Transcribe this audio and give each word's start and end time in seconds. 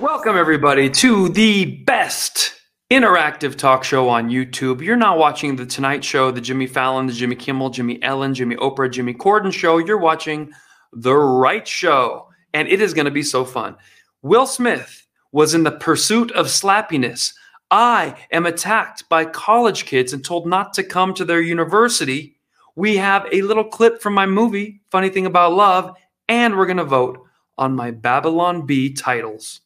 Welcome, 0.00 0.36
everybody, 0.36 0.90
to 0.90 1.28
the 1.28 1.66
best 1.66 2.60
interactive 2.90 3.54
talk 3.54 3.84
show 3.84 4.08
on 4.08 4.28
YouTube. 4.28 4.80
You're 4.80 4.96
not 4.96 5.18
watching 5.18 5.54
The 5.54 5.64
Tonight 5.64 6.02
Show, 6.02 6.32
The 6.32 6.40
Jimmy 6.40 6.66
Fallon, 6.66 7.06
The 7.06 7.12
Jimmy 7.12 7.36
Kimmel, 7.36 7.70
Jimmy 7.70 8.02
Ellen, 8.02 8.34
Jimmy 8.34 8.56
Oprah, 8.56 8.90
Jimmy 8.90 9.14
Corden 9.14 9.52
show. 9.52 9.78
You're 9.78 9.98
watching 9.98 10.50
The 10.92 11.14
Right 11.14 11.66
Show, 11.66 12.26
and 12.52 12.66
it 12.66 12.82
is 12.82 12.92
going 12.92 13.04
to 13.04 13.12
be 13.12 13.22
so 13.22 13.44
fun. 13.44 13.76
Will 14.20 14.46
Smith 14.46 15.06
was 15.30 15.54
in 15.54 15.62
the 15.62 15.70
pursuit 15.70 16.32
of 16.32 16.46
slappiness. 16.46 17.32
I 17.70 18.16
am 18.32 18.46
attacked 18.46 19.08
by 19.08 19.24
college 19.24 19.86
kids 19.86 20.12
and 20.12 20.24
told 20.24 20.44
not 20.44 20.74
to 20.74 20.82
come 20.82 21.14
to 21.14 21.24
their 21.24 21.40
university. 21.40 22.34
We 22.74 22.96
have 22.96 23.28
a 23.30 23.42
little 23.42 23.64
clip 23.64 24.02
from 24.02 24.14
my 24.14 24.26
movie, 24.26 24.80
Funny 24.90 25.08
Thing 25.08 25.26
About 25.26 25.52
Love, 25.52 25.94
and 26.28 26.56
we're 26.56 26.66
going 26.66 26.78
to 26.78 26.84
vote 26.84 27.20
on 27.56 27.76
my 27.76 27.92
Babylon 27.92 28.66
Bee 28.66 28.92
titles 28.92 29.60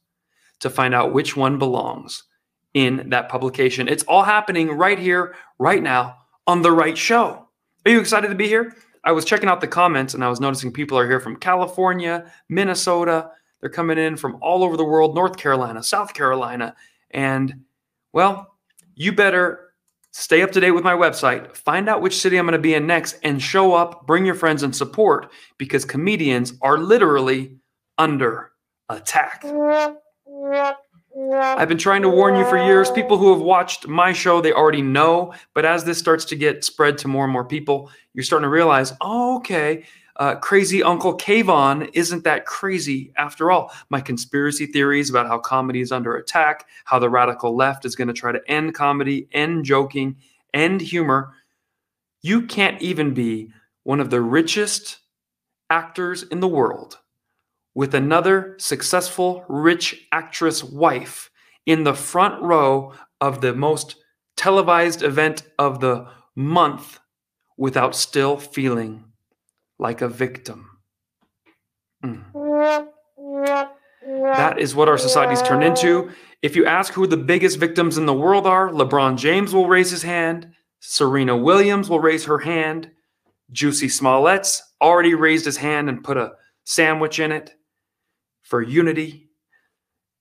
to 0.60 0.70
find 0.70 0.94
out 0.94 1.12
which 1.12 1.36
one 1.36 1.58
belongs 1.58 2.24
in 2.74 3.10
that 3.10 3.28
publication. 3.28 3.88
It's 3.88 4.04
all 4.04 4.22
happening 4.22 4.70
right 4.70 4.98
here, 4.98 5.34
right 5.58 5.82
now, 5.82 6.18
on 6.46 6.62
the 6.62 6.72
right 6.72 6.96
show. 6.96 7.48
Are 7.84 7.90
you 7.90 8.00
excited 8.00 8.28
to 8.28 8.34
be 8.34 8.48
here? 8.48 8.74
I 9.04 9.12
was 9.12 9.24
checking 9.24 9.48
out 9.48 9.60
the 9.60 9.66
comments 9.66 10.14
and 10.14 10.24
I 10.24 10.28
was 10.28 10.40
noticing 10.40 10.72
people 10.72 10.98
are 10.98 11.06
here 11.06 11.20
from 11.20 11.36
California, 11.36 12.30
Minnesota. 12.48 13.30
They're 13.60 13.70
coming 13.70 13.98
in 13.98 14.16
from 14.16 14.38
all 14.42 14.62
over 14.62 14.76
the 14.76 14.84
world, 14.84 15.14
North 15.14 15.36
Carolina, 15.36 15.82
South 15.82 16.14
Carolina. 16.14 16.74
And, 17.10 17.64
well, 18.12 18.54
you 18.94 19.12
better 19.12 19.72
stay 20.12 20.42
up 20.42 20.52
to 20.52 20.60
date 20.60 20.72
with 20.72 20.84
my 20.84 20.94
website, 20.94 21.56
find 21.56 21.88
out 21.88 22.02
which 22.02 22.18
city 22.18 22.36
I'm 22.36 22.44
going 22.44 22.52
to 22.52 22.58
be 22.58 22.74
in 22.74 22.86
next, 22.86 23.16
and 23.22 23.40
show 23.40 23.74
up, 23.74 24.06
bring 24.06 24.26
your 24.26 24.34
friends 24.34 24.62
and 24.62 24.74
support 24.74 25.30
because 25.58 25.84
comedians 25.84 26.54
are 26.62 26.78
literally 26.78 27.56
under 27.96 28.50
attack. 28.88 29.44
I've 31.34 31.68
been 31.68 31.78
trying 31.78 32.02
to 32.02 32.08
warn 32.08 32.36
you 32.36 32.44
for 32.44 32.56
years. 32.56 32.90
People 32.90 33.18
who 33.18 33.32
have 33.32 33.40
watched 33.40 33.88
my 33.88 34.12
show, 34.12 34.40
they 34.40 34.52
already 34.52 34.82
know. 34.82 35.34
But 35.54 35.64
as 35.64 35.84
this 35.84 35.98
starts 35.98 36.24
to 36.26 36.36
get 36.36 36.64
spread 36.64 36.98
to 36.98 37.08
more 37.08 37.24
and 37.24 37.32
more 37.32 37.44
people, 37.44 37.90
you're 38.14 38.24
starting 38.24 38.44
to 38.44 38.50
realize, 38.50 38.92
oh, 39.00 39.36
okay, 39.38 39.84
uh, 40.16 40.36
crazy 40.36 40.82
Uncle 40.82 41.16
Kayvon 41.16 41.90
isn't 41.92 42.24
that 42.24 42.44
crazy 42.46 43.12
after 43.16 43.50
all. 43.50 43.72
My 43.88 44.00
conspiracy 44.00 44.66
theories 44.66 45.10
about 45.10 45.26
how 45.26 45.38
comedy 45.38 45.80
is 45.80 45.92
under 45.92 46.16
attack, 46.16 46.66
how 46.84 46.98
the 46.98 47.10
radical 47.10 47.56
left 47.56 47.84
is 47.84 47.96
going 47.96 48.08
to 48.08 48.14
try 48.14 48.32
to 48.32 48.40
end 48.48 48.74
comedy, 48.74 49.28
end 49.32 49.64
joking, 49.64 50.16
end 50.52 50.80
humor. 50.80 51.34
You 52.20 52.46
can't 52.46 52.80
even 52.82 53.14
be 53.14 53.50
one 53.84 54.00
of 54.00 54.10
the 54.10 54.20
richest 54.20 54.98
actors 55.70 56.22
in 56.24 56.40
the 56.40 56.48
world 56.48 56.98
with 57.78 57.94
another 57.94 58.56
successful 58.58 59.44
rich 59.48 60.08
actress 60.10 60.64
wife 60.64 61.30
in 61.64 61.84
the 61.84 61.94
front 61.94 62.42
row 62.42 62.92
of 63.20 63.40
the 63.40 63.54
most 63.54 63.94
televised 64.36 65.04
event 65.04 65.44
of 65.60 65.78
the 65.78 66.04
month 66.34 66.98
without 67.56 67.94
still 67.94 68.36
feeling 68.36 69.04
like 69.78 70.00
a 70.00 70.08
victim. 70.08 70.68
Mm. 72.04 72.88
That 74.02 74.58
is 74.58 74.74
what 74.74 74.88
our 74.88 74.98
society's 74.98 75.42
turned 75.42 75.62
into. 75.62 76.10
If 76.42 76.56
you 76.56 76.66
ask 76.66 76.92
who 76.92 77.06
the 77.06 77.16
biggest 77.16 77.60
victims 77.60 77.96
in 77.96 78.06
the 78.06 78.12
world 78.12 78.44
are, 78.44 78.70
LeBron 78.70 79.16
James 79.18 79.54
will 79.54 79.68
raise 79.68 79.92
his 79.92 80.02
hand, 80.02 80.50
Serena 80.80 81.36
Williams 81.36 81.88
will 81.88 82.00
raise 82.00 82.24
her 82.24 82.40
hand, 82.40 82.90
Juicy 83.52 83.86
Smollett's 83.86 84.64
already 84.82 85.14
raised 85.14 85.44
his 85.44 85.58
hand 85.58 85.88
and 85.88 86.02
put 86.02 86.16
a 86.16 86.32
sandwich 86.64 87.20
in 87.20 87.30
it 87.30 87.54
for 88.48 88.62
unity. 88.62 89.28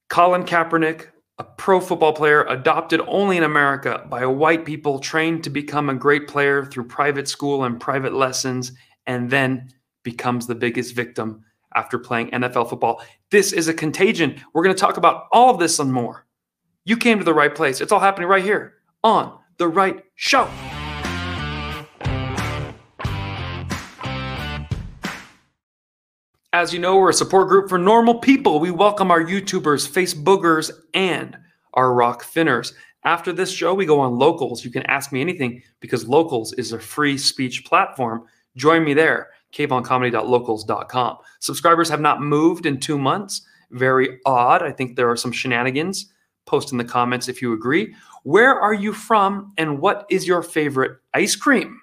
Colin 0.09 0.43
Kaepernick, 0.43 1.07
a 1.39 1.45
pro 1.45 1.79
football 1.79 2.11
player 2.11 2.43
adopted 2.43 2.99
only 3.07 3.37
in 3.37 3.43
America 3.43 4.05
by 4.09 4.25
white 4.25 4.65
people 4.65 4.99
trained 4.99 5.45
to 5.45 5.49
become 5.49 5.89
a 5.89 5.95
great 5.95 6.27
player 6.27 6.65
through 6.65 6.87
private 6.87 7.27
school 7.29 7.63
and 7.63 7.79
private 7.79 8.13
lessons, 8.13 8.73
and 9.05 9.29
then 9.29 9.69
becomes 10.03 10.45
the 10.45 10.55
biggest 10.55 10.93
victim 10.93 11.43
after 11.73 11.97
playing 11.97 12.29
NFL 12.31 12.69
football. 12.69 13.01
This 13.31 13.53
is 13.53 13.69
a 13.69 13.73
contagion. 13.73 14.41
We're 14.53 14.63
going 14.63 14.75
to 14.75 14.79
talk 14.79 14.97
about 14.97 15.27
all 15.31 15.49
of 15.49 15.59
this 15.59 15.79
and 15.79 15.91
more. 15.91 16.25
You 16.83 16.97
came 16.97 17.19
to 17.19 17.25
the 17.25 17.33
right 17.33 17.53
place. 17.53 17.79
It's 17.79 17.91
all 17.91 17.99
happening 17.99 18.27
right 18.27 18.43
here 18.43 18.73
on 19.03 19.37
the 19.57 19.67
right 19.67 20.03
show. 20.15 20.49
As 26.53 26.71
you 26.71 26.79
know, 26.79 26.95
we're 26.95 27.09
a 27.09 27.13
support 27.13 27.49
group 27.49 27.67
for 27.67 27.77
normal 27.77 28.19
people. 28.19 28.61
We 28.61 28.71
welcome 28.71 29.11
our 29.11 29.21
YouTubers, 29.21 29.85
Facebookers, 29.85 30.71
and 30.93 31.37
our 31.73 31.89
Rokfinners. 31.89 32.71
After 33.03 33.33
this 33.33 33.51
show, 33.51 33.73
we 33.73 33.85
go 33.85 33.99
on 33.99 34.17
Locals. 34.17 34.63
You 34.63 34.71
can 34.71 34.83
ask 34.83 35.11
me 35.11 35.19
anything 35.19 35.61
because 35.81 36.07
Locals 36.07 36.53
is 36.53 36.71
a 36.71 36.79
free 36.79 37.17
speech 37.17 37.65
platform. 37.65 38.23
Join 38.55 38.85
me 38.85 38.93
there, 38.93 39.31
kayvoncomedy.locals.com. 39.53 41.17
Subscribers 41.39 41.89
have 41.89 42.01
not 42.01 42.21
moved 42.21 42.65
in 42.65 42.79
two 42.79 42.97
months. 42.97 43.41
Very 43.71 44.17
odd. 44.25 44.63
I 44.63 44.71
think 44.71 44.95
there 44.95 45.11
are 45.11 45.17
some 45.17 45.33
shenanigans. 45.33 46.13
Post 46.45 46.71
in 46.71 46.77
the 46.77 46.85
comments 46.85 47.27
if 47.27 47.41
you 47.41 47.51
agree. 47.51 47.93
Where 48.23 48.57
are 48.57 48.73
you 48.73 48.93
from 48.93 49.51
and 49.57 49.79
what 49.81 50.05
is 50.09 50.25
your 50.25 50.41
favorite 50.41 50.97
ice 51.13 51.35
cream? 51.35 51.81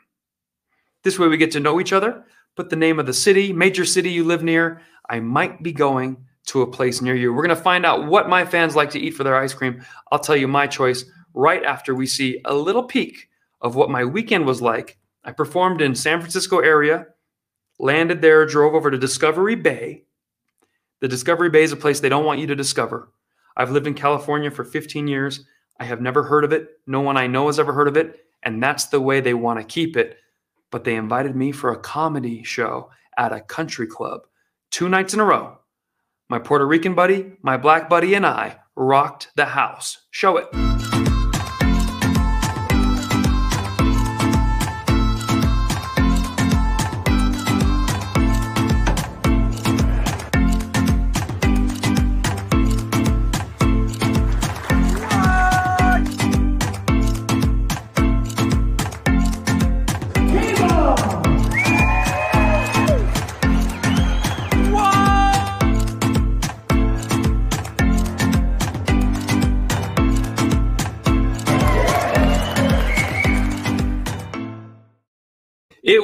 This 1.03 1.19
way 1.19 1.29
we 1.29 1.37
get 1.37 1.51
to 1.51 1.61
know 1.61 1.81
each 1.81 1.93
other 1.93 2.25
put 2.57 2.71
the 2.71 2.77
name 2.77 2.99
of 2.99 3.07
the 3.07 3.13
city, 3.13 3.53
major 3.53 3.85
city 3.85 4.11
you 4.11 4.25
live 4.25 4.43
near. 4.43 4.81
I 5.09 5.21
might 5.21 5.63
be 5.63 5.73
going 5.73 6.25
to 6.47 6.63
a 6.63 6.71
place 6.71 7.01
near 7.01 7.15
you. 7.15 7.33
We're 7.33 7.45
going 7.45 7.57
to 7.57 7.63
find 7.63 7.87
out 7.87 8.07
what 8.07 8.29
my 8.29 8.45
fans 8.45 8.77
like 8.77 8.91
to 8.91 9.01
eat 9.01 9.13
for 9.13 9.25
their 9.25 9.37
ice 9.37 9.55
cream. 9.55 9.85
I'll 10.13 10.19
tell 10.19 10.37
you 10.37 10.49
my 10.49 10.67
choice 10.67 11.05
right 11.33 11.65
after 11.65 11.95
we 11.95 12.07
see 12.07 12.41
a 12.45 12.55
little 12.55 12.85
peek 12.85 13.29
of 13.61 13.75
what 13.75 13.91
my 13.91 14.05
weekend 14.05 14.47
was 14.47 14.63
like. 14.63 14.99
I 15.25 15.33
performed 15.33 15.81
in 15.81 15.95
San 15.95 16.21
Francisco 16.21 16.59
area, 16.59 17.07
landed 17.79 18.21
there, 18.21 18.45
drove 18.47 18.75
over 18.75 18.91
to 18.91 18.99
Discovery 18.99 19.57
Bay. 19.57 20.05
The 21.01 21.09
Discovery 21.09 21.51
Bay 21.51 21.63
is 21.63 21.73
a 21.73 21.77
place 21.77 22.01
they 22.01 22.09
don't 22.09 22.27
want 22.27 22.41
you 22.41 22.47
to 22.49 22.55
discover. 22.55 23.11
I've 23.57 23.71
lived 23.71 23.87
in 23.87 23.95
California 23.95 24.51
for 24.51 24.65
15 24.65 25.09
years. 25.09 25.45
I 25.81 25.85
have 25.85 26.01
never 26.01 26.23
heard 26.23 26.45
of 26.45 26.53
it. 26.53 26.69
No 26.87 27.01
one 27.01 27.17
I 27.17 27.27
know 27.27 27.47
has 27.47 27.59
ever 27.59 27.73
heard 27.73 27.89
of 27.89 27.97
it. 27.97 28.21
And 28.43 28.63
that's 28.63 28.87
the 28.87 29.01
way 29.01 29.21
they 29.21 29.35
want 29.35 29.59
to 29.59 29.65
keep 29.65 29.97
it 29.97 30.19
but 30.75 30.83
they 30.83 30.97
invited 30.97 31.37
me 31.37 31.53
for 31.53 31.71
a 31.71 31.79
comedy 31.79 32.43
show 32.43 32.91
at 33.17 33.33
a 33.33 33.41
country 33.41 33.87
club 33.87 34.23
two 34.73 34.89
nights 34.89 35.15
in 35.15 35.21
a 35.21 35.25
row. 35.25 35.57
My 36.29 36.41
Puerto 36.41 36.67
Rican 36.67 36.97
buddy, 36.97 37.35
my 37.43 37.57
black 37.57 37.89
buddy, 37.89 38.15
and 38.15 38.27
I 38.27 38.59
rocked 38.75 39.29
the 39.37 39.45
house. 39.45 39.99
Show 40.11 40.37
it. 40.37 40.94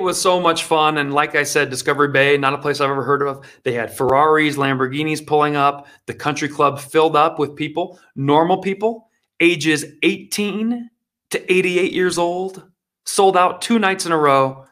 It 0.01 0.05
was 0.05 0.19
so 0.19 0.41
much 0.41 0.65
fun. 0.65 0.97
And 0.97 1.13
like 1.13 1.35
I 1.35 1.43
said, 1.43 1.69
Discovery 1.69 2.09
Bay, 2.09 2.39
not 2.39 2.55
a 2.55 2.59
place 2.59 2.81
I've 2.81 2.89
ever 2.89 3.05
heard 3.05 3.21
of. 3.21 3.47
They 3.65 3.75
had 3.75 3.95
Ferraris, 3.95 4.57
Lamborghinis 4.57 5.27
pulling 5.27 5.57
up. 5.57 5.87
The 6.07 6.15
country 6.15 6.49
club 6.49 6.81
filled 6.81 7.17
up 7.17 7.39
with 7.39 7.55
people, 7.55 8.01
normal 8.17 8.63
people, 8.63 9.11
ages 9.41 9.85
18 10.03 10.89
to 11.33 11.53
88 11.53 11.93
years 11.93 12.17
old, 12.17 12.71
sold 13.05 13.37
out 13.37 13.61
two 13.61 13.79
nights 13.79 14.07
in 14.07 14.13
a 14.13 14.17
row. 14.17 14.65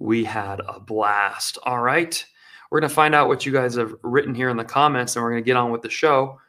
We 0.00 0.24
had 0.24 0.60
a 0.66 0.80
blast. 0.80 1.58
All 1.62 1.80
right. 1.80 2.24
We're 2.68 2.80
going 2.80 2.88
to 2.88 2.94
find 2.94 3.14
out 3.14 3.28
what 3.28 3.46
you 3.46 3.52
guys 3.52 3.76
have 3.76 3.94
written 4.02 4.34
here 4.34 4.48
in 4.48 4.56
the 4.56 4.64
comments 4.64 5.14
and 5.14 5.22
we're 5.22 5.30
going 5.30 5.44
to 5.44 5.46
get 5.46 5.56
on 5.56 5.70
with 5.70 5.82
the 5.82 5.90
show. 5.90 6.40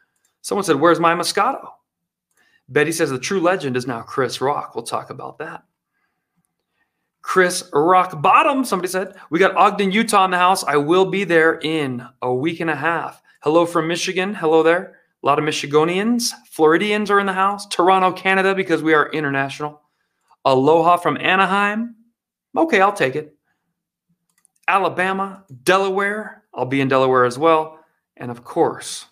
Someone 0.42 0.64
said, 0.64 0.80
Where's 0.80 0.98
my 0.98 1.14
Moscato? 1.14 1.68
Betty 2.68 2.90
says 2.90 3.10
the 3.10 3.18
true 3.20 3.40
legend 3.40 3.76
is 3.76 3.86
now 3.86 4.02
Chris 4.02 4.40
Rock. 4.40 4.74
We'll 4.74 4.82
talk 4.82 5.10
about 5.10 5.38
that. 5.38 5.62
Chris 7.22 7.68
Rock 7.72 8.22
Bottom, 8.22 8.64
somebody 8.64 8.88
said. 8.88 9.14
We 9.30 9.38
got 9.38 9.56
Ogden, 9.56 9.92
Utah 9.92 10.24
in 10.24 10.30
the 10.30 10.38
house. 10.38 10.64
I 10.64 10.76
will 10.76 11.06
be 11.06 11.24
there 11.24 11.58
in 11.58 12.06
a 12.22 12.32
week 12.32 12.60
and 12.60 12.70
a 12.70 12.76
half. 12.76 13.22
Hello 13.42 13.66
from 13.66 13.88
Michigan. 13.88 14.34
Hello 14.34 14.62
there. 14.62 14.96
A 15.22 15.26
lot 15.26 15.38
of 15.38 15.44
Michigonians, 15.44 16.30
Floridians 16.48 17.10
are 17.10 17.18
in 17.18 17.26
the 17.26 17.32
house. 17.32 17.66
Toronto, 17.66 18.12
Canada, 18.12 18.54
because 18.54 18.82
we 18.82 18.94
are 18.94 19.10
international. 19.10 19.82
Aloha 20.44 20.96
from 20.96 21.16
Anaheim. 21.16 21.96
Okay, 22.56 22.80
I'll 22.80 22.92
take 22.92 23.16
it. 23.16 23.36
Alabama, 24.68 25.44
Delaware. 25.64 26.44
I'll 26.54 26.66
be 26.66 26.80
in 26.80 26.88
Delaware 26.88 27.24
as 27.24 27.38
well. 27.38 27.80
And 28.16 28.30
of 28.30 28.44
course, 28.44 29.06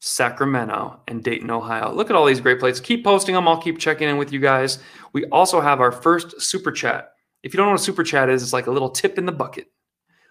Sacramento, 0.00 1.00
and 1.06 1.22
Dayton, 1.22 1.50
Ohio. 1.50 1.92
Look 1.92 2.10
at 2.10 2.16
all 2.16 2.26
these 2.26 2.40
great 2.40 2.58
places. 2.58 2.80
Keep 2.80 3.04
posting 3.04 3.34
them. 3.34 3.46
I'll 3.46 3.62
keep 3.62 3.78
checking 3.78 4.08
in 4.08 4.16
with 4.16 4.32
you 4.32 4.40
guys. 4.40 4.78
We 5.12 5.26
also 5.26 5.60
have 5.60 5.80
our 5.80 5.92
first 5.92 6.40
super 6.40 6.72
chat. 6.72 7.11
If 7.42 7.52
you 7.52 7.58
don't 7.58 7.66
know 7.66 7.72
what 7.72 7.80
a 7.80 7.84
super 7.84 8.04
chat 8.04 8.28
is, 8.28 8.42
it's 8.42 8.52
like 8.52 8.66
a 8.66 8.72
little 8.72 8.90
tip 8.90 9.18
in 9.18 9.26
the 9.26 9.32
bucket. 9.32 9.66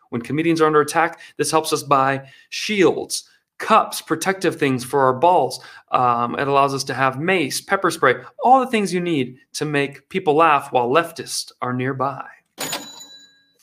When 0.10 0.22
comedians 0.22 0.62
are 0.62 0.68
under 0.68 0.82
attack, 0.82 1.20
this 1.38 1.52
helps 1.52 1.72
us 1.72 1.84
buy 1.84 2.28
shields, 2.50 3.30
cups, 3.58 4.02
protective 4.02 4.58
things 4.58 4.84
for 4.84 5.02
our 5.02 5.14
balls. 5.14 5.64
Um, 5.92 6.38
it 6.38 6.48
allows 6.48 6.74
us 6.74 6.84
to 6.86 6.94
have 6.94 7.20
mace, 7.20 7.62
pepper 7.62 7.92
spray, 7.92 8.16
all 8.44 8.60
the 8.60 8.68
things 8.68 8.94
you 8.94 9.00
need 9.00 9.38
to 9.54 9.66
make 9.66 10.10
people 10.10 10.36
laugh 10.36 10.72
while 10.72 10.90
leftists 10.90 11.52
are 11.62 11.74
nearby. 11.74 12.28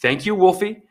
Thank 0.01 0.25
you, 0.25 0.35
Wolfie. 0.35 0.83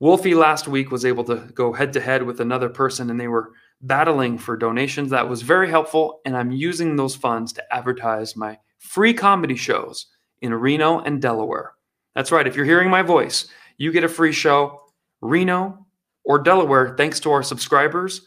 Wolfie 0.00 0.34
last 0.34 0.66
week 0.66 0.90
was 0.90 1.04
able 1.04 1.24
to 1.24 1.36
go 1.54 1.72
head 1.72 1.92
to 1.92 2.00
head 2.00 2.22
with 2.22 2.40
another 2.40 2.68
person 2.68 3.10
and 3.10 3.20
they 3.20 3.28
were 3.28 3.52
battling 3.82 4.38
for 4.38 4.56
donations. 4.56 5.10
That 5.10 5.28
was 5.28 5.42
very 5.42 5.70
helpful. 5.70 6.20
And 6.24 6.36
I'm 6.36 6.50
using 6.50 6.96
those 6.96 7.14
funds 7.14 7.52
to 7.54 7.74
advertise 7.74 8.36
my 8.36 8.58
free 8.78 9.14
comedy 9.14 9.56
shows 9.56 10.06
in 10.40 10.54
Reno 10.54 11.00
and 11.00 11.20
Delaware. 11.22 11.74
That's 12.14 12.32
right. 12.32 12.46
If 12.46 12.56
you're 12.56 12.64
hearing 12.64 12.90
my 12.90 13.02
voice, 13.02 13.46
you 13.78 13.92
get 13.92 14.04
a 14.04 14.08
free 14.08 14.32
show, 14.32 14.80
Reno 15.20 15.86
or 16.24 16.38
Delaware, 16.38 16.94
thanks 16.96 17.20
to 17.20 17.30
our 17.32 17.42
subscribers 17.42 18.22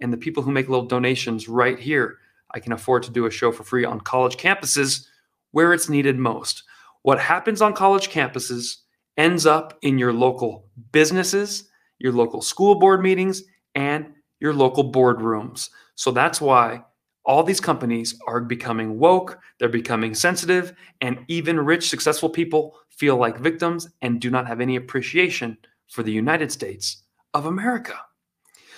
and 0.00 0.12
the 0.12 0.18
people 0.18 0.42
who 0.42 0.50
make 0.50 0.68
little 0.68 0.86
donations 0.86 1.48
right 1.48 1.78
here. 1.78 2.18
I 2.52 2.60
can 2.60 2.72
afford 2.72 3.02
to 3.04 3.10
do 3.10 3.26
a 3.26 3.30
show 3.30 3.52
for 3.52 3.64
free 3.64 3.84
on 3.84 4.00
college 4.00 4.36
campuses 4.36 5.06
where 5.52 5.72
it's 5.72 5.88
needed 5.88 6.18
most. 6.18 6.64
What 7.02 7.20
happens 7.20 7.62
on 7.62 7.72
college 7.72 8.10
campuses 8.10 8.78
ends 9.16 9.46
up 9.46 9.78
in 9.82 9.98
your 9.98 10.12
local 10.12 10.68
businesses, 10.92 11.68
your 11.98 12.12
local 12.12 12.42
school 12.42 12.74
board 12.74 13.02
meetings, 13.02 13.42
and 13.74 14.12
your 14.40 14.52
local 14.52 14.92
boardrooms. 14.92 15.70
So 15.94 16.10
that's 16.10 16.40
why 16.40 16.82
all 17.26 17.42
these 17.42 17.60
companies 17.60 18.18
are 18.26 18.40
becoming 18.40 18.98
woke, 18.98 19.38
they're 19.58 19.68
becoming 19.68 20.14
sensitive, 20.14 20.72
and 21.00 21.18
even 21.28 21.58
rich, 21.58 21.88
successful 21.88 22.30
people 22.30 22.78
feel 22.88 23.16
like 23.16 23.38
victims 23.38 23.88
and 24.00 24.20
do 24.20 24.30
not 24.30 24.46
have 24.46 24.60
any 24.60 24.76
appreciation 24.76 25.58
for 25.88 26.02
the 26.02 26.12
United 26.12 26.50
States 26.50 27.02
of 27.34 27.46
America. 27.46 27.98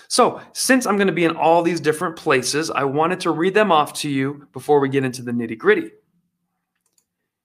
So, 0.08 0.40
since 0.54 0.86
I'm 0.86 0.96
going 0.96 1.08
to 1.08 1.12
be 1.12 1.26
in 1.26 1.36
all 1.36 1.62
these 1.62 1.80
different 1.80 2.16
places, 2.16 2.70
I 2.70 2.84
wanted 2.84 3.20
to 3.20 3.30
read 3.30 3.52
them 3.52 3.70
off 3.70 3.92
to 3.94 4.08
you 4.08 4.48
before 4.54 4.80
we 4.80 4.88
get 4.88 5.04
into 5.04 5.22
the 5.22 5.32
nitty 5.32 5.58
gritty. 5.58 5.90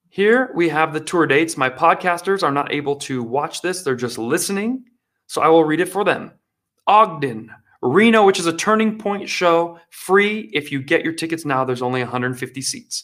Here 0.07 0.51
we 0.55 0.69
have 0.69 0.94
the 0.94 1.01
tour 1.01 1.27
dates. 1.27 1.57
My 1.57 1.69
podcasters 1.69 2.41
are 2.41 2.51
not 2.51 2.71
able 2.71 2.95
to 2.97 3.21
watch 3.21 3.61
this, 3.61 3.83
they're 3.83 3.95
just 3.95 4.17
listening. 4.17 4.85
So 5.27 5.41
I 5.41 5.50
will 5.50 5.65
read 5.65 5.81
it 5.81 5.89
for 5.89 6.05
them. 6.05 6.31
Ogden, 6.88 7.51
Reno, 7.83 8.25
which 8.25 8.39
is 8.39 8.45
a 8.45 8.56
turning 8.56 8.97
point 8.97 9.27
show, 9.27 9.77
free 9.89 10.50
if 10.53 10.71
you 10.71 10.81
get 10.81 11.03
your 11.03 11.13
tickets 11.13 11.44
now. 11.44 11.65
There's 11.65 11.81
only 11.81 12.01
150 12.01 12.62
seats. 12.62 13.03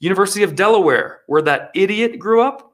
University 0.00 0.42
of 0.42 0.56
Delaware, 0.56 1.20
where 1.26 1.42
that 1.42 1.70
idiot 1.74 2.18
grew 2.18 2.42
up, 2.42 2.72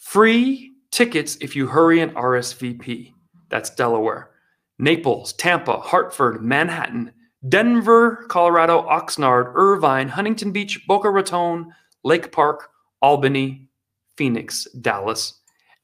free 0.00 0.72
tickets 0.92 1.36
if 1.40 1.56
you 1.56 1.66
hurry 1.66 2.00
and 2.00 2.14
RSVP. 2.14 3.12
That's 3.48 3.70
Delaware. 3.70 4.30
Naples, 4.78 5.32
Tampa, 5.34 5.78
Hartford, 5.78 6.42
Manhattan, 6.42 7.12
Denver, 7.48 8.24
Colorado, 8.28 8.82
Oxnard, 8.88 9.52
Irvine, 9.54 10.08
Huntington 10.08 10.52
Beach, 10.52 10.86
Boca 10.86 11.10
Raton, 11.10 11.72
Lake 12.04 12.30
Park, 12.30 12.70
Albany, 13.00 13.68
Phoenix, 14.16 14.66
Dallas, 14.80 15.40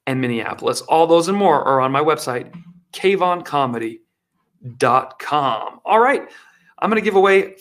and 0.06 0.20
Minneapolis. 0.20 0.80
All 0.82 1.06
those 1.06 1.28
and 1.28 1.36
more 1.36 1.62
are 1.64 1.80
on 1.80 1.92
my 1.92 2.00
website, 2.00 2.54
kayvoncomedy.com. 2.92 5.80
All 5.84 6.00
right, 6.00 6.28
I'm 6.78 6.90
going 6.90 7.00
to 7.00 7.04
give 7.04 7.16
away 7.16 7.56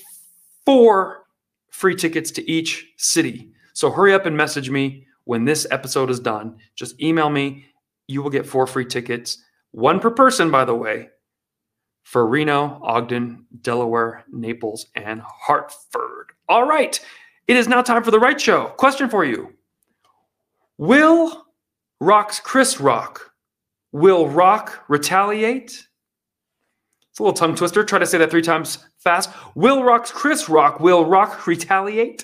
four 0.66 1.26
free 1.70 1.96
tickets 1.96 2.32
to 2.32 2.50
each 2.50 2.88
city. 2.98 3.52
So 3.74 3.92
hurry 3.92 4.14
up 4.14 4.26
and 4.26 4.36
message 4.36 4.70
me 4.70 5.06
when 5.26 5.46
this 5.46 5.68
episode 5.70 6.10
is 6.10 6.20
done. 6.20 6.58
Just 6.76 7.00
email 7.02 7.30
me. 7.30 7.66
You 8.08 8.24
will 8.24 8.30
get 8.30 8.48
four 8.48 8.66
free 8.66 8.86
tickets, 8.86 9.44
one 9.72 10.00
per 10.00 10.10
person, 10.10 10.50
by 10.50 10.66
the 10.66 10.74
way, 10.74 11.10
for 12.04 12.26
Reno, 12.26 12.80
Ogden, 12.82 13.46
Delaware, 13.62 14.24
Naples, 14.32 14.88
and 14.96 15.22
Hartford. 15.22 16.32
All 16.48 16.66
right, 16.66 17.00
it 17.48 17.58
is 17.58 17.68
now 17.68 17.82
time 17.82 18.04
for 18.04 18.12
the 18.12 18.20
right 18.20 18.40
show. 18.40 18.68
Question 18.78 19.10
for 19.10 19.26
you 19.26 19.54
Will 20.78 21.46
Rock's 22.00 22.40
Chris 22.40 22.80
Rock 22.80 23.27
Will 23.98 24.28
Rock 24.28 24.84
retaliate? 24.88 25.88
It's 27.10 27.20
a 27.20 27.24
little 27.24 27.34
tongue 27.34 27.56
twister. 27.56 27.84
Try 27.84 27.98
to 27.98 28.06
say 28.06 28.20
that 28.20 28.30
three 28.30 28.44
times 28.44 28.78
fast. 29.00 29.32
Will 29.56 29.84
Rock's 29.84 30.12
Chris 30.12 30.48
Rock, 30.48 30.80
will 30.80 31.04
Rock 31.04 31.48
retaliate? 31.48 32.24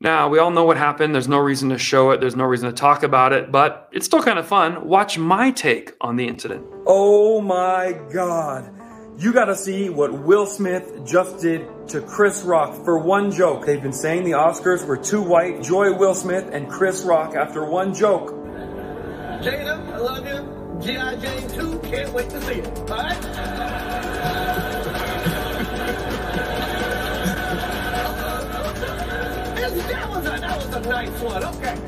Now, 0.00 0.28
we 0.28 0.38
all 0.38 0.52
know 0.52 0.62
what 0.62 0.76
happened. 0.76 1.16
There's 1.16 1.26
no 1.26 1.38
reason 1.38 1.70
to 1.70 1.78
show 1.78 2.12
it, 2.12 2.20
there's 2.20 2.36
no 2.36 2.44
reason 2.44 2.68
to 2.68 2.74
talk 2.76 3.02
about 3.02 3.32
it, 3.32 3.50
but 3.50 3.88
it's 3.90 4.06
still 4.06 4.22
kind 4.22 4.38
of 4.38 4.46
fun. 4.46 4.86
Watch 4.86 5.18
my 5.18 5.50
take 5.50 5.94
on 6.00 6.14
the 6.14 6.28
incident. 6.28 6.64
Oh 6.86 7.40
my 7.40 7.98
God. 8.12 8.72
You 9.18 9.32
gotta 9.32 9.56
see 9.56 9.88
what 9.88 10.12
Will 10.12 10.46
Smith 10.46 11.04
just 11.04 11.40
did 11.40 11.88
to 11.88 12.00
Chris 12.02 12.42
Rock 12.42 12.84
for 12.84 12.98
one 12.98 13.32
joke. 13.32 13.66
They've 13.66 13.82
been 13.82 13.92
saying 13.92 14.22
the 14.24 14.32
Oscars 14.32 14.86
were 14.86 14.96
too 14.96 15.22
white. 15.22 15.60
Joy 15.60 15.96
Will 15.96 16.14
Smith 16.14 16.48
and 16.52 16.68
Chris 16.68 17.02
Rock 17.02 17.34
after 17.34 17.64
one 17.64 17.94
joke. 17.94 18.43
Jada, 19.42 19.92
I 19.92 19.98
love 19.98 20.26
you. 20.26 20.54
G.I. 20.80 21.16
Jane 21.16 21.48
2, 21.48 21.78
can't 21.80 22.12
wait 22.12 22.28
to 22.30 22.40
see 22.42 22.54
it. 22.54 22.90
All 22.90 22.96
right? 22.96 23.20
that, 29.88 30.08
was 30.08 30.26
a, 30.26 30.40
that 30.40 30.56
was 30.56 30.74
a 30.74 30.80
nice 30.80 31.20
one. 31.20 31.44
Okay. 31.44 31.78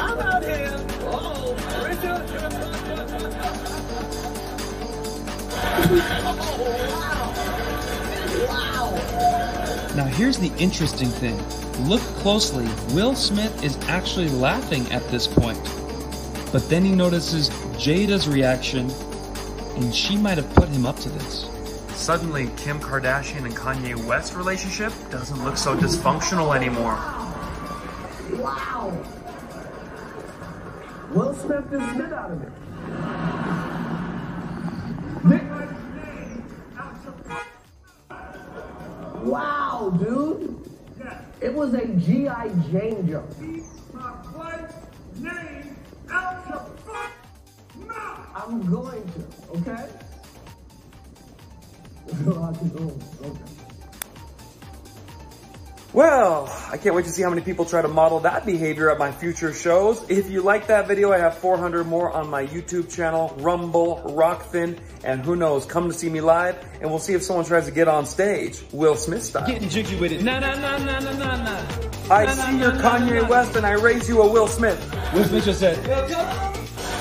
I'm 0.00 0.18
out 0.20 0.42
here. 0.42 0.74
Oh, 1.02 1.54
Richard. 1.84 2.22
oh, 6.26 6.58
wow. 6.90 7.32
Wow. 8.48 9.94
Now, 9.96 10.04
here's 10.04 10.38
the 10.38 10.52
interesting 10.58 11.08
thing. 11.08 11.36
Look 11.88 12.00
closely. 12.00 12.66
Will 12.94 13.14
Smith 13.14 13.62
is 13.62 13.76
actually 13.88 14.28
laughing 14.28 14.90
at 14.92 15.06
this 15.08 15.26
point. 15.26 15.58
But 16.54 16.68
then 16.68 16.84
he 16.84 16.94
notices 16.94 17.50
Jada's 17.76 18.28
reaction, 18.28 18.88
and 19.74 19.92
she 19.92 20.16
might 20.16 20.38
have 20.38 20.48
put 20.54 20.68
him 20.68 20.86
up 20.86 20.96
to 21.00 21.08
this. 21.08 21.50
Suddenly, 21.88 22.48
Kim 22.56 22.78
Kardashian 22.78 23.44
and 23.44 23.56
Kanye 23.56 23.96
West's 24.06 24.36
relationship 24.36 24.92
doesn't 25.10 25.42
look 25.42 25.56
so 25.56 25.76
dysfunctional 25.76 26.54
anymore. 26.54 26.94
Wow. 28.38 28.92
wow. 28.92 28.92
Will 31.10 31.34
Smith 31.34 31.72
is 31.72 31.82
spit 31.90 32.12
out 32.12 32.30
of 32.30 32.40
it. 32.44 32.52
Wow, 39.24 39.92
dude. 39.98 40.70
It 41.40 41.52
was 41.52 41.74
a 41.74 41.84
G.I. 41.84 42.48
Jane 42.70 43.08
joke. 43.08 43.28
Well, 56.04 56.52
I 56.70 56.76
can't 56.76 56.94
wait 56.94 57.06
to 57.06 57.10
see 57.10 57.22
how 57.22 57.30
many 57.30 57.40
people 57.40 57.64
try 57.64 57.80
to 57.80 57.88
model 57.88 58.20
that 58.20 58.44
behavior 58.44 58.90
at 58.90 58.98
my 58.98 59.10
future 59.10 59.54
shows. 59.54 60.04
If 60.10 60.28
you 60.28 60.42
like 60.42 60.66
that 60.66 60.86
video, 60.86 61.12
I 61.12 61.18
have 61.18 61.38
400 61.38 61.84
more 61.84 62.12
on 62.12 62.28
my 62.28 62.46
YouTube 62.46 62.94
channel, 62.94 63.34
Rumble, 63.38 64.02
Rokfin, 64.04 64.78
and 65.02 65.24
who 65.24 65.34
knows, 65.34 65.64
come 65.64 65.88
to 65.88 65.94
see 65.94 66.10
me 66.10 66.20
live, 66.20 66.62
and 66.82 66.90
we'll 66.90 66.98
see 66.98 67.14
if 67.14 67.22
someone 67.22 67.46
tries 67.46 67.64
to 67.64 67.70
get 67.70 67.88
on 67.88 68.04
stage, 68.04 68.62
Will 68.70 68.96
Smith 68.96 69.22
style. 69.22 69.46
Getting 69.46 69.70
jiggy 69.70 69.96
with 69.96 70.12
it. 70.12 70.22
Nah, 70.22 70.40
nah, 70.40 70.54
nah, 70.56 70.76
nah, 70.76 71.00
nah, 71.00 71.12
nah, 71.12 71.42
nah. 71.42 72.14
I 72.14 72.26
see 72.26 72.58
your 72.58 72.72
Kanye 72.72 73.26
West 73.26 73.56
and 73.56 73.64
I 73.64 73.72
raise 73.72 74.06
you 74.06 74.20
a 74.20 74.30
Will 74.30 74.46
Smith. 74.46 74.78
Will 75.14 75.24
Smith 75.24 75.46
just 75.46 75.60
said, 75.60 75.82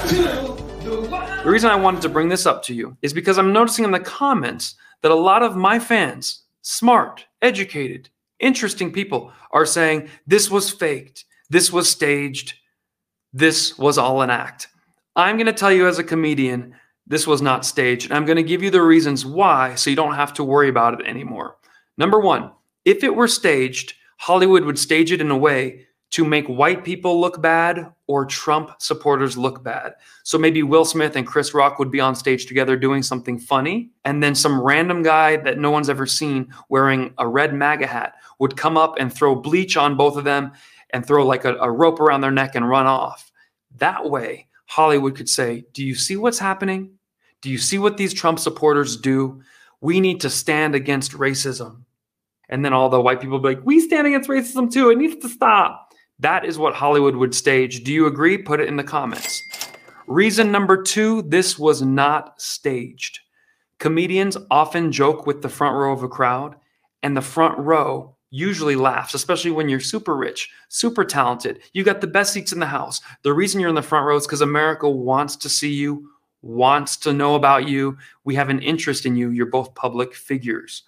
The 0.05 1.43
reason 1.43 1.69
I 1.69 1.75
wanted 1.75 2.03
to 2.03 2.10
bring 2.10 2.29
this 2.29 2.45
up 2.45 2.63
to 2.63 2.74
you 2.74 2.95
is 3.01 3.12
because 3.12 3.38
I'm 3.38 3.51
noticing 3.51 3.83
in 3.83 3.91
the 3.91 4.00
comments 4.00 4.75
that 5.01 5.12
a 5.12 5.15
lot 5.15 5.43
of 5.43 5.57
my 5.57 5.79
fans, 5.79 6.43
smart, 6.62 7.25
educated, 7.41 8.07
interesting 8.43 8.91
people, 8.91 9.31
are 9.51 9.65
saying 9.65 10.09
this 10.27 10.51
was 10.51 10.69
faked, 10.69 11.25
this 11.50 11.71
was 11.71 11.89
staged, 11.89 12.55
this 13.31 13.77
was 13.77 13.97
all 13.97 14.21
an 14.21 14.29
act. 14.29 14.67
I'm 15.15 15.38
going 15.38 15.47
to 15.47 15.53
tell 15.53 15.71
you 15.71 15.88
as 15.88 16.00
a 16.00 16.03
comedian, 16.03 16.75
this 17.07 17.27
was 17.27 17.41
not 17.41 17.65
staged. 17.65 18.05
And 18.05 18.13
I'm 18.13 18.25
going 18.25 18.38
to 18.38 18.43
give 18.43 18.63
you 18.63 18.69
the 18.69 18.81
reasons 18.81 19.25
why 19.25 19.75
so 19.75 19.89
you 19.89 19.95
don't 19.95 20.15
have 20.15 20.33
to 20.33 20.43
worry 20.43 20.69
about 20.69 21.00
it 21.00 21.07
anymore. 21.07 21.57
Number 21.97 22.19
one, 22.19 22.51
if 22.85 23.03
it 23.03 23.15
were 23.15 23.27
staged, 23.27 23.93
Hollywood 24.17 24.63
would 24.65 24.79
stage 24.79 25.12
it 25.12 25.21
in 25.21 25.31
a 25.31 25.38
way 25.38 25.88
to 26.12 26.23
make 26.23 26.45
white 26.45 26.83
people 26.83 27.19
look 27.19 27.41
bad 27.41 27.91
or 28.05 28.25
Trump 28.25 28.71
supporters 28.79 29.35
look 29.35 29.63
bad. 29.63 29.93
So 30.23 30.38
maybe 30.38 30.62
Will 30.62 30.85
Smith 30.85 31.15
and 31.15 31.25
Chris 31.25 31.55
Rock 31.55 31.79
would 31.79 31.89
be 31.89 32.00
on 32.00 32.13
stage 32.13 32.45
together 32.45 32.77
doing 32.77 33.01
something 33.01 33.39
funny, 33.39 33.89
and 34.05 34.21
then 34.21 34.35
some 34.35 34.62
random 34.62 35.01
guy 35.01 35.38
that 35.38 35.57
no 35.57 35.71
one's 35.71 35.89
ever 35.89 36.05
seen 36.05 36.53
wearing 36.69 37.15
a 37.17 37.27
red 37.27 37.55
MAGA 37.55 37.88
hat 37.88 38.13
would 38.43 38.57
come 38.57 38.75
up 38.75 38.95
and 39.00 39.12
throw 39.12 39.33
bleach 39.33 39.77
on 39.77 39.95
both 39.95 40.17
of 40.17 40.25
them 40.25 40.51
and 40.89 41.07
throw 41.07 41.25
like 41.25 41.45
a, 41.45 41.55
a 41.55 41.71
rope 41.71 42.01
around 42.01 42.19
their 42.19 42.29
neck 42.29 42.55
and 42.55 42.67
run 42.67 42.85
off. 42.85 43.31
That 43.77 44.09
way, 44.09 44.50
Hollywood 44.65 45.15
could 45.15 45.29
say, 45.29 45.63
Do 45.71 45.81
you 45.81 45.95
see 45.95 46.17
what's 46.17 46.39
happening? 46.39 46.91
Do 47.39 47.50
you 47.50 47.57
see 47.57 47.77
what 47.77 47.95
these 47.95 48.13
Trump 48.13 48.39
supporters 48.39 48.97
do? 48.97 49.41
We 49.79 50.01
need 50.01 50.19
to 50.19 50.29
stand 50.29 50.75
against 50.75 51.13
racism. 51.13 51.83
And 52.50 52.65
then 52.65 52.73
all 52.73 52.89
the 52.89 53.00
white 53.00 53.21
people 53.21 53.39
be 53.39 53.55
like, 53.55 53.62
We 53.63 53.79
stand 53.79 54.07
against 54.07 54.29
racism 54.29 54.69
too. 54.69 54.89
It 54.89 54.97
needs 54.97 55.15
to 55.21 55.29
stop. 55.29 55.93
That 56.19 56.43
is 56.43 56.57
what 56.57 56.75
Hollywood 56.75 57.15
would 57.15 57.33
stage. 57.33 57.85
Do 57.85 57.93
you 57.93 58.07
agree? 58.07 58.38
Put 58.38 58.59
it 58.59 58.67
in 58.67 58.75
the 58.75 58.83
comments. 58.83 59.41
Reason 60.05 60.51
number 60.51 60.83
two 60.83 61.21
this 61.21 61.57
was 61.57 61.81
not 61.81 62.41
staged. 62.41 63.21
Comedians 63.79 64.35
often 64.51 64.91
joke 64.91 65.25
with 65.25 65.41
the 65.41 65.47
front 65.47 65.77
row 65.77 65.93
of 65.93 66.03
a 66.03 66.09
crowd, 66.09 66.57
and 67.03 67.15
the 67.15 67.21
front 67.21 67.57
row 67.57 68.12
usually 68.33 68.75
laughs, 68.75 69.13
especially 69.13 69.51
when 69.51 69.69
you're 69.69 69.79
super 69.79 70.15
rich, 70.15 70.49
super 70.67 71.05
talented. 71.05 71.59
You 71.73 71.83
got 71.83 72.01
the 72.01 72.07
best 72.07 72.33
seats 72.33 72.51
in 72.51 72.59
the 72.59 72.65
house. 72.65 72.99
The 73.21 73.31
reason 73.31 73.61
you're 73.61 73.69
in 73.69 73.75
the 73.75 73.83
front 73.83 74.07
row 74.07 74.15
is 74.15 74.25
because 74.25 74.41
America 74.41 74.89
wants 74.89 75.35
to 75.35 75.49
see 75.49 75.71
you, 75.71 76.09
wants 76.41 76.97
to 76.97 77.13
know 77.13 77.35
about 77.35 77.67
you. 77.67 77.95
We 78.23 78.33
have 78.33 78.49
an 78.49 78.59
interest 78.59 79.05
in 79.05 79.15
you. 79.15 79.29
You're 79.29 79.45
both 79.45 79.75
public 79.75 80.15
figures. 80.15 80.81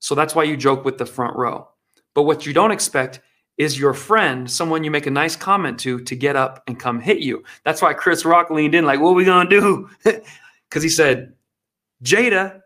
So 0.00 0.14
that's 0.14 0.34
why 0.34 0.42
you 0.42 0.58
joke 0.58 0.84
with 0.84 0.98
the 0.98 1.06
front 1.06 1.34
row. 1.36 1.66
But 2.14 2.24
what 2.24 2.44
you 2.44 2.52
don't 2.52 2.70
expect 2.70 3.20
is 3.56 3.80
your 3.80 3.94
friend, 3.94 4.50
someone 4.50 4.84
you 4.84 4.90
make 4.90 5.06
a 5.06 5.10
nice 5.10 5.36
comment 5.36 5.80
to, 5.80 6.00
to 6.00 6.14
get 6.14 6.36
up 6.36 6.62
and 6.66 6.78
come 6.78 7.00
hit 7.00 7.20
you. 7.20 7.44
That's 7.64 7.80
why 7.80 7.94
Chris 7.94 8.26
Rock 8.26 8.50
leaned 8.50 8.74
in, 8.74 8.84
like, 8.84 9.00
what 9.00 9.10
are 9.10 9.14
we 9.14 9.24
gonna 9.24 9.48
do? 9.48 9.88
Because 10.70 10.82
he 10.82 10.88
said, 10.88 11.34
Jada, 12.02 12.60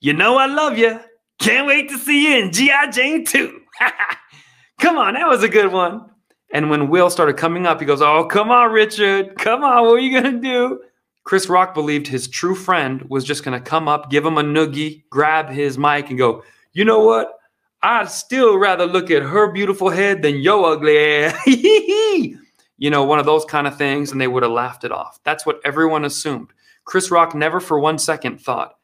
you 0.00 0.14
know 0.14 0.36
I 0.36 0.46
love 0.46 0.78
you. 0.78 0.98
Can't 1.38 1.68
wait 1.68 1.88
to 1.90 1.98
see 1.98 2.26
you 2.26 2.42
in 2.42 2.50
G.I. 2.50 2.90
Jane 2.90 3.24
2. 3.24 3.61
come 4.80 4.96
on, 4.96 5.14
that 5.14 5.28
was 5.28 5.42
a 5.42 5.48
good 5.48 5.72
one. 5.72 6.06
And 6.52 6.68
when 6.68 6.88
Will 6.88 7.10
started 7.10 7.36
coming 7.36 7.66
up, 7.66 7.80
he 7.80 7.86
goes, 7.86 8.02
Oh, 8.02 8.24
come 8.24 8.50
on, 8.50 8.72
Richard. 8.72 9.36
Come 9.38 9.64
on, 9.64 9.84
what 9.84 9.94
are 9.94 9.98
you 10.00 10.20
going 10.20 10.34
to 10.34 10.40
do? 10.40 10.80
Chris 11.24 11.48
Rock 11.48 11.72
believed 11.72 12.06
his 12.06 12.28
true 12.28 12.54
friend 12.54 13.02
was 13.08 13.24
just 13.24 13.44
going 13.44 13.58
to 13.58 13.70
come 13.70 13.88
up, 13.88 14.10
give 14.10 14.26
him 14.26 14.38
a 14.38 14.42
noogie, 14.42 15.04
grab 15.08 15.48
his 15.48 15.78
mic, 15.78 16.10
and 16.10 16.18
go, 16.18 16.42
You 16.72 16.84
know 16.84 17.00
what? 17.00 17.32
I'd 17.82 18.10
still 18.10 18.58
rather 18.58 18.86
look 18.86 19.10
at 19.10 19.22
her 19.22 19.50
beautiful 19.50 19.90
head 19.90 20.22
than 20.22 20.38
your 20.38 20.72
ugly 20.72 20.98
ass. 20.98 21.36
you 21.46 22.90
know, 22.90 23.02
one 23.04 23.18
of 23.18 23.26
those 23.26 23.44
kind 23.44 23.66
of 23.66 23.76
things, 23.76 24.12
and 24.12 24.20
they 24.20 24.28
would 24.28 24.42
have 24.42 24.52
laughed 24.52 24.84
it 24.84 24.92
off. 24.92 25.18
That's 25.24 25.44
what 25.44 25.60
everyone 25.64 26.04
assumed. 26.04 26.52
Chris 26.84 27.10
Rock 27.10 27.34
never 27.34 27.60
for 27.60 27.78
one 27.78 27.98
second 27.98 28.40
thought 28.40 28.74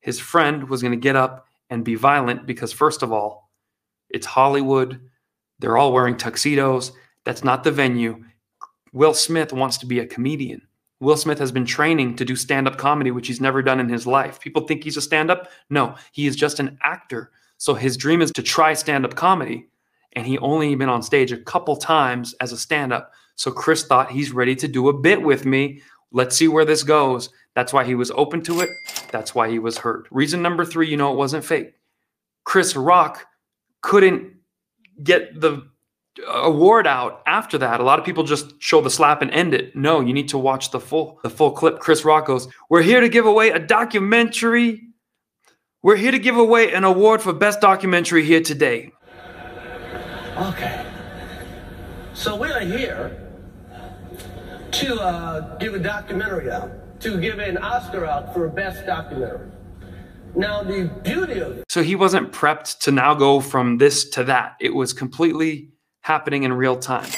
his 0.00 0.18
friend 0.18 0.68
was 0.68 0.82
going 0.82 0.92
to 0.92 0.98
get 0.98 1.16
up 1.16 1.46
and 1.70 1.84
be 1.84 1.94
violent 1.94 2.46
because, 2.46 2.72
first 2.72 3.02
of 3.02 3.12
all, 3.12 3.41
it's 4.12 4.26
Hollywood. 4.26 5.00
They're 5.58 5.76
all 5.76 5.92
wearing 5.92 6.16
tuxedos. 6.16 6.92
That's 7.24 7.44
not 7.44 7.64
the 7.64 7.70
venue. 7.70 8.24
Will 8.92 9.14
Smith 9.14 9.52
wants 9.52 9.78
to 9.78 9.86
be 9.86 10.00
a 10.00 10.06
comedian. 10.06 10.62
Will 11.00 11.16
Smith 11.16 11.38
has 11.38 11.50
been 11.50 11.64
training 11.64 12.14
to 12.16 12.24
do 12.24 12.36
stand 12.36 12.68
up 12.68 12.76
comedy, 12.76 13.10
which 13.10 13.26
he's 13.26 13.40
never 13.40 13.62
done 13.62 13.80
in 13.80 13.88
his 13.88 14.06
life. 14.06 14.40
People 14.40 14.66
think 14.66 14.84
he's 14.84 14.96
a 14.96 15.02
stand 15.02 15.30
up. 15.30 15.50
No, 15.70 15.96
he 16.12 16.26
is 16.26 16.36
just 16.36 16.60
an 16.60 16.78
actor. 16.82 17.32
So 17.58 17.74
his 17.74 17.96
dream 17.96 18.22
is 18.22 18.30
to 18.32 18.42
try 18.42 18.74
stand 18.74 19.04
up 19.04 19.14
comedy. 19.14 19.68
And 20.12 20.26
he 20.26 20.38
only 20.38 20.74
been 20.74 20.88
on 20.88 21.02
stage 21.02 21.32
a 21.32 21.38
couple 21.38 21.76
times 21.76 22.34
as 22.40 22.52
a 22.52 22.58
stand 22.58 22.92
up. 22.92 23.12
So 23.34 23.50
Chris 23.50 23.84
thought 23.84 24.12
he's 24.12 24.30
ready 24.32 24.54
to 24.56 24.68
do 24.68 24.88
a 24.88 24.92
bit 24.92 25.22
with 25.22 25.46
me. 25.46 25.80
Let's 26.12 26.36
see 26.36 26.48
where 26.48 26.66
this 26.66 26.82
goes. 26.82 27.30
That's 27.54 27.72
why 27.72 27.84
he 27.84 27.94
was 27.94 28.10
open 28.12 28.42
to 28.42 28.60
it. 28.60 28.68
That's 29.10 29.34
why 29.34 29.50
he 29.50 29.58
was 29.58 29.78
hurt. 29.78 30.06
Reason 30.10 30.42
number 30.42 30.64
three, 30.64 30.88
you 30.88 30.96
know, 30.96 31.12
it 31.12 31.16
wasn't 31.16 31.44
fake. 31.44 31.74
Chris 32.44 32.76
Rock 32.76 33.26
couldn't 33.82 34.32
get 35.02 35.40
the 35.40 35.66
award 36.28 36.86
out 36.86 37.22
after 37.26 37.58
that. 37.58 37.80
A 37.80 37.82
lot 37.82 37.98
of 37.98 38.04
people 38.04 38.24
just 38.24 38.60
show 38.60 38.80
the 38.80 38.90
slap 38.90 39.22
and 39.22 39.30
end 39.30 39.54
it. 39.54 39.74
No, 39.74 40.00
you 40.00 40.12
need 40.12 40.28
to 40.28 40.38
watch 40.38 40.70
the 40.70 40.80
full 40.80 41.18
the 41.22 41.30
full 41.30 41.52
clip. 41.52 41.78
Chris 41.78 42.04
Rock 42.04 42.26
goes, 42.26 42.48
"We're 42.68 42.82
here 42.82 43.00
to 43.00 43.08
give 43.08 43.26
away 43.26 43.50
a 43.50 43.58
documentary. 43.58 44.82
We're 45.82 45.96
here 45.96 46.12
to 46.12 46.18
give 46.18 46.36
away 46.36 46.72
an 46.72 46.84
award 46.84 47.22
for 47.22 47.32
best 47.32 47.60
documentary 47.60 48.24
here 48.24 48.42
today." 48.42 48.92
Okay. 50.36 50.86
So 52.14 52.36
we 52.36 52.50
are 52.50 52.60
here 52.60 53.18
to 54.70 55.00
uh, 55.00 55.56
give 55.58 55.74
a 55.74 55.78
documentary 55.78 56.50
out, 56.50 57.00
to 57.00 57.18
give 57.20 57.38
an 57.38 57.58
Oscar 57.58 58.06
out 58.06 58.32
for 58.32 58.48
best 58.48 58.86
documentary. 58.86 59.50
Now, 60.34 60.62
the 60.62 60.84
beauty 61.02 61.40
of 61.40 61.58
it. 61.58 61.64
So 61.68 61.82
he 61.82 61.94
wasn't 61.94 62.32
prepped 62.32 62.78
to 62.80 62.90
now 62.90 63.14
go 63.14 63.40
from 63.40 63.78
this 63.78 64.08
to 64.10 64.24
that. 64.24 64.56
It 64.60 64.74
was 64.74 64.92
completely 64.92 65.70
happening 66.00 66.44
in 66.44 66.52
real 66.52 66.76
time. 66.76 67.08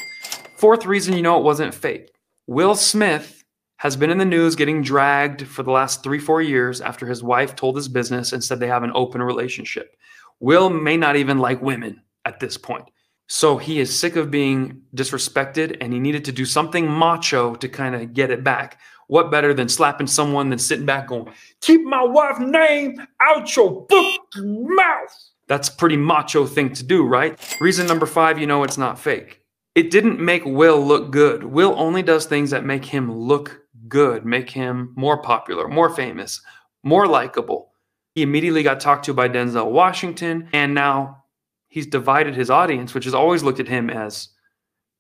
Fourth 0.59 0.85
reason 0.85 1.15
you 1.15 1.23
know 1.23 1.39
it 1.39 1.45
wasn't 1.45 1.75
fake 1.75 2.11
Will 2.47 2.75
Smith 2.75 3.45
has 3.79 3.97
been 3.97 4.11
in 4.11 4.19
the 4.19 4.25
news 4.25 4.57
getting 4.57 4.83
dragged 4.83 5.47
for 5.47 5.63
the 5.63 5.71
last 5.71 6.03
three, 6.03 6.19
four 6.19 6.41
years 6.43 6.81
after 6.81 7.07
his 7.07 7.23
wife 7.23 7.55
told 7.55 7.77
his 7.77 7.89
business 7.89 8.33
and 8.33 8.43
said 8.43 8.61
they 8.61 8.67
have 8.67 8.83
an 8.83 8.93
open 8.95 9.23
relationship. 9.23 9.97
Will 10.41 10.71
may 10.71 10.97
not 10.97 11.17
even 11.17 11.39
like 11.39 11.61
women 11.63 12.03
at 12.25 12.41
this 12.41 12.57
point. 12.57 12.89
So 13.27 13.57
he 13.57 13.81
is 13.81 13.99
sick 13.99 14.17
of 14.17 14.31
being 14.31 14.83
disrespected 14.95 15.79
and 15.81 15.93
he 15.93 15.99
needed 15.99 16.25
to 16.27 16.33
do 16.33 16.45
something 16.45 16.91
macho 16.91 17.55
to 17.55 17.69
kind 17.69 17.95
of 17.95 18.13
get 18.13 18.31
it 18.31 18.45
back. 18.45 18.79
What 19.09 19.31
better 19.31 19.53
than 19.53 19.69
slapping 19.69 20.07
someone 20.07 20.51
than 20.51 20.59
sitting 20.59 20.87
back 20.87 21.09
going, 21.09 21.33
keep 21.61 21.83
my 21.83 22.03
wife's 22.03 22.41
name 22.41 23.07
out 23.21 23.55
your 23.55 23.87
fucking 23.91 24.75
mouth? 24.75 25.15
That's 25.47 25.69
a 25.69 25.73
pretty 25.73 25.97
macho 25.97 26.47
thing 26.47 26.73
to 26.73 26.83
do, 26.83 27.07
right? 27.07 27.39
Reason 27.61 27.87
number 27.87 28.07
five, 28.07 28.39
you 28.39 28.47
know 28.47 28.65
it's 28.65 28.79
not 28.79 28.99
fake. 28.99 29.43
It 29.75 29.91
didn't 29.91 30.21
make 30.21 30.45
Will 30.45 30.85
look 30.85 31.11
good. 31.11 31.45
Will 31.45 31.75
only 31.77 32.03
does 32.03 32.27
things 32.27 32.51
that 32.51 32.65
make 32.65 32.85
him 32.85 33.13
look 33.13 33.63
good, 33.89 34.25
make 34.25 34.51
him 34.51 34.93
more 34.97 35.21
popular, 35.21 35.69
more 35.69 35.91
famous, 35.91 36.41
more 36.83 37.07
likable. 37.07 37.73
He 38.15 38.23
immediately 38.23 38.63
got 38.63 38.81
talked 38.81 39.05
to 39.07 39.15
by 39.15 39.29
Denzel 39.29 39.71
Washington, 39.71 40.49
and 40.53 40.75
now 40.75 41.25
he's 41.69 41.87
divided 41.87 42.37
his 42.37 42.51
audience, 42.51 42.95
which 42.95 43.05
has 43.05 43.15
always 43.15 43.43
looked 43.43 43.61
at 43.61 43.69
him 43.69 43.91
as 43.91 44.29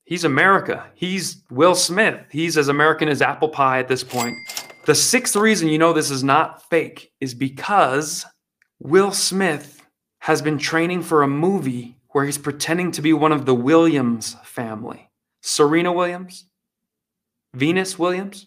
He's 0.04 0.24
America. 0.24 0.84
He's 0.94 1.42
Will 1.50 1.74
Smith. 1.74 2.20
He's 2.30 2.58
as 2.58 2.68
American 2.68 3.08
as 3.08 3.22
apple 3.22 3.48
pie 3.48 3.78
at 3.78 3.88
this 3.88 4.04
point. 4.04 4.36
The 4.84 4.94
sixth 4.94 5.34
reason 5.34 5.68
you 5.68 5.78
know 5.78 5.94
this 5.94 6.10
is 6.10 6.22
not 6.22 6.68
fake 6.68 7.10
is 7.20 7.32
because 7.32 8.26
Will 8.78 9.12
Smith 9.12 9.86
has 10.18 10.42
been 10.42 10.58
training 10.58 11.02
for 11.02 11.22
a 11.22 11.28
movie 11.28 11.96
where 12.08 12.26
he's 12.26 12.38
pretending 12.38 12.92
to 12.92 13.02
be 13.02 13.14
one 13.14 13.32
of 13.32 13.46
the 13.46 13.54
Williams 13.54 14.36
family. 14.44 15.10
Serena 15.40 15.90
Williams, 15.90 16.46
Venus 17.54 17.98
Williams. 17.98 18.46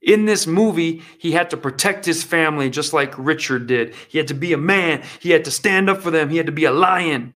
In 0.00 0.24
this 0.24 0.46
movie, 0.46 1.02
he 1.18 1.32
had 1.32 1.50
to 1.50 1.56
protect 1.56 2.06
his 2.06 2.22
family 2.22 2.70
just 2.70 2.92
like 2.92 3.14
Richard 3.18 3.66
did. 3.66 3.94
He 4.08 4.16
had 4.16 4.28
to 4.28 4.34
be 4.34 4.52
a 4.52 4.58
man. 4.58 5.02
He 5.20 5.30
had 5.30 5.44
to 5.44 5.50
stand 5.50 5.90
up 5.90 6.00
for 6.00 6.10
them. 6.10 6.30
He 6.30 6.36
had 6.38 6.46
to 6.46 6.52
be 6.52 6.64
a 6.64 6.72
lion. 6.72 7.34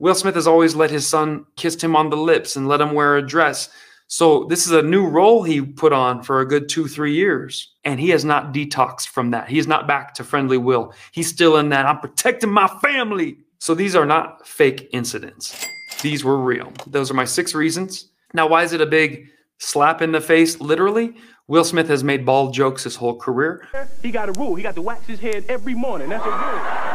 Will 0.00 0.14
Smith 0.14 0.36
has 0.36 0.46
always 0.46 0.76
let 0.76 0.90
his 0.90 1.06
son 1.06 1.44
kiss 1.56 1.82
him 1.82 1.96
on 1.96 2.10
the 2.10 2.16
lips 2.16 2.54
and 2.54 2.68
let 2.68 2.80
him 2.80 2.92
wear 2.92 3.16
a 3.16 3.26
dress. 3.26 3.68
So 4.06 4.44
this 4.44 4.64
is 4.64 4.72
a 4.72 4.82
new 4.82 5.06
role 5.06 5.42
he 5.42 5.60
put 5.60 5.92
on 5.92 6.22
for 6.22 6.40
a 6.40 6.46
good 6.46 6.68
two, 6.68 6.86
three 6.86 7.14
years. 7.14 7.74
And 7.84 7.98
he 7.98 8.10
has 8.10 8.24
not 8.24 8.54
detoxed 8.54 9.08
from 9.08 9.32
that. 9.32 9.48
He 9.48 9.58
is 9.58 9.66
not 9.66 9.88
back 9.88 10.14
to 10.14 10.24
friendly 10.24 10.56
Will. 10.56 10.94
He's 11.12 11.28
still 11.28 11.56
in 11.56 11.68
that, 11.70 11.84
I'm 11.84 11.98
protecting 11.98 12.50
my 12.50 12.68
family. 12.80 13.38
So 13.58 13.74
these 13.74 13.96
are 13.96 14.06
not 14.06 14.46
fake 14.46 14.88
incidents. 14.92 15.66
These 16.00 16.24
were 16.24 16.38
real. 16.38 16.72
Those 16.86 17.10
are 17.10 17.14
my 17.14 17.24
six 17.24 17.54
reasons. 17.54 18.08
Now, 18.32 18.46
why 18.46 18.62
is 18.62 18.72
it 18.72 18.80
a 18.80 18.86
big 18.86 19.26
slap 19.58 20.00
in 20.00 20.12
the 20.12 20.20
face? 20.20 20.60
Literally, 20.60 21.16
Will 21.48 21.64
Smith 21.64 21.88
has 21.88 22.04
made 22.04 22.24
bald 22.24 22.54
jokes 22.54 22.84
his 22.84 22.94
whole 22.94 23.16
career. 23.16 23.66
He 24.00 24.12
got 24.12 24.28
a 24.28 24.32
rule. 24.32 24.54
He 24.54 24.62
got 24.62 24.76
to 24.76 24.82
wax 24.82 25.06
his 25.06 25.18
head 25.18 25.44
every 25.48 25.74
morning. 25.74 26.08
That's 26.08 26.24
a 26.24 26.30
rule. 26.30 26.87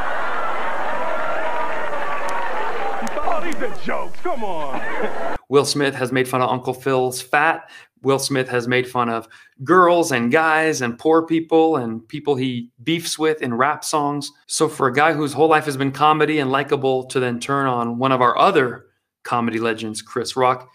Are 3.56 3.76
jokes. 3.84 4.20
Come 4.22 4.44
on. 4.44 5.38
Will 5.50 5.66
Smith 5.66 5.96
has 5.96 6.12
made 6.12 6.28
fun 6.28 6.42
of 6.42 6.50
Uncle 6.50 6.74
Phil's 6.74 7.22
fat. 7.22 7.70
Will 8.02 8.20
Smith 8.20 8.50
has 8.50 8.68
made 8.68 8.88
fun 8.88 9.10
of 9.10 9.28
girls 9.64 10.12
and 10.12 10.32
guys 10.32 10.82
and 10.82 10.98
poor 10.98 11.26
people 11.26 11.78
and 11.78 12.06
people 12.08 12.36
he 12.36 12.70
beefs 12.84 13.18
with 13.18 13.42
in 13.42 13.54
rap 13.54 13.84
songs. 13.84 14.32
So, 14.48 14.68
for 14.68 14.88
a 14.88 14.94
guy 14.94 15.14
whose 15.14 15.34
whole 15.34 15.48
life 15.48 15.66
has 15.66 15.78
been 15.78 15.92
comedy 15.92 16.40
and 16.40 16.52
likable 16.52 17.06
to 17.06 17.20
then 17.20 17.40
turn 17.40 17.68
on 17.68 17.98
one 17.98 18.12
of 18.12 18.22
our 18.22 18.38
other 18.38 18.88
comedy 19.24 19.60
legends, 19.60 20.02
Chris 20.02 20.36
Rock, 20.36 20.70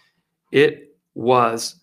it 0.51 0.95
was 1.13 1.75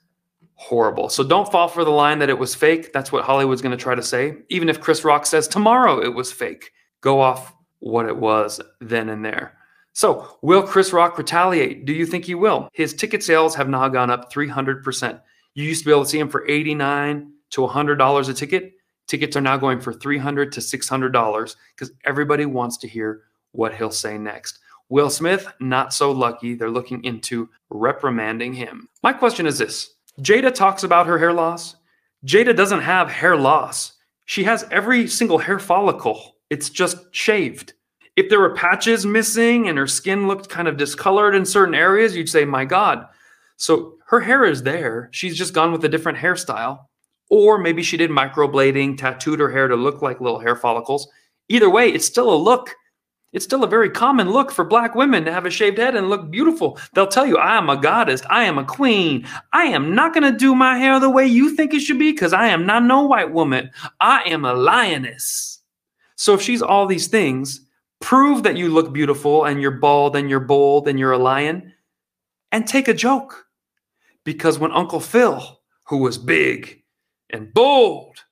horrible. 0.56 1.08
So 1.08 1.22
don't 1.22 1.50
fall 1.50 1.68
for 1.68 1.84
the 1.84 1.90
line 1.90 2.18
that 2.18 2.30
it 2.30 2.38
was 2.38 2.54
fake. 2.54 2.92
That's 2.92 3.12
what 3.12 3.24
Hollywood's 3.24 3.62
going 3.62 3.76
to 3.76 3.82
try 3.82 3.94
to 3.94 4.02
say. 4.02 4.38
Even 4.48 4.68
if 4.68 4.80
Chris 4.80 5.04
Rock 5.04 5.26
says 5.26 5.46
tomorrow 5.46 6.00
it 6.00 6.14
was 6.14 6.32
fake, 6.32 6.72
go 7.02 7.20
off 7.20 7.54
what 7.78 8.06
it 8.06 8.16
was 8.16 8.60
then 8.80 9.08
and 9.10 9.24
there. 9.24 9.55
So, 9.96 10.36
will 10.42 10.62
Chris 10.62 10.92
Rock 10.92 11.16
retaliate? 11.16 11.86
Do 11.86 11.94
you 11.94 12.04
think 12.04 12.26
he 12.26 12.34
will? 12.34 12.68
His 12.74 12.92
ticket 12.92 13.22
sales 13.22 13.54
have 13.54 13.70
now 13.70 13.88
gone 13.88 14.10
up 14.10 14.30
300%. 14.30 15.22
You 15.54 15.64
used 15.64 15.80
to 15.80 15.84
be 15.86 15.90
able 15.90 16.04
to 16.04 16.10
see 16.10 16.18
him 16.18 16.28
for 16.28 16.46
89 16.46 17.32
to 17.52 17.60
$100 17.62 18.28
a 18.28 18.34
ticket. 18.34 18.74
Tickets 19.06 19.38
are 19.38 19.40
now 19.40 19.56
going 19.56 19.80
for 19.80 19.94
300 19.94 20.52
to 20.52 20.60
$600 20.60 21.56
because 21.74 21.94
everybody 22.04 22.44
wants 22.44 22.76
to 22.76 22.86
hear 22.86 23.22
what 23.52 23.74
he'll 23.74 23.90
say 23.90 24.18
next. 24.18 24.58
Will 24.90 25.08
Smith, 25.08 25.50
not 25.60 25.94
so 25.94 26.12
lucky. 26.12 26.54
They're 26.54 26.68
looking 26.68 27.02
into 27.02 27.48
reprimanding 27.70 28.52
him. 28.52 28.90
My 29.02 29.14
question 29.14 29.46
is 29.46 29.56
this 29.56 29.94
Jada 30.20 30.54
talks 30.54 30.84
about 30.84 31.06
her 31.06 31.16
hair 31.16 31.32
loss. 31.32 31.74
Jada 32.26 32.54
doesn't 32.54 32.82
have 32.82 33.10
hair 33.10 33.34
loss, 33.34 33.94
she 34.26 34.44
has 34.44 34.66
every 34.70 35.08
single 35.08 35.38
hair 35.38 35.58
follicle, 35.58 36.36
it's 36.50 36.68
just 36.68 36.98
shaved. 37.12 37.72
If 38.16 38.30
there 38.30 38.40
were 38.40 38.54
patches 38.54 39.04
missing 39.04 39.68
and 39.68 39.76
her 39.76 39.86
skin 39.86 40.26
looked 40.26 40.48
kind 40.48 40.68
of 40.68 40.78
discolored 40.78 41.34
in 41.34 41.44
certain 41.44 41.74
areas, 41.74 42.16
you'd 42.16 42.28
say, 42.28 42.44
my 42.44 42.64
God. 42.64 43.06
So 43.56 43.94
her 44.06 44.20
hair 44.20 44.44
is 44.44 44.62
there. 44.62 45.10
She's 45.12 45.36
just 45.36 45.52
gone 45.52 45.70
with 45.70 45.84
a 45.84 45.88
different 45.88 46.18
hairstyle. 46.18 46.86
Or 47.28 47.58
maybe 47.58 47.82
she 47.82 47.96
did 47.96 48.10
microblading, 48.10 48.98
tattooed 48.98 49.40
her 49.40 49.50
hair 49.50 49.68
to 49.68 49.76
look 49.76 50.00
like 50.00 50.20
little 50.20 50.38
hair 50.38 50.56
follicles. 50.56 51.08
Either 51.48 51.68
way, 51.68 51.88
it's 51.88 52.06
still 52.06 52.32
a 52.32 52.36
look. 52.36 52.74
It's 53.32 53.44
still 53.44 53.64
a 53.64 53.68
very 53.68 53.90
common 53.90 54.30
look 54.30 54.50
for 54.50 54.64
black 54.64 54.94
women 54.94 55.24
to 55.24 55.32
have 55.32 55.44
a 55.44 55.50
shaved 55.50 55.76
head 55.76 55.94
and 55.94 56.08
look 56.08 56.30
beautiful. 56.30 56.78
They'll 56.94 57.06
tell 57.06 57.26
you, 57.26 57.36
I 57.36 57.58
am 57.58 57.68
a 57.68 57.76
goddess. 57.76 58.22
I 58.30 58.44
am 58.44 58.56
a 58.56 58.64
queen. 58.64 59.26
I 59.52 59.64
am 59.64 59.94
not 59.94 60.14
going 60.14 60.30
to 60.30 60.38
do 60.38 60.54
my 60.54 60.78
hair 60.78 60.98
the 61.00 61.10
way 61.10 61.26
you 61.26 61.54
think 61.54 61.74
it 61.74 61.80
should 61.80 61.98
be 61.98 62.12
because 62.12 62.32
I 62.32 62.46
am 62.46 62.64
not 62.64 62.84
no 62.84 63.02
white 63.02 63.32
woman. 63.32 63.70
I 64.00 64.22
am 64.26 64.44
a 64.44 64.54
lioness. 64.54 65.60
So 66.14 66.32
if 66.32 66.40
she's 66.40 66.62
all 66.62 66.86
these 66.86 67.08
things, 67.08 67.65
prove 68.00 68.42
that 68.42 68.56
you 68.56 68.68
look 68.68 68.92
beautiful 68.92 69.44
and 69.44 69.60
you're 69.60 69.70
bald 69.70 70.16
and 70.16 70.30
you're 70.30 70.40
bold 70.40 70.88
and 70.88 70.98
you're 70.98 71.12
a 71.12 71.18
lion 71.18 71.72
and 72.52 72.66
take 72.66 72.88
a 72.88 72.94
joke. 72.94 73.46
Because 74.24 74.58
when 74.58 74.72
Uncle 74.72 75.00
Phil, 75.00 75.60
who 75.86 75.98
was 75.98 76.18
big 76.18 76.82
and 77.30 77.52
bold 77.54 78.24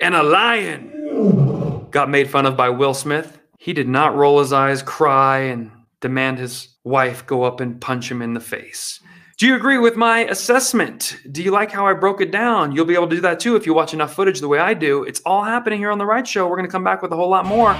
and 0.00 0.14
a 0.14 0.22
lion, 0.22 1.88
got 1.90 2.10
made 2.10 2.30
fun 2.30 2.46
of 2.46 2.56
by 2.56 2.68
Will 2.68 2.94
Smith, 2.94 3.40
he 3.58 3.72
did 3.72 3.88
not 3.88 4.14
roll 4.14 4.38
his 4.38 4.52
eyes, 4.52 4.82
cry, 4.82 5.38
and 5.38 5.70
demand 6.00 6.38
his 6.38 6.76
wife 6.84 7.26
go 7.26 7.42
up 7.42 7.60
and 7.60 7.80
punch 7.80 8.10
him 8.10 8.22
in 8.22 8.34
the 8.34 8.40
face. 8.40 9.00
Do 9.38 9.46
you 9.46 9.56
agree 9.56 9.78
with 9.78 9.96
my 9.96 10.20
assessment? 10.26 11.16
Do 11.30 11.42
you 11.42 11.50
like 11.50 11.70
how 11.70 11.86
I 11.86 11.92
broke 11.92 12.20
it 12.20 12.30
down? 12.30 12.72
You'll 12.72 12.86
be 12.86 12.94
able 12.94 13.08
to 13.08 13.16
do 13.16 13.22
that 13.22 13.40
too 13.40 13.56
if 13.56 13.66
you 13.66 13.74
watch 13.74 13.92
enough 13.92 14.14
footage 14.14 14.40
the 14.40 14.48
way 14.48 14.58
I 14.58 14.72
do. 14.72 15.02
It's 15.02 15.20
all 15.26 15.44
happening 15.44 15.78
here 15.78 15.90
on 15.90 15.98
The 15.98 16.06
Right 16.06 16.26
Show. 16.26 16.48
We're 16.48 16.56
going 16.56 16.68
to 16.68 16.72
come 16.72 16.84
back 16.84 17.02
with 17.02 17.12
a 17.12 17.16
whole 17.16 17.28
lot 17.28 17.44
more. 17.44 17.76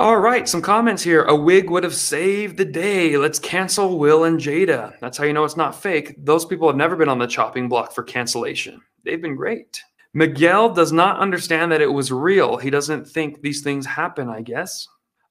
All 0.00 0.16
right, 0.16 0.48
some 0.48 0.62
comments 0.62 1.02
here. 1.02 1.24
A 1.24 1.36
wig 1.36 1.68
would 1.68 1.84
have 1.84 1.94
saved 1.94 2.56
the 2.56 2.64
day. 2.64 3.18
Let's 3.18 3.38
cancel 3.38 3.98
Will 3.98 4.24
and 4.24 4.40
Jada. 4.40 4.98
That's 4.98 5.18
how 5.18 5.24
you 5.24 5.34
know 5.34 5.44
it's 5.44 5.58
not 5.58 5.74
fake. 5.74 6.14
Those 6.16 6.46
people 6.46 6.66
have 6.68 6.76
never 6.78 6.96
been 6.96 7.10
on 7.10 7.18
the 7.18 7.26
chopping 7.26 7.68
block 7.68 7.92
for 7.92 8.02
cancellation. 8.02 8.80
They've 9.04 9.20
been 9.20 9.36
great. 9.36 9.78
Miguel 10.14 10.72
does 10.72 10.90
not 10.90 11.18
understand 11.18 11.70
that 11.70 11.82
it 11.82 11.92
was 11.92 12.10
real. 12.10 12.56
He 12.56 12.70
doesn't 12.70 13.10
think 13.10 13.42
these 13.42 13.60
things 13.60 13.84
happen, 13.84 14.30
I 14.30 14.40
guess. 14.40 14.88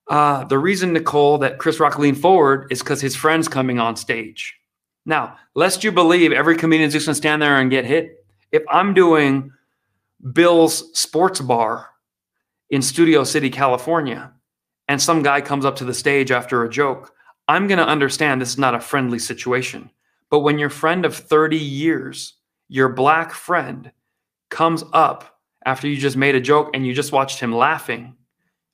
Uh, 0.07 0.43
the 0.43 0.59
reason, 0.59 0.93
Nicole, 0.93 1.39
that 1.39 1.57
Chris 1.57 1.79
Rock 1.79 1.97
leaned 1.97 2.21
forward 2.21 2.67
is 2.69 2.77
because 2.77 3.01
his 3.01 3.15
friend's 3.15 3.47
coming 3.47 3.79
on 3.79 3.95
stage. 3.95 4.55
Now, 5.03 5.35
lest 5.55 5.83
you 5.83 5.91
believe 5.91 6.31
every 6.31 6.55
comedian's 6.55 6.93
just 6.93 7.07
to 7.07 7.15
stand 7.15 7.41
there 7.41 7.59
and 7.59 7.71
get 7.71 7.85
hit, 7.85 8.23
if 8.51 8.61
I'm 8.69 8.93
doing 8.93 9.51
Bill's 10.31 10.95
Sports 10.95 11.41
Bar 11.41 11.89
in 12.69 12.83
Studio 12.83 13.23
City, 13.23 13.49
California, 13.49 14.31
and 14.89 15.01
some 15.01 15.21
guy 15.21 15.39
comes 15.39 15.65
up 15.65 15.77
to 15.77 15.85
the 15.85 15.93
stage 15.93 16.31
after 16.31 16.63
a 16.63 16.69
joke, 16.69 17.13
I'm 17.47 17.67
going 17.67 17.77
to 17.77 17.87
understand 17.87 18.41
this 18.41 18.49
is 18.49 18.57
not 18.57 18.75
a 18.75 18.81
friendly 18.81 19.19
situation. 19.19 19.91
But 20.29 20.39
when 20.39 20.59
your 20.59 20.69
friend 20.69 21.05
of 21.05 21.15
30 21.15 21.57
years, 21.57 22.33
your 22.67 22.89
black 22.89 23.31
friend, 23.31 23.91
comes 24.49 24.83
up 24.91 25.39
after 25.65 25.87
you 25.87 25.95
just 25.95 26.17
made 26.17 26.33
a 26.33 26.41
joke 26.41 26.71
and 26.73 26.85
you 26.85 26.93
just 26.93 27.11
watched 27.11 27.39
him 27.39 27.53
laughing, 27.53 28.15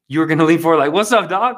you're 0.07 0.25
going 0.25 0.39
to 0.39 0.45
lean 0.45 0.59
forward 0.59 0.77
like, 0.77 0.93
"What's 0.93 1.11
up, 1.11 1.29
dog? 1.29 1.57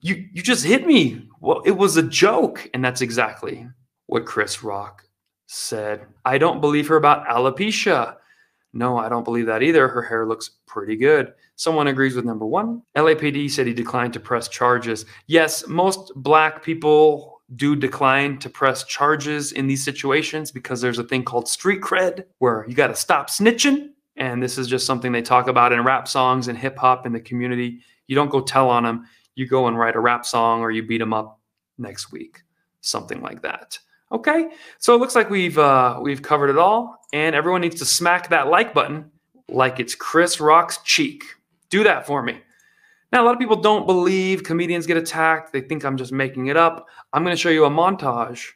You 0.00 0.26
you 0.32 0.42
just 0.42 0.64
hit 0.64 0.86
me. 0.86 1.28
Well, 1.40 1.60
it 1.66 1.72
was 1.72 1.96
a 1.96 2.02
joke." 2.02 2.70
And 2.72 2.82
that's 2.82 3.02
exactly 3.02 3.68
what 4.06 4.24
Chris 4.24 4.62
Rock 4.62 5.04
said. 5.46 6.06
I 6.24 6.38
don't 6.38 6.60
believe 6.60 6.88
her 6.88 6.96
about 6.96 7.26
alopecia. 7.26 8.16
No, 8.72 8.98
I 8.98 9.08
don't 9.08 9.24
believe 9.24 9.46
that 9.46 9.62
either. 9.62 9.88
Her 9.88 10.02
hair 10.02 10.26
looks 10.26 10.50
pretty 10.66 10.96
good. 10.96 11.32
Someone 11.56 11.88
agrees 11.88 12.14
with 12.14 12.24
number 12.24 12.46
one. 12.46 12.82
LAPD 12.96 13.50
said 13.50 13.66
he 13.66 13.74
declined 13.74 14.12
to 14.12 14.20
press 14.20 14.48
charges. 14.48 15.06
Yes, 15.26 15.66
most 15.66 16.12
black 16.16 16.62
people 16.62 17.40
do 17.56 17.74
decline 17.74 18.38
to 18.38 18.48
press 18.48 18.84
charges 18.84 19.52
in 19.52 19.66
these 19.66 19.84
situations 19.84 20.52
because 20.52 20.80
there's 20.80 21.00
a 21.00 21.04
thing 21.04 21.24
called 21.24 21.48
street 21.48 21.80
cred 21.80 22.24
where 22.38 22.64
you 22.68 22.74
got 22.74 22.86
to 22.88 22.94
stop 22.94 23.28
snitching. 23.28 23.88
And 24.16 24.42
this 24.42 24.56
is 24.56 24.68
just 24.68 24.86
something 24.86 25.10
they 25.10 25.22
talk 25.22 25.48
about 25.48 25.72
in 25.72 25.82
rap 25.82 26.06
songs 26.06 26.48
and 26.48 26.56
hip 26.56 26.78
hop 26.78 27.06
in 27.06 27.12
the 27.12 27.20
community. 27.20 27.80
You 28.06 28.14
don't 28.14 28.30
go 28.30 28.40
tell 28.40 28.70
on 28.70 28.84
them, 28.84 29.06
you 29.34 29.46
go 29.46 29.66
and 29.66 29.78
write 29.78 29.96
a 29.96 30.00
rap 30.00 30.24
song 30.24 30.60
or 30.60 30.70
you 30.70 30.82
beat 30.82 30.98
them 30.98 31.12
up 31.12 31.40
next 31.78 32.12
week, 32.12 32.42
something 32.82 33.20
like 33.20 33.42
that. 33.42 33.78
Okay, 34.12 34.48
so 34.78 34.94
it 34.94 34.98
looks 34.98 35.14
like 35.14 35.30
we've 35.30 35.58
uh, 35.58 35.98
we've 36.02 36.22
covered 36.22 36.50
it 36.50 36.58
all, 36.58 36.98
and 37.12 37.34
everyone 37.34 37.60
needs 37.60 37.76
to 37.76 37.84
smack 37.84 38.28
that 38.30 38.48
like 38.48 38.74
button 38.74 39.10
like 39.48 39.78
it's 39.78 39.94
Chris 39.94 40.40
Rock's 40.40 40.78
cheek. 40.84 41.24
Do 41.68 41.84
that 41.84 42.06
for 42.06 42.22
me. 42.22 42.40
Now, 43.12 43.22
a 43.22 43.24
lot 43.24 43.32
of 43.32 43.40
people 43.40 43.60
don't 43.60 43.86
believe 43.86 44.44
comedians 44.44 44.86
get 44.86 44.96
attacked. 44.96 45.52
They 45.52 45.60
think 45.60 45.84
I'm 45.84 45.96
just 45.96 46.12
making 46.12 46.46
it 46.46 46.56
up. 46.56 46.86
I'm 47.12 47.24
going 47.24 47.34
to 47.34 47.40
show 47.40 47.48
you 47.48 47.64
a 47.64 47.70
montage 47.70 48.46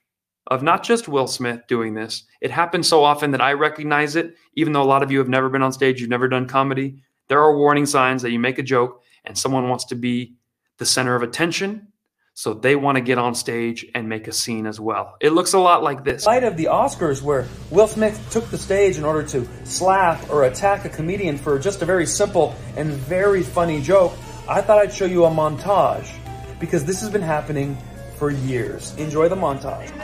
of 0.49 0.63
not 0.63 0.83
just 0.83 1.09
Will 1.09 1.27
Smith 1.27 1.63
doing 1.67 1.95
this. 1.95 2.25
It 2.41 2.51
happens 2.51 2.87
so 2.87 3.03
often 3.03 3.31
that 3.33 3.41
I 3.41 3.55
recognize 3.55 4.15
it, 4.15 4.37
even 4.55 4.73
though 4.73 4.83
a 4.83 4.85
lot 4.85 5.03
of 5.03 5.11
you 5.11 5.19
have 5.19 5.29
never 5.29 5.49
been 5.49 5.63
on 5.63 5.73
stage, 5.73 6.01
you've 6.01 6.11
never 6.11 6.29
done 6.29 6.47
comedy. 6.47 7.03
There 7.29 7.41
are 7.41 7.57
warning 7.57 7.87
signs 7.87 8.23
that 8.23 8.31
you 8.31 8.39
make 8.39 8.59
a 8.59 8.63
joke 8.63 9.03
and 9.25 9.37
someone 9.37 9.69
wants 9.69 9.87
to 9.87 9.95
be 9.95 10.35
the 10.79 10.87
center 10.87 11.17
of 11.17 11.23
attention. 11.23 11.89
So 12.37 12.53
they 12.53 12.75
want 12.75 12.97
to 12.97 13.01
get 13.01 13.17
on 13.17 13.37
stage 13.37 13.87
and 13.95 14.09
make 14.09 14.27
a 14.27 14.33
scene 14.33 14.67
as 14.67 14.81
well. 14.81 15.17
It 15.21 15.31
looks 15.31 15.53
a 15.53 15.59
lot 15.61 15.85
like 15.85 16.03
this. 16.03 16.27
Light 16.27 16.43
of 16.43 16.57
the 16.57 16.65
Oscars 16.65 17.23
where 17.23 17.47
Will 17.71 17.87
Smith 17.87 18.21
took 18.33 18.51
the 18.51 18.59
stage 18.59 18.99
in 18.99 19.05
order 19.05 19.23
to 19.29 19.49
slap 19.65 20.29
or 20.31 20.43
attack 20.43 20.85
a 20.85 20.89
comedian 20.89 21.39
for 21.39 21.61
just 21.61 21.81
a 21.83 21.85
very 21.85 22.07
simple 22.07 22.57
and 22.77 22.91
very 22.91 23.45
funny 23.45 23.81
joke, 23.81 24.15
I 24.49 24.63
thought 24.63 24.79
I'd 24.79 24.93
show 24.93 25.05
you 25.05 25.25
a 25.27 25.31
montage 25.31 26.11
because 26.59 26.85
this 26.85 27.01
has 27.03 27.09
been 27.09 27.23
happening 27.23 27.79
for 28.19 28.33
years. 28.33 28.97
Enjoy 28.97 29.29
the 29.29 29.37
montage. 29.37 29.97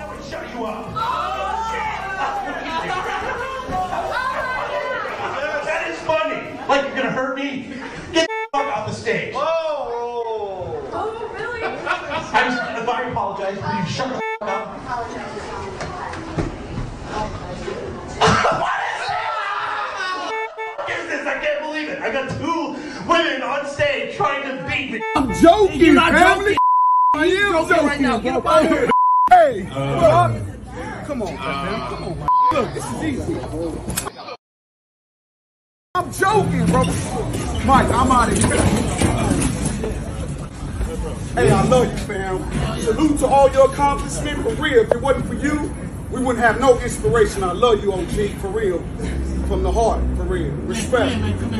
That 5.64 5.88
is 5.90 5.98
funny. 6.02 6.58
Like 6.68 6.86
you're 6.86 6.94
gonna 6.94 7.10
hurt 7.10 7.36
me. 7.36 7.74
Get 8.12 8.28
the 8.28 8.48
fuck 8.52 8.76
off 8.76 8.86
the 8.86 8.94
stage. 8.94 9.34
Really? 12.32 12.44
I 12.44 12.48
just, 12.48 12.82
if 12.82 12.88
I 12.88 13.02
apologize, 13.10 13.56
will 13.56 13.80
you 13.80 13.86
shut 13.86 14.08
the 14.08 14.14
fuck 14.40 14.48
up? 14.48 15.80
What 18.60 20.90
is 20.90 21.06
this? 21.08 21.26
I 21.26 21.38
can't 21.42 21.62
believe 21.62 21.88
it. 21.88 21.98
I 22.00 22.12
got 22.12 22.28
two 22.30 22.76
women 23.08 23.42
on 23.42 23.66
stage 23.66 24.16
trying 24.16 24.42
to 24.42 24.62
beat 24.68 24.92
me. 24.92 25.02
I'm 25.16 25.32
joking, 25.34 25.80
You're 25.80 25.94
not 25.94 26.12
joking. 26.12 26.56
I 27.14 27.26
am 27.26 27.52
joking 27.52 27.68
joking. 27.68 27.86
right 27.86 28.00
now. 28.00 28.18
Get 28.18 28.36
up 28.36 28.46
out 28.46 28.64
of 28.64 28.70
here. 28.70 28.90
Hey, 29.30 29.62
look. 29.62 29.76
Come 31.06 31.22
on, 31.22 31.34
man. 31.34 31.80
Come 31.88 32.04
on, 32.04 32.18
man. 32.18 32.28
Look, 32.52 32.74
this 32.74 32.84
is 32.84 33.04
easy. 33.04 33.36
I'm 35.94 36.12
joking, 36.12 36.66
bro. 36.66 36.84
Mike, 37.64 37.90
I'm 37.90 38.10
out 38.10 38.32
of 38.32 38.38
here. 38.38 38.50
Hey, 41.34 41.50
I 41.50 41.62
love 41.64 41.90
you, 41.90 41.96
fam. 42.06 42.80
Salute 42.80 43.18
to 43.20 43.26
all 43.26 43.50
your 43.52 43.70
accomplishment 43.70 44.42
for 44.42 44.50
real. 44.54 44.78
If 44.82 44.90
it 44.90 45.00
wasn't 45.00 45.26
for 45.26 45.34
you, 45.34 45.72
we 46.10 46.20
wouldn't 46.22 46.44
have 46.44 46.60
no 46.60 46.78
inspiration. 46.80 47.44
I 47.44 47.52
love 47.52 47.82
you, 47.82 47.92
OG, 47.92 48.40
for 48.40 48.48
real. 48.48 48.78
From 49.46 49.62
the 49.62 49.70
heart, 49.70 50.00
for 50.16 50.24
real. 50.24 50.50
Respect. 50.66 51.14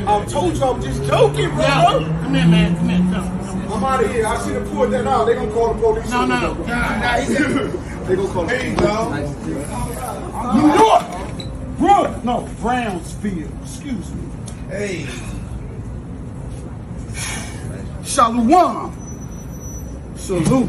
I 0.07 0.25
told 0.27 0.57
you 0.57 0.65
I'm 0.65 0.83
just 0.83 1.03
joking, 1.05 1.51
bro. 1.51 1.65
Come 1.65 2.35
here, 2.35 2.47
man. 2.47 2.77
Come 2.77 2.89
here. 2.89 2.99
Come. 2.99 3.73
I'm 3.73 3.85
out 3.85 4.03
of 4.05 4.11
here. 4.11 4.27
I 4.27 4.45
should 4.45 4.55
have 4.57 4.69
pulled 4.71 4.93
that 4.93 5.07
out. 5.07 5.27
They 5.27 5.35
gonna 5.35 5.53
call 5.53 5.73
the 5.75 5.81
police. 5.81 6.11
No, 6.11 6.27
no, 6.27 6.41
no. 6.41 6.55
Nah, 6.65 6.99
nah, 6.99 7.17
he 7.19 7.35
they 7.35 8.17
gonna 8.17 8.29
call 8.33 8.45
the 8.47 8.57
Hey, 8.57 8.75
police. 8.75 8.89
dog. 8.89 10.57
New 10.57 10.75
York! 10.75 11.79
Brook! 11.79 12.25
No, 12.25 12.49
Brownsville. 12.61 13.49
Excuse 13.63 14.13
me. 14.15 14.23
Hey. 14.69 15.07
Shalom. 18.05 18.97
Salute. 20.31 20.69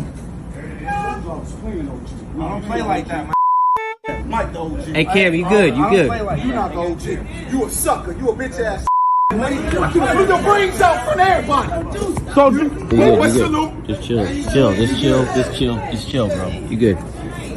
clubs 1.21 1.52
cleaning 1.62 1.88
OG. 1.88 2.08
I 2.34 2.50
don't 2.50 2.63
play 2.63 2.82
like 2.82 3.08
that, 3.10 3.26
man. 3.28 4.28
Mike 4.28 4.54
the 4.54 4.60
OG. 4.60 4.80
Hey, 4.86 5.06
Cam, 5.06 5.36
you 5.36 5.47
good, 5.47 5.78
you 5.78 5.89
good. 5.91 6.08
play 6.08 6.21
like 6.21 6.43
you 6.43 6.52
not 6.52 6.71
the 6.71 6.80
OG. 6.80 7.52
You 7.52 7.65
a 7.65 7.69
sucker. 7.69 8.13
You 8.13 8.30
a 8.30 8.36
bitch 8.36 8.60
ass. 8.60 8.88
Put 9.30 10.28
your 10.30 10.41
brains 10.41 10.82
out 10.82 11.13
for 11.13 11.21
everybody. 11.21 12.00
So, 12.34 12.50
You 12.50 12.69
good, 12.69 13.19
what's 13.19 13.36
you 13.36 13.41
your 13.41 13.71
good. 13.71 13.86
Just 13.86 14.02
chill, 14.02 14.26
chill, 14.52 14.74
just 14.74 15.00
chill, 15.00 15.26
just 15.26 15.56
chill, 15.56 15.76
just 15.76 16.10
chill, 16.10 16.28
bro. 16.30 16.47
You 16.47 16.78
good. 16.78 16.97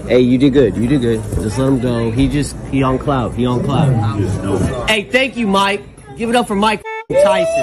Hey, 0.06 0.20
you 0.20 0.36
did 0.36 0.52
good, 0.52 0.76
you 0.76 0.86
did 0.86 1.00
good. 1.00 1.22
Just 1.36 1.56
let 1.56 1.68
him 1.68 1.80
go. 1.80 2.10
He 2.10 2.28
just, 2.28 2.54
he 2.66 2.82
on 2.82 2.98
cloud, 2.98 3.32
he 3.32 3.46
on 3.46 3.64
cloud. 3.64 4.90
Hey, 4.90 5.04
thank 5.04 5.38
you, 5.38 5.46
Mike. 5.46 5.82
Give 6.18 6.28
it 6.28 6.36
up 6.36 6.48
for 6.48 6.54
Mike 6.54 6.82
Tyson. 7.10 7.62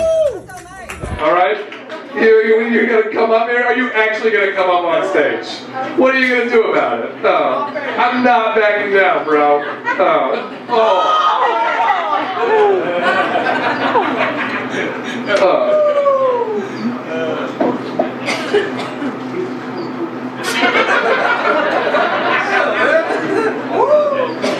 All 1.19 1.31
right? 1.31 1.80
You, 2.13 2.43
you, 2.43 2.67
you're 2.69 2.87
going 2.87 3.03
to 3.03 3.11
come 3.11 3.31
up 3.31 3.47
here? 3.47 3.63
Are 3.63 3.75
you 3.75 3.89
actually 3.93 4.31
going 4.31 4.49
to 4.49 4.55
come 4.55 4.69
up 4.69 4.83
on 4.83 5.07
stage? 5.09 5.47
What 5.97 6.13
are 6.13 6.19
you 6.19 6.27
going 6.35 6.49
to 6.49 6.53
do 6.53 6.71
about 6.71 7.05
it? 7.05 7.11
Oh, 7.23 7.67
I'm 7.73 8.21
not 8.23 8.55
backing 8.55 8.93
down, 8.93 9.23
bro. 9.25 9.61
Uh, 9.61 10.65
oh. 10.69 11.21
Oh. 12.37 12.97
Oh. 15.39 15.87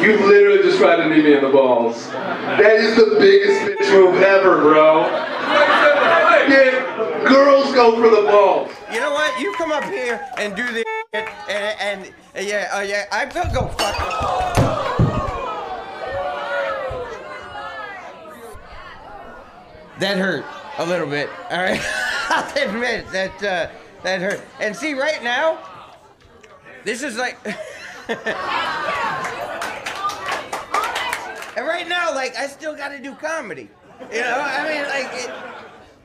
You 0.02 0.26
literally 0.26 0.64
just 0.64 0.80
tried 0.80 0.96
to 0.98 1.10
knee 1.10 1.22
me 1.22 1.34
in 1.36 1.44
the 1.44 1.50
balls. 1.50 2.10
That 2.10 2.76
is 2.76 2.96
the 2.96 3.18
biggest 3.20 3.62
bitch 3.62 3.92
move 3.92 4.22
ever, 4.22 4.62
bro. 4.62 5.04
Girls 7.32 7.74
go 7.74 7.96
for 7.96 8.10
the 8.14 8.28
balls. 8.28 8.70
You 8.92 9.00
know 9.00 9.12
what? 9.12 9.40
You 9.40 9.56
come 9.58 9.72
up 9.72 9.86
here 9.86 10.20
and 10.38 10.54
do 10.54 10.70
this 10.74 10.84
and, 11.14 11.28
and, 11.50 12.12
and 12.36 12.48
yeah, 12.48 12.70
uh, 12.74 12.82
yeah, 12.82 13.06
I 13.12 13.26
will 13.26 13.52
go 13.54 13.68
fuck. 13.70 13.96
That 20.00 20.18
hurt 20.18 20.46
a 20.78 20.86
little 20.86 21.08
bit. 21.08 21.30
All 21.50 21.60
right, 21.60 21.82
I'll 22.30 22.70
admit 22.70 23.10
that 23.12 23.44
uh, 23.44 23.68
that 24.04 24.22
hurt. 24.22 24.42
And 24.60 24.76
see, 24.76 24.94
right 24.94 25.24
now, 25.24 25.58
this 26.84 27.02
is 27.04 27.18
like. 27.18 27.38
and 27.46 27.56
right 31.68 31.88
now, 31.88 32.14
like, 32.16 32.36
I 32.36 32.48
still 32.48 32.76
got 32.76 32.90
to 32.90 33.00
do 33.00 33.14
comedy. 33.16 33.70
You 34.12 34.22
know, 34.22 34.42
I 34.42 34.68
mean, 34.68 34.82
like, 34.90 35.12
it, 35.14 35.30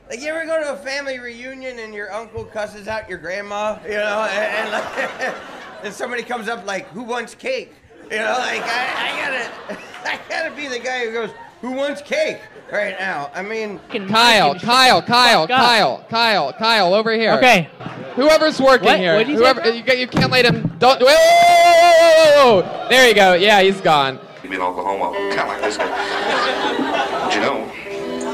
like 0.09 0.21
you 0.21 0.27
ever 0.29 0.45
go 0.45 0.61
to 0.61 0.73
a 0.73 0.77
family 0.77 1.19
reunion 1.19 1.79
and 1.79 1.93
your 1.93 2.11
uncle 2.13 2.45
cusses 2.45 2.87
out 2.87 3.09
your 3.09 3.17
grandma, 3.17 3.77
you 3.83 3.91
know, 3.95 4.27
and, 4.29 4.55
and, 4.55 4.71
like, 4.71 5.35
and 5.83 5.93
somebody 5.93 6.23
comes 6.23 6.47
up 6.47 6.65
like, 6.65 6.87
"Who 6.89 7.03
wants 7.03 7.35
cake?" 7.35 7.73
You 8.09 8.17
know, 8.17 8.35
like 8.39 8.61
I, 8.63 8.95
I 9.03 9.67
gotta, 9.67 9.81
I 10.09 10.19
gotta 10.29 10.55
be 10.55 10.67
the 10.67 10.79
guy 10.79 11.05
who 11.05 11.11
goes, 11.13 11.29
"Who 11.61 11.71
wants 11.71 12.01
cake?" 12.01 12.39
Right 12.71 12.99
now. 12.99 13.31
I 13.33 13.43
mean, 13.43 13.79
Kyle, 14.09 14.53
Kyle, 14.59 15.01
Kyle, 15.01 15.47
Kyle, 15.47 16.05
Kyle, 16.09 16.51
Kyle, 16.53 16.93
over 16.93 17.13
here. 17.13 17.31
Okay. 17.33 17.69
Whoever's 18.15 18.59
working 18.59 18.87
What? 18.87 18.99
here. 18.99 19.13
What'd 19.13 19.29
you 19.29 19.37
Whoever 19.37 19.61
bro? 19.61 19.71
you, 19.71 19.83
can't- 19.83 19.99
you 19.99 20.07
can't 20.07 20.31
let 20.31 20.43
him. 20.45 20.75
Don't. 20.77 20.99
Whoa, 20.99 21.07
whoa, 21.07 21.13
whoa, 21.15 22.61
whoa, 22.61 22.61
whoa. 22.61 22.89
There 22.89 23.07
you 23.07 23.13
go. 23.15 23.35
Yeah, 23.35 23.61
he's 23.61 23.79
gone. 23.79 24.19
in 24.43 24.53
Oklahoma, 24.55 25.13
kind 25.33 25.39
of 25.41 25.47
like 25.47 25.61
this 25.61 25.77
guy. 25.77 25.87
But 27.27 27.33
you 27.35 27.41
know, 27.41 27.66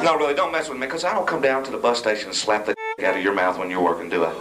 no, 0.04 0.18
really, 0.18 0.34
don't 0.34 0.52
mess 0.52 0.68
with 0.68 0.78
me, 0.78 0.86
because 0.86 1.06
I 1.06 1.14
don't 1.14 1.26
come 1.26 1.42
down 1.42 1.64
to 1.64 1.72
the 1.72 1.78
bus 1.78 1.98
station 1.98 2.28
and 2.28 2.36
slap 2.36 2.66
the 2.66 2.76
out 3.06 3.16
of 3.16 3.24
your 3.24 3.34
mouth 3.34 3.58
when 3.58 3.70
you're 3.70 3.82
working, 3.82 4.10
do 4.10 4.26
I? 4.26 4.34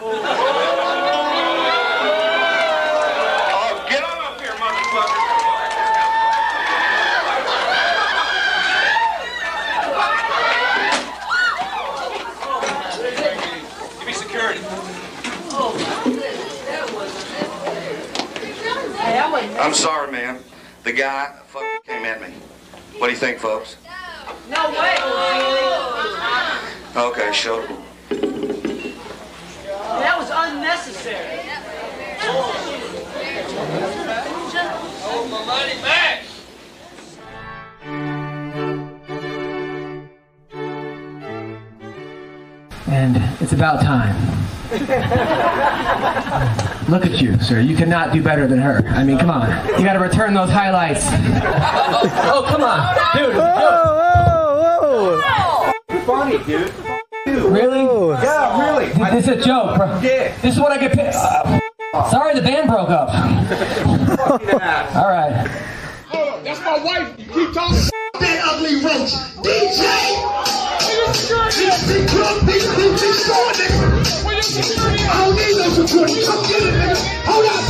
Oh, 3.55 3.87
get 3.89 4.03
on 4.03 4.19
up 4.25 4.41
here, 4.41 4.51
motherfucker. 4.53 5.19
Give 13.99 14.07
me 14.07 14.13
security. 14.13 14.61
I'm 19.61 19.75
sorry, 19.75 20.11
man. 20.11 20.41
The 20.83 20.93
guy 20.93 21.39
fucking 21.47 21.81
came 21.87 22.05
at 22.05 22.21
me. 22.21 22.35
What 22.99 23.07
do 23.07 23.13
you 23.13 23.19
think, 23.19 23.39
folks? 23.39 23.77
No 24.53 24.71
way. 24.71 24.97
Okay, 26.95 27.33
sure. 27.33 27.67
That 29.99 30.17
was 30.19 30.31
unnecessary. 30.31 31.41
Hold 35.01 35.31
my 35.31 35.45
money 35.47 35.81
back. 35.81 36.25
And 42.89 43.17
it's 43.41 43.53
about 43.55 43.81
time. 43.81 44.15
Look 46.91 47.07
at 47.07 47.23
you, 47.23 47.39
sir. 47.41 47.61
You 47.61 47.75
cannot 47.75 48.13
do 48.13 48.23
better 48.23 48.47
than 48.47 48.59
her. 48.59 48.87
I 48.89 49.03
mean, 49.03 49.19
come 49.19 49.31
on. 49.31 49.49
You 49.79 49.85
got 49.85 49.95
to 49.95 49.99
return 49.99 50.35
those 50.35 50.51
highlights. 50.51 51.05
oh, 51.07 52.45
come 52.47 52.63
on, 52.63 52.95
dude. 53.17 53.35
dude. 53.35 54.02
Funny, 56.07 56.39
dude. 56.45 56.73
Really? 57.27 57.85
Yeah, 58.23 58.61
really. 58.61 58.93
This 59.11 59.29
is 59.29 59.41
a 59.41 59.45
joke, 59.45 59.77
bro. 59.77 59.87
Yeah. 60.01 60.37
This 60.41 60.55
is 60.55 60.61
what 60.61 60.73
I 60.73 60.79
get 60.79 60.93
paid. 60.93 61.13
Uh, 61.15 62.11
sorry, 62.11 62.35
the 62.35 62.43
band 62.43 62.69
broke 62.69 62.89
up. 62.91 63.09
All 64.97 65.09
right. 65.09 65.47
Hold 66.09 66.29
on, 66.29 66.45
That's 66.45 66.61
my 66.61 66.79
wife. 66.83 67.19
You 67.19 67.25
keep 67.27 67.55
talking. 67.55 67.79
That 68.21 68.41
ugly 68.45 68.83
roach. 68.83 69.13
DJ! 69.43 69.83
DJ 71.13 72.09
Club, 72.09 72.41
DJ, 72.43 72.67
DJ 72.81 73.13
Store, 73.23 73.53
nigga. 73.55 74.13
I 75.09 75.25
don't 75.25 75.37
need 75.37 75.57
no 75.57 75.69
security. 75.87 76.23
Come 76.25 76.43
get 76.49 76.63
it, 76.63 76.75
nigga. 76.75 76.97
Hold 77.25 77.47
up. 77.47 77.65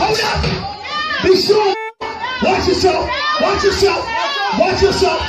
Hold 0.00 0.20
up. 0.24 1.24
Be 1.24 1.36
sure. 1.40 1.74
Watch 2.42 2.68
yourself. 2.68 3.08
Watch 3.40 3.62
yourself. 3.64 4.06
Watch 4.58 4.82
yourself. 4.82 5.20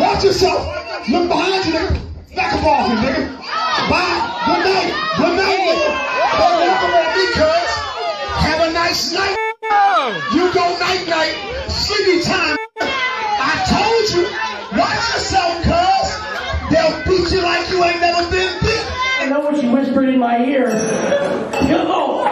Watch 0.00 0.24
yourself. 0.24 0.81
Look 1.10 1.26
behind 1.28 1.64
you, 1.66 1.72
nigga. 1.72 2.34
Back 2.36 2.52
up 2.54 2.64
off 2.64 2.88
you, 2.88 2.94
nigga. 2.94 3.38
Bye. 3.90 4.22
Good 4.46 4.62
night. 4.62 4.90
Good 5.18 5.34
night, 5.34 5.58
nigga. 5.66 5.90
Don't 6.38 6.56
walk 6.62 6.82
around 6.86 7.12
me, 7.18 7.26
cuz. 7.34 7.70
Have 8.46 8.60
a 8.68 8.72
nice 8.72 9.12
night. 9.12 9.36
You 10.32 10.54
go 10.54 10.78
night 10.78 11.08
night. 11.08 11.34
Sleepy 11.68 12.22
time. 12.22 12.56
I 12.80 13.52
told 13.66 14.14
you. 14.14 14.30
Watch 14.78 15.02
yourself, 15.10 15.62
cuz. 15.66 16.08
They'll 16.70 17.04
beat 17.04 17.32
you 17.32 17.42
like 17.42 17.68
you 17.70 17.82
ain't 17.82 18.00
never 18.00 18.30
been 18.30 18.60
beat. 18.60 18.86
I 19.18 19.26
know 19.28 19.40
what 19.40 19.60
she 19.60 19.68
whispered 19.68 20.08
in 20.08 20.20
my 20.20 20.44
ear. 20.44 20.68
Yo! 21.68 22.24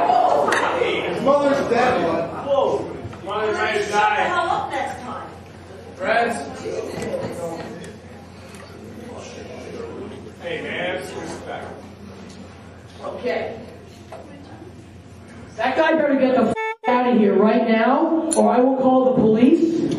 His 0.81 1.23
mother's 1.25 1.69
dead, 1.69 2.07
bud. 2.07 2.47
Whoa. 2.47 2.97
Mother 3.25 3.53
ready 3.53 3.85
to 3.85 3.91
die. 3.91 4.29
up 4.29 4.71
next 4.71 5.01
time. 5.03 5.29
Friends. 5.97 7.00
Hey, 10.51 10.63
man, 10.63 10.97
respect. 10.97 11.69
Okay. 13.05 13.57
That 15.55 15.77
guy 15.77 15.93
better 15.93 16.17
get 16.17 16.35
the 16.35 16.49
f- 16.49 16.55
out 16.89 17.07
of 17.13 17.19
here 17.19 17.37
right 17.37 17.69
now, 17.69 18.33
or 18.37 18.51
I 18.53 18.59
will 18.59 18.77
call 18.79 19.15
the 19.15 19.21
police, 19.21 19.95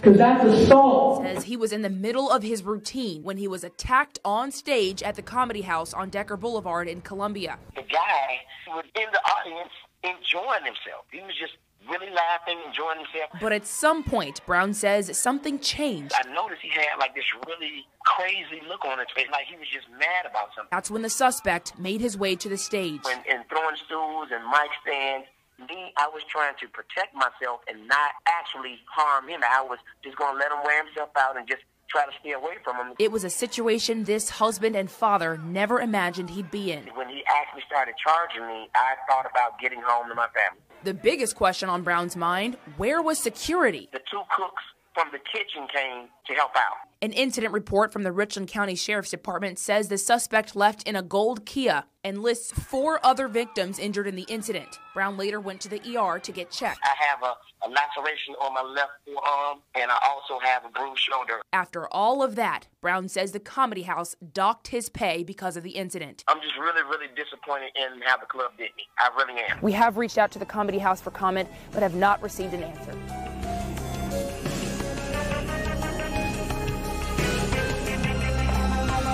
because 0.00 0.18
that's 0.18 0.42
assault. 0.42 1.22
Says 1.22 1.44
he 1.44 1.56
was 1.56 1.70
in 1.70 1.82
the 1.82 1.88
middle 1.88 2.28
of 2.32 2.42
his 2.42 2.64
routine 2.64 3.22
when 3.22 3.36
he 3.36 3.46
was 3.46 3.62
attacked 3.62 4.18
on 4.24 4.50
stage 4.50 5.04
at 5.04 5.14
the 5.14 5.22
Comedy 5.22 5.62
House 5.62 5.94
on 5.94 6.10
Decker 6.10 6.36
Boulevard 6.36 6.88
in 6.88 7.00
Columbia. 7.00 7.56
the 7.76 7.82
guy 7.82 8.40
was 8.66 8.86
in 8.96 9.06
the 9.12 9.20
audience 9.20 9.70
enjoying 10.02 10.64
himself. 10.64 11.04
He 11.12 11.20
was 11.20 11.36
just 11.38 11.52
really 11.88 12.10
laughing, 12.10 12.58
enjoying 12.66 12.98
himself. 12.98 13.30
But 13.40 13.52
at 13.52 13.66
some 13.66 14.02
point, 14.02 14.44
Brown 14.46 14.74
says 14.74 15.16
something 15.18 15.58
changed. 15.58 16.14
I 16.14 16.32
noticed 16.32 16.62
he 16.62 16.70
had 16.70 16.98
like 16.98 17.14
this 17.14 17.24
really 17.46 17.86
crazy 18.04 18.62
look 18.68 18.84
on 18.84 18.98
his 18.98 19.08
face, 19.14 19.26
like 19.32 19.46
he 19.46 19.56
was 19.56 19.68
just 19.68 19.88
mad 19.90 20.26
about 20.28 20.54
something. 20.54 20.68
That's 20.70 20.90
when 20.90 21.02
the 21.02 21.10
suspect 21.10 21.78
made 21.78 22.00
his 22.00 22.16
way 22.16 22.36
to 22.36 22.48
the 22.48 22.56
stage. 22.56 23.00
And, 23.08 23.20
and 23.28 23.48
throwing 23.48 23.76
stools 23.86 24.28
and 24.32 24.44
mic 24.46 24.70
stands. 24.82 25.26
Me, 25.58 25.90
I 25.96 26.06
was 26.12 26.22
trying 26.28 26.52
to 26.60 26.68
protect 26.68 27.14
myself 27.14 27.60
and 27.66 27.88
not 27.88 28.12
actually 28.28 28.78
harm 28.84 29.26
him. 29.26 29.40
I 29.42 29.62
was 29.62 29.78
just 30.04 30.16
going 30.16 30.34
to 30.34 30.38
let 30.38 30.52
him 30.52 30.58
wear 30.64 30.84
himself 30.84 31.08
out 31.16 31.38
and 31.38 31.48
just 31.48 31.62
try 31.88 32.04
to 32.04 32.12
stay 32.20 32.32
away 32.32 32.54
from 32.64 32.76
him. 32.76 32.94
It 32.98 33.12
was 33.12 33.24
a 33.24 33.30
situation 33.30 34.04
this 34.04 34.30
husband 34.30 34.76
and 34.76 34.90
father 34.90 35.38
never 35.38 35.80
imagined 35.80 36.30
he'd 36.30 36.50
be 36.50 36.72
in. 36.72 36.84
When 36.94 37.08
he 37.08 37.22
actually 37.26 37.62
started 37.66 37.94
charging 38.02 38.46
me, 38.46 38.68
I 38.74 38.94
thought 39.08 39.26
about 39.30 39.58
getting 39.60 39.80
home 39.84 40.08
to 40.08 40.14
my 40.14 40.26
family. 40.28 40.62
The 40.84 40.94
biggest 40.94 41.36
question 41.36 41.68
on 41.68 41.82
Brown's 41.82 42.16
mind 42.16 42.56
where 42.76 43.02
was 43.02 43.18
security? 43.18 43.88
The 43.92 44.00
two 44.10 44.22
cooks 44.36 44.62
from 44.96 45.08
the 45.12 45.18
kitchen 45.18 45.68
came 45.68 46.08
to 46.26 46.32
help 46.32 46.56
out. 46.56 46.88
An 47.02 47.12
incident 47.12 47.52
report 47.52 47.92
from 47.92 48.02
the 48.02 48.12
Richland 48.12 48.48
County 48.48 48.74
Sheriff's 48.74 49.10
Department 49.10 49.58
says 49.58 49.88
the 49.88 49.98
suspect 49.98 50.56
left 50.56 50.88
in 50.88 50.96
a 50.96 51.02
gold 51.02 51.44
Kia 51.44 51.84
and 52.02 52.22
lists 52.22 52.50
four 52.50 52.98
other 53.04 53.28
victims 53.28 53.78
injured 53.78 54.06
in 54.06 54.16
the 54.16 54.22
incident. 54.22 54.78
Brown 54.94 55.18
later 55.18 55.38
went 55.38 55.60
to 55.60 55.68
the 55.68 55.80
ER 55.98 56.18
to 56.18 56.32
get 56.32 56.50
checked. 56.50 56.80
I 56.82 56.94
have 56.98 57.22
a, 57.22 57.34
a 57.66 57.68
laceration 57.68 58.34
on 58.40 58.54
my 58.54 58.62
left 58.62 58.92
forearm, 59.04 59.58
and 59.74 59.90
I 59.90 59.98
also 60.08 60.42
have 60.42 60.64
a 60.64 60.70
bruised 60.70 61.02
shoulder. 61.02 61.42
After 61.52 61.86
all 61.92 62.22
of 62.22 62.34
that, 62.36 62.68
Brown 62.80 63.10
says 63.10 63.32
the 63.32 63.40
Comedy 63.40 63.82
House 63.82 64.16
docked 64.32 64.68
his 64.68 64.88
pay 64.88 65.22
because 65.22 65.58
of 65.58 65.62
the 65.62 65.72
incident. 65.72 66.24
I'm 66.26 66.40
just 66.40 66.56
really, 66.58 66.82
really 66.84 67.08
disappointed 67.14 67.72
in 67.76 68.00
how 68.06 68.16
the 68.16 68.26
club 68.26 68.52
did 68.56 68.70
me. 68.74 68.84
I 68.98 69.10
really 69.14 69.38
am. 69.42 69.58
We 69.60 69.72
have 69.72 69.98
reached 69.98 70.16
out 70.16 70.30
to 70.30 70.38
the 70.38 70.46
Comedy 70.46 70.78
House 70.78 71.02
for 71.02 71.10
comment, 71.10 71.50
but 71.72 71.82
have 71.82 71.94
not 71.94 72.22
received 72.22 72.54
an 72.54 72.62
answer. 72.62 73.35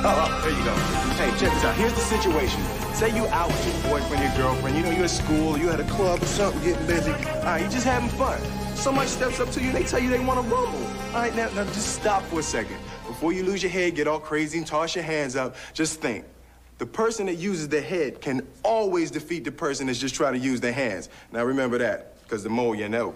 Oh, 0.04 0.40
there 0.42 0.50
you 0.50 0.64
go. 0.64 0.74
Hey, 1.14 1.30
check 1.38 1.54
this 1.54 1.64
out. 1.64 1.76
Here's 1.76 1.94
the 1.94 2.00
situation. 2.00 2.60
Say 2.94 3.14
you 3.14 3.26
out 3.28 3.48
with 3.48 3.66
your 3.66 3.92
boyfriend, 3.92 4.22
your 4.22 4.36
girlfriend. 4.36 4.76
You 4.76 4.82
know, 4.82 4.90
you're 4.90 5.04
at 5.04 5.10
school, 5.10 5.56
you 5.56 5.70
at 5.70 5.78
a 5.78 5.84
club 5.84 6.22
or 6.22 6.26
something, 6.26 6.60
getting 6.62 6.86
busy. 6.86 7.12
All 7.12 7.44
right, 7.44 7.62
you 7.62 7.68
just 7.68 7.86
having 7.86 8.08
fun. 8.10 8.40
Somebody 8.76 9.08
steps 9.08 9.38
up 9.38 9.50
to 9.50 9.60
you 9.60 9.68
and 9.68 9.76
they 9.76 9.84
tell 9.84 10.00
you 10.00 10.10
they 10.10 10.18
want 10.18 10.42
to 10.42 10.54
rumble. 10.54 10.84
All 11.08 11.22
right, 11.22 11.34
now, 11.36 11.48
now 11.50 11.64
just 11.66 11.94
stop 11.94 12.24
for 12.24 12.40
a 12.40 12.42
second. 12.42 12.78
Before 13.06 13.32
you 13.32 13.44
lose 13.44 13.62
your 13.62 13.70
head, 13.70 13.94
get 13.94 14.08
all 14.08 14.18
crazy 14.18 14.58
and 14.58 14.66
toss 14.66 14.96
your 14.96 15.04
hands 15.04 15.36
up, 15.36 15.54
just 15.72 16.00
think. 16.00 16.24
The 16.78 16.86
person 16.86 17.26
that 17.26 17.36
uses 17.36 17.68
their 17.68 17.82
head 17.82 18.20
can 18.20 18.44
always 18.64 19.12
defeat 19.12 19.44
the 19.44 19.52
person 19.52 19.86
that's 19.86 20.00
just 20.00 20.16
trying 20.16 20.32
to 20.32 20.40
use 20.40 20.60
their 20.60 20.72
hands. 20.72 21.10
Now 21.30 21.44
remember 21.44 21.78
that, 21.78 22.20
because 22.22 22.42
the 22.42 22.50
more 22.50 22.74
you 22.74 22.88
know. 22.88 23.14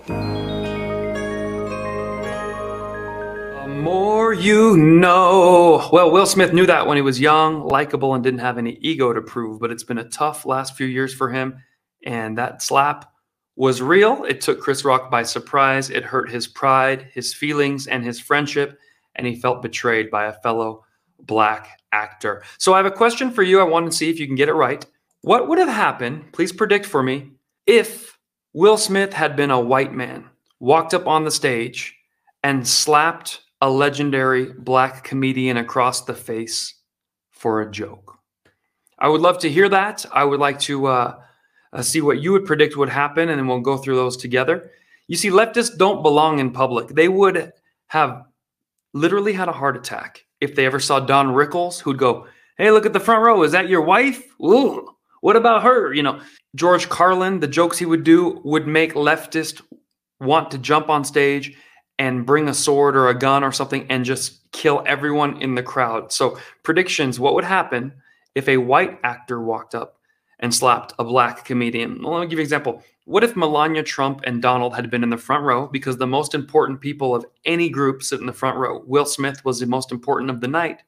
More 3.76 4.32
you 4.32 4.76
know. 4.76 5.88
Well, 5.92 6.10
Will 6.10 6.26
Smith 6.26 6.52
knew 6.52 6.66
that 6.66 6.86
when 6.86 6.96
he 6.96 7.02
was 7.02 7.20
young, 7.20 7.66
likable, 7.66 8.14
and 8.14 8.24
didn't 8.24 8.40
have 8.40 8.58
any 8.58 8.78
ego 8.80 9.12
to 9.12 9.20
prove, 9.20 9.60
but 9.60 9.70
it's 9.70 9.84
been 9.84 9.98
a 9.98 10.08
tough 10.08 10.46
last 10.46 10.76
few 10.76 10.86
years 10.86 11.14
for 11.14 11.30
him. 11.30 11.62
And 12.04 12.38
that 12.38 12.62
slap 12.62 13.12
was 13.56 13.82
real. 13.82 14.24
It 14.24 14.40
took 14.40 14.60
Chris 14.60 14.84
Rock 14.84 15.10
by 15.10 15.22
surprise. 15.22 15.90
It 15.90 16.04
hurt 16.04 16.30
his 16.30 16.46
pride, 16.46 17.08
his 17.12 17.34
feelings, 17.34 17.86
and 17.86 18.04
his 18.04 18.20
friendship. 18.20 18.78
And 19.14 19.26
he 19.26 19.36
felt 19.36 19.62
betrayed 19.62 20.10
by 20.10 20.26
a 20.26 20.32
fellow 20.32 20.84
black 21.20 21.80
actor. 21.92 22.42
So 22.58 22.74
I 22.74 22.76
have 22.76 22.86
a 22.86 22.90
question 22.90 23.30
for 23.30 23.42
you. 23.42 23.60
I 23.60 23.64
want 23.64 23.90
to 23.90 23.96
see 23.96 24.10
if 24.10 24.20
you 24.20 24.26
can 24.26 24.36
get 24.36 24.48
it 24.48 24.54
right. 24.54 24.84
What 25.22 25.48
would 25.48 25.58
have 25.58 25.68
happened, 25.68 26.32
please 26.32 26.52
predict 26.52 26.86
for 26.86 27.02
me, 27.02 27.32
if 27.66 28.18
Will 28.52 28.76
Smith 28.76 29.12
had 29.12 29.34
been 29.34 29.50
a 29.50 29.60
white 29.60 29.92
man, 29.92 30.28
walked 30.60 30.94
up 30.94 31.06
on 31.06 31.24
the 31.24 31.30
stage, 31.30 31.96
and 32.42 32.66
slapped 32.66 33.40
a 33.60 33.70
legendary 33.70 34.52
black 34.52 35.04
comedian 35.04 35.56
across 35.56 36.04
the 36.04 36.14
face 36.14 36.74
for 37.30 37.60
a 37.60 37.70
joke? 37.70 38.18
I 38.98 39.08
would 39.08 39.20
love 39.20 39.38
to 39.40 39.50
hear 39.50 39.68
that. 39.68 40.06
I 40.12 40.24
would 40.24 40.40
like 40.40 40.58
to 40.60 40.86
uh, 40.86 41.18
uh, 41.72 41.82
see 41.82 42.00
what 42.00 42.20
you 42.20 42.32
would 42.32 42.46
predict 42.46 42.76
would 42.76 42.88
happen, 42.88 43.28
and 43.28 43.38
then 43.38 43.46
we'll 43.46 43.60
go 43.60 43.76
through 43.76 43.96
those 43.96 44.16
together. 44.16 44.70
You 45.06 45.16
see, 45.16 45.30
leftists 45.30 45.76
don't 45.76 46.02
belong 46.02 46.38
in 46.38 46.50
public. 46.50 46.88
They 46.88 47.08
would 47.08 47.52
have 47.88 48.24
literally 48.94 49.32
had 49.32 49.48
a 49.48 49.52
heart 49.52 49.76
attack 49.76 50.24
if 50.40 50.54
they 50.54 50.66
ever 50.66 50.80
saw 50.80 51.00
Don 51.00 51.28
Rickles, 51.28 51.80
who'd 51.80 51.98
go, 51.98 52.26
Hey, 52.56 52.70
look 52.70 52.86
at 52.86 52.94
the 52.94 53.00
front 53.00 53.22
row. 53.22 53.42
Is 53.42 53.52
that 53.52 53.68
your 53.68 53.82
wife? 53.82 54.22
Ooh, 54.42 54.88
what 55.20 55.36
about 55.36 55.62
her? 55.62 55.92
You 55.92 56.02
know, 56.02 56.20
George 56.54 56.88
Carlin, 56.88 57.40
the 57.40 57.46
jokes 57.46 57.78
he 57.78 57.84
would 57.84 58.02
do 58.02 58.40
would 58.44 58.66
make 58.66 58.94
leftists 58.94 59.60
want 60.20 60.50
to 60.50 60.58
jump 60.58 60.88
on 60.88 61.04
stage 61.04 61.54
and 61.98 62.26
bring 62.26 62.48
a 62.48 62.54
sword 62.54 62.96
or 62.96 63.08
a 63.08 63.18
gun 63.18 63.42
or 63.42 63.52
something 63.52 63.86
and 63.88 64.04
just 64.04 64.50
kill 64.52 64.82
everyone 64.86 65.40
in 65.40 65.54
the 65.54 65.62
crowd. 65.62 66.12
So, 66.12 66.38
predictions 66.62 67.18
what 67.18 67.34
would 67.34 67.44
happen 67.44 67.92
if 68.34 68.48
a 68.48 68.58
white 68.58 68.98
actor 69.02 69.40
walked 69.40 69.74
up 69.74 69.98
and 70.40 70.54
slapped 70.54 70.92
a 70.98 71.04
black 71.04 71.44
comedian? 71.44 72.02
Well, 72.02 72.14
let 72.14 72.20
me 72.20 72.26
give 72.26 72.38
you 72.38 72.42
an 72.42 72.46
example. 72.46 72.82
What 73.04 73.24
if 73.24 73.36
Melania 73.36 73.82
Trump 73.82 74.22
and 74.24 74.42
Donald 74.42 74.74
had 74.74 74.90
been 74.90 75.04
in 75.04 75.10
the 75.10 75.16
front 75.16 75.44
row 75.44 75.68
because 75.68 75.96
the 75.96 76.06
most 76.06 76.34
important 76.34 76.80
people 76.80 77.14
of 77.14 77.24
any 77.44 77.68
group 77.68 78.02
sit 78.02 78.20
in 78.20 78.26
the 78.26 78.32
front 78.32 78.58
row? 78.58 78.82
Will 78.84 79.06
Smith 79.06 79.44
was 79.44 79.60
the 79.60 79.66
most 79.66 79.92
important 79.92 80.28
of 80.28 80.40
the 80.40 80.48
night 80.48 80.82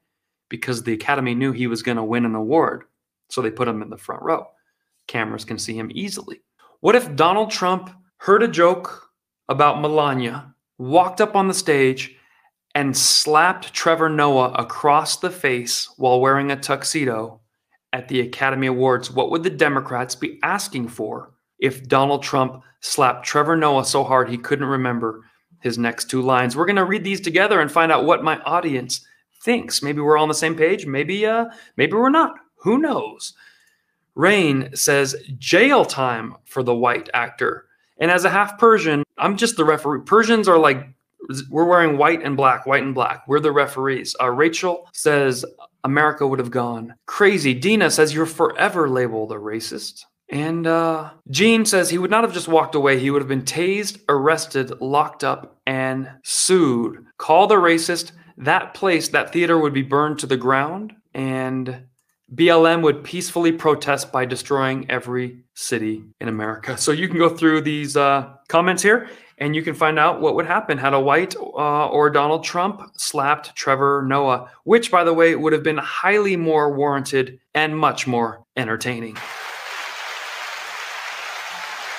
because 0.49 0.83
the 0.83 0.93
Academy 0.93 1.35
knew 1.35 1.53
he 1.53 1.67
was 1.67 1.83
going 1.83 1.97
to 1.97 2.05
win 2.05 2.25
an 2.25 2.35
award. 2.35 2.85
So 3.29 3.43
they 3.43 3.51
put 3.51 3.69
him 3.69 3.83
in 3.83 3.91
the 3.91 3.97
front 3.97 4.23
row. 4.23 4.47
Cameras 5.07 5.45
can 5.45 5.59
see 5.59 5.79
him 5.79 5.91
easily. 5.95 6.43
What 6.81 6.97
if 6.97 7.15
Donald 7.17 7.51
Trump 7.51 7.91
heard 8.19 8.43
a 8.43 8.49
joke 8.49 9.11
about 9.49 9.81
Melania, 9.81 10.55
walked 10.79 11.21
up 11.21 11.37
on 11.37 11.49
the 11.49 11.55
stage, 11.55 12.17
and 12.75 12.97
slapped 12.97 13.73
Trevor 13.73 14.09
Noah 14.09 14.53
across 14.53 15.17
the 15.17 15.31
face 15.31 15.89
while 15.97 16.21
wearing 16.21 16.53
a 16.53 16.57
tuxedo 16.57 17.41
at 17.93 18.09
the 18.09 18.21
Academy 18.21 18.69
Awards? 18.69 19.11
What 19.11 19.31
would 19.31 19.43
the 19.43 19.51
Democrats 19.51 20.15
be 20.15 20.39
asking 20.43 20.89
for 20.89 21.33
if 21.59 21.89
Donald 21.89 22.23
Trump 22.23 22.63
slapped 22.81 23.27
Trevor 23.27 23.57
Noah 23.57 23.85
so 23.85 24.05
hard 24.05 24.29
he 24.29 24.39
couldn't 24.39 24.67
remember 24.67 25.25
his 25.61 25.79
next 25.79 26.11
two 26.11 26.23
lines? 26.23 26.57
We're 26.57 26.67
going 26.67 26.77
to 26.77 26.85
read 26.85 27.05
these 27.05 27.21
together 27.21 27.61
and 27.61 27.73
find 27.73 27.91
out 27.91 28.05
what 28.05 28.23
my 28.23 28.39
audience 28.41 29.05
thinks. 29.43 29.83
Maybe 29.83 30.01
we're 30.01 30.17
all 30.17 30.23
on 30.25 30.29
the 30.29 30.35
same 30.35 30.55
page. 30.55 30.87
Maybe 30.87 31.25
uh 31.27 31.47
maybe 31.77 31.95
we're 31.95 32.11
not. 32.11 32.35
Who 32.57 32.79
knows? 32.79 33.35
Rain 34.15 34.75
says 34.75 35.17
jail 35.39 35.85
time 35.85 36.35
for 36.45 36.63
the 36.63 36.75
white 36.75 37.09
actor. 37.15 37.67
And 38.01 38.11
as 38.11 38.25
a 38.25 38.31
half 38.31 38.59
Persian, 38.59 39.03
I'm 39.17 39.37
just 39.37 39.57
the 39.57 39.65
referee. 39.65 40.03
Persians 40.05 40.49
are 40.49 40.59
like 40.59 40.87
we're 41.51 41.65
wearing 41.65 41.99
white 41.99 42.23
and 42.23 42.37
black, 42.37 42.67
white 42.67 42.83
and 42.83 42.95
black. 42.95 43.27
We're 43.27 43.41
the 43.41 43.53
referees. 43.53 44.17
Uh, 44.21 44.31
Rachel 44.31 44.89
says 44.93 45.45
America 45.85 46.27
would 46.27 46.39
have 46.39 46.51
gone 46.51 46.95
crazy. 47.07 47.55
Dina 47.55 47.91
says 47.91 48.15
you're 48.15 48.27
forever 48.27 48.89
labeled 48.89 49.33
a 49.33 49.37
racist. 49.37 50.05
And 50.31 50.67
uh, 50.67 51.11
Gene 51.31 51.65
says 51.65 51.89
he 51.89 51.99
would 51.99 52.11
not 52.11 52.25
have 52.25 52.35
just 52.35 52.49
walked 52.49 52.75
away. 52.75 52.99
He 52.99 53.11
would 53.11 53.23
have 53.23 53.29
been 53.29 53.43
tased, 53.43 54.01
arrested, 54.09 54.81
locked 54.81 55.25
up, 55.25 55.59
and 55.67 56.11
sued. 56.23 57.05
Called 57.17 57.51
a 57.51 57.57
racist. 57.57 58.13
That 58.37 58.75
place, 58.75 59.09
that 59.09 59.33
theater 59.33 59.59
would 59.59 59.73
be 59.73 59.83
burned 59.83 60.19
to 60.21 60.27
the 60.27 60.37
ground. 60.37 60.93
And 61.15 61.87
BLM 62.35 62.83
would 62.83 63.05
peacefully 63.05 63.53
protest 63.53 64.13
by 64.13 64.27
destroying 64.27 64.91
every 64.91 65.45
city 65.55 66.05
in 66.21 66.29
America. 66.29 66.77
So 66.77 66.93
you 66.93 67.09
can 67.09 67.19
go 67.19 67.31
through 67.31 67.63
these 67.63 67.97
uh, 67.97 68.35
comments 68.49 68.83
here 68.83 69.09
and 69.39 69.57
you 69.57 69.63
can 69.63 69.75
find 69.75 69.99
out 69.99 70.21
what 70.21 70.35
would 70.35 70.47
happen 70.47 70.79
had 70.79 70.95
a 70.95 71.01
white 71.01 71.35
uh, 71.37 71.89
or 71.89 72.11
Donald 72.11 72.45
Trump 72.45 72.83
slapped 72.97 73.55
Trevor 73.55 74.05
Noah, 74.07 74.51
which, 74.65 74.91
by 74.91 75.05
the 75.05 75.15
way, 75.15 75.35
would 75.37 75.53
have 75.53 75.63
been 75.63 75.79
highly 75.79 76.37
more 76.37 76.75
warranted 76.75 77.39
and 77.55 77.79
much 77.79 78.07
more 78.07 78.45
entertaining. 78.57 79.17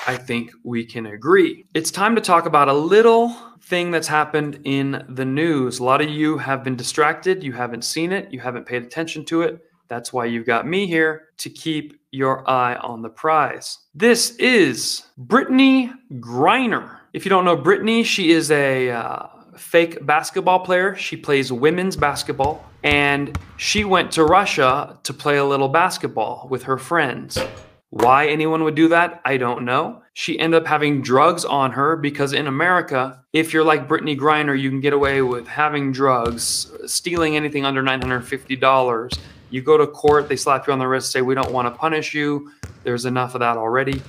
I 0.06 0.16
think 0.16 0.50
we 0.64 0.84
can 0.84 1.06
agree. 1.06 1.66
It's 1.74 1.90
time 1.90 2.14
to 2.14 2.20
talk 2.20 2.46
about 2.46 2.68
a 2.68 2.72
little 2.72 3.34
thing 3.62 3.90
that's 3.90 4.08
happened 4.08 4.60
in 4.64 5.04
the 5.08 5.24
news. 5.24 5.78
A 5.78 5.84
lot 5.84 6.00
of 6.00 6.08
you 6.08 6.38
have 6.38 6.64
been 6.64 6.76
distracted, 6.76 7.42
you 7.42 7.52
haven't 7.52 7.84
seen 7.84 8.12
it, 8.12 8.32
you 8.32 8.40
haven't 8.40 8.66
paid 8.66 8.82
attention 8.82 9.24
to 9.26 9.42
it. 9.42 9.60
That's 9.90 10.12
why 10.12 10.26
you've 10.26 10.46
got 10.46 10.68
me 10.68 10.86
here 10.86 11.24
to 11.38 11.50
keep 11.50 12.00
your 12.12 12.48
eye 12.48 12.76
on 12.76 13.02
the 13.02 13.08
prize. 13.08 13.76
This 13.92 14.36
is 14.36 15.02
Brittney 15.18 15.92
Griner. 16.14 16.98
If 17.12 17.24
you 17.24 17.28
don't 17.28 17.44
know 17.44 17.56
Brittney, 17.56 18.04
she 18.04 18.30
is 18.30 18.52
a 18.52 18.90
uh, 18.90 19.26
fake 19.56 20.06
basketball 20.06 20.60
player. 20.60 20.94
She 20.94 21.16
plays 21.16 21.50
women's 21.50 21.96
basketball, 21.96 22.64
and 22.84 23.36
she 23.56 23.82
went 23.82 24.12
to 24.12 24.24
Russia 24.24 24.96
to 25.02 25.12
play 25.12 25.38
a 25.38 25.44
little 25.44 25.68
basketball 25.68 26.46
with 26.48 26.62
her 26.62 26.78
friends. 26.78 27.36
Why 27.88 28.28
anyone 28.28 28.62
would 28.62 28.76
do 28.76 28.86
that, 28.90 29.20
I 29.24 29.38
don't 29.38 29.64
know. 29.64 30.02
She 30.12 30.38
ended 30.38 30.62
up 30.62 30.68
having 30.68 31.02
drugs 31.02 31.44
on 31.44 31.72
her 31.72 31.96
because 31.96 32.32
in 32.32 32.46
America, 32.46 33.24
if 33.32 33.52
you're 33.52 33.64
like 33.64 33.88
Brittney 33.88 34.16
Griner, 34.16 34.56
you 34.56 34.70
can 34.70 34.80
get 34.80 34.92
away 34.92 35.22
with 35.22 35.48
having 35.48 35.90
drugs, 35.90 36.70
stealing 36.86 37.34
anything 37.34 37.64
under 37.64 37.82
$950. 37.82 39.18
You 39.50 39.62
go 39.62 39.76
to 39.76 39.86
court, 39.86 40.28
they 40.28 40.36
slap 40.36 40.66
you 40.66 40.72
on 40.72 40.78
the 40.78 40.86
wrist, 40.86 41.12
say, 41.12 41.22
We 41.22 41.34
don't 41.34 41.52
want 41.52 41.66
to 41.66 41.78
punish 41.78 42.14
you. 42.14 42.50
There's 42.84 43.04
enough 43.04 43.34
of 43.34 43.40
that 43.40 43.56
already. 43.56 44.02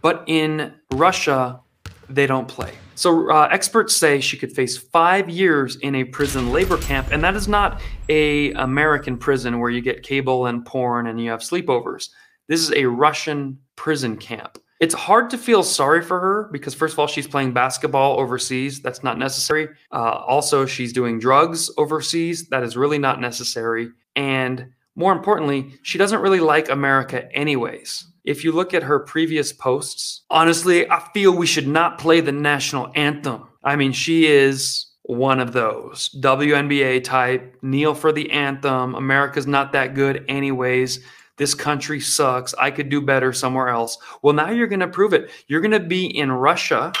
But 0.00 0.24
in 0.26 0.74
Russia, 0.92 1.60
they 2.08 2.26
don't 2.26 2.48
play. 2.48 2.74
So 2.94 3.30
uh, 3.30 3.48
experts 3.50 3.96
say 3.96 4.20
she 4.20 4.36
could 4.36 4.52
face 4.52 4.76
five 4.76 5.28
years 5.28 5.76
in 5.76 5.96
a 5.96 6.04
prison 6.04 6.52
labor 6.52 6.78
camp, 6.78 7.08
and 7.10 7.24
that 7.24 7.34
is 7.34 7.48
not 7.48 7.80
a 8.08 8.52
American 8.52 9.16
prison 9.16 9.58
where 9.58 9.70
you 9.70 9.80
get 9.80 10.02
cable 10.02 10.46
and 10.46 10.64
porn 10.64 11.08
and 11.08 11.20
you 11.20 11.30
have 11.30 11.40
sleepovers. 11.40 12.10
This 12.46 12.60
is 12.60 12.72
a 12.72 12.84
Russian 12.84 13.58
prison 13.76 14.16
camp. 14.16 14.58
It's 14.80 14.94
hard 14.94 15.30
to 15.30 15.38
feel 15.38 15.62
sorry 15.62 16.02
for 16.02 16.20
her 16.20 16.48
because, 16.52 16.74
first 16.74 16.92
of 16.92 16.98
all, 16.98 17.06
she's 17.06 17.26
playing 17.26 17.52
basketball 17.52 18.20
overseas. 18.20 18.82
That's 18.82 19.02
not 19.02 19.18
necessary. 19.18 19.68
Uh, 19.92 20.22
also, 20.26 20.66
she's 20.66 20.92
doing 20.92 21.18
drugs 21.18 21.70
overseas. 21.78 22.48
That 22.48 22.62
is 22.62 22.76
really 22.76 22.98
not 22.98 23.20
necessary. 23.20 23.90
And 24.14 24.72
more 24.96 25.12
importantly, 25.12 25.74
she 25.82 25.98
doesn't 25.98 26.20
really 26.20 26.40
like 26.40 26.68
America, 26.68 27.30
anyways. 27.32 28.06
If 28.24 28.44
you 28.44 28.52
look 28.52 28.72
at 28.72 28.84
her 28.84 29.00
previous 29.00 29.52
posts, 29.52 30.22
honestly, 30.30 30.88
I 30.90 31.00
feel 31.12 31.36
we 31.36 31.46
should 31.46 31.68
not 31.68 31.98
play 31.98 32.20
the 32.20 32.32
national 32.32 32.90
anthem. 32.94 33.46
I 33.62 33.76
mean, 33.76 33.92
she 33.92 34.26
is 34.26 34.86
one 35.02 35.40
of 35.40 35.52
those 35.52 36.08
WNBA 36.20 37.04
type, 37.04 37.56
kneel 37.60 37.94
for 37.94 38.12
the 38.12 38.30
anthem. 38.30 38.94
America's 38.94 39.46
not 39.46 39.72
that 39.72 39.94
good, 39.94 40.24
anyways. 40.28 41.04
This 41.36 41.54
country 41.54 42.00
sucks. 42.00 42.54
I 42.54 42.70
could 42.70 42.88
do 42.88 43.02
better 43.02 43.32
somewhere 43.32 43.68
else. 43.68 43.98
Well, 44.22 44.34
now 44.34 44.50
you're 44.50 44.68
going 44.68 44.80
to 44.80 44.88
prove 44.88 45.12
it. 45.12 45.30
You're 45.48 45.60
going 45.60 45.72
to 45.72 45.80
be 45.80 46.06
in 46.06 46.32
Russia 46.32 46.92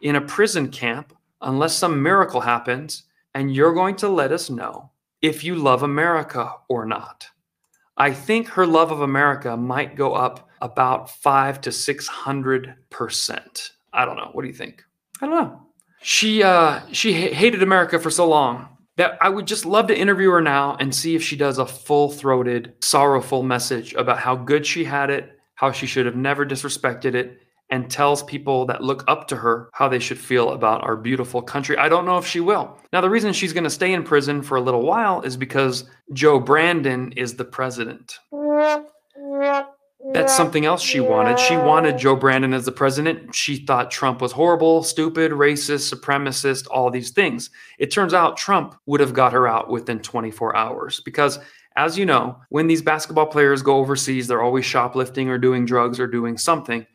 in 0.00 0.16
a 0.16 0.20
prison 0.20 0.70
camp 0.70 1.14
unless 1.42 1.76
some 1.76 2.02
miracle 2.02 2.40
happens, 2.40 3.02
and 3.34 3.54
you're 3.54 3.74
going 3.74 3.96
to 3.96 4.08
let 4.08 4.32
us 4.32 4.48
know 4.48 4.90
if 5.20 5.44
you 5.44 5.56
love 5.56 5.82
America 5.82 6.54
or 6.68 6.86
not. 6.86 7.28
I 7.96 8.12
think 8.12 8.48
her 8.48 8.66
love 8.66 8.90
of 8.90 9.02
America 9.02 9.56
might 9.56 9.96
go 9.96 10.14
up 10.14 10.48
about 10.60 11.10
five 11.10 11.60
to 11.62 11.72
six 11.72 12.06
hundred 12.06 12.74
percent. 12.90 13.72
I 13.92 14.04
don't 14.04 14.16
know. 14.16 14.30
What 14.32 14.42
do 14.42 14.48
you 14.48 14.54
think? 14.54 14.82
I 15.20 15.26
don't 15.26 15.34
know. 15.34 15.60
She 16.00 16.42
uh, 16.42 16.80
she 16.92 17.12
hated 17.12 17.62
America 17.62 17.98
for 17.98 18.10
so 18.10 18.28
long 18.28 18.68
that 18.96 19.18
I 19.20 19.28
would 19.28 19.46
just 19.46 19.64
love 19.66 19.86
to 19.88 19.98
interview 19.98 20.30
her 20.30 20.40
now 20.40 20.76
and 20.78 20.94
see 20.94 21.14
if 21.14 21.22
she 21.22 21.36
does 21.36 21.58
a 21.58 21.66
full-throated, 21.66 22.74
sorrowful 22.80 23.42
message 23.42 23.94
about 23.94 24.18
how 24.18 24.36
good 24.36 24.66
she 24.66 24.84
had 24.84 25.10
it, 25.10 25.38
how 25.54 25.72
she 25.72 25.86
should 25.86 26.06
have 26.06 26.16
never 26.16 26.44
disrespected 26.44 27.14
it, 27.14 27.41
and 27.72 27.90
tells 27.90 28.22
people 28.22 28.66
that 28.66 28.84
look 28.84 29.02
up 29.08 29.26
to 29.26 29.34
her 29.34 29.70
how 29.72 29.88
they 29.88 29.98
should 29.98 30.18
feel 30.18 30.50
about 30.50 30.84
our 30.84 30.94
beautiful 30.94 31.40
country. 31.40 31.74
I 31.78 31.88
don't 31.88 32.04
know 32.04 32.18
if 32.18 32.26
she 32.26 32.38
will. 32.38 32.76
Now, 32.92 33.00
the 33.00 33.08
reason 33.08 33.32
she's 33.32 33.54
going 33.54 33.64
to 33.64 33.70
stay 33.70 33.94
in 33.94 34.04
prison 34.04 34.42
for 34.42 34.58
a 34.58 34.60
little 34.60 34.82
while 34.82 35.22
is 35.22 35.38
because 35.38 35.88
Joe 36.12 36.38
Brandon 36.38 37.12
is 37.12 37.34
the 37.34 37.46
president. 37.46 38.18
That's 40.12 40.36
something 40.36 40.66
else 40.66 40.82
she 40.82 41.00
wanted. 41.00 41.38
She 41.38 41.56
wanted 41.56 41.96
Joe 41.96 42.14
Brandon 42.14 42.52
as 42.52 42.66
the 42.66 42.72
president. 42.72 43.34
She 43.34 43.64
thought 43.64 43.90
Trump 43.90 44.20
was 44.20 44.32
horrible, 44.32 44.82
stupid, 44.82 45.32
racist, 45.32 45.90
supremacist, 45.90 46.66
all 46.70 46.90
these 46.90 47.10
things. 47.10 47.48
It 47.78 47.90
turns 47.90 48.12
out 48.12 48.36
Trump 48.36 48.74
would 48.84 49.00
have 49.00 49.14
got 49.14 49.32
her 49.32 49.48
out 49.48 49.70
within 49.70 50.00
24 50.00 50.54
hours 50.54 51.00
because 51.06 51.38
as 51.74 51.96
you 51.96 52.04
know, 52.04 52.36
when 52.50 52.66
these 52.66 52.82
basketball 52.82 53.28
players 53.28 53.62
go 53.62 53.78
overseas, 53.78 54.28
they're 54.28 54.42
always 54.42 54.66
shoplifting 54.66 55.30
or 55.30 55.38
doing 55.38 55.64
drugs 55.64 55.98
or 55.98 56.06
doing 56.06 56.36
something 56.36 56.86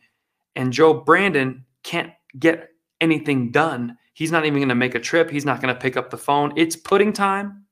and 0.58 0.72
Joe 0.72 0.92
Brandon 0.92 1.64
can't 1.84 2.12
get 2.38 2.70
anything 3.00 3.52
done. 3.52 3.96
He's 4.12 4.32
not 4.32 4.44
even 4.44 4.58
going 4.58 4.68
to 4.68 4.74
make 4.74 4.96
a 4.96 5.00
trip. 5.00 5.30
He's 5.30 5.44
not 5.44 5.62
going 5.62 5.72
to 5.72 5.80
pick 5.80 5.96
up 5.96 6.10
the 6.10 6.18
phone. 6.18 6.52
It's 6.56 6.74
pudding 6.74 7.12
time. 7.12 7.64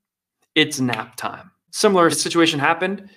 It's 0.54 0.78
nap 0.78 1.16
time. 1.16 1.50
Similar 1.72 2.10
situation 2.10 2.60
happened 2.60 3.10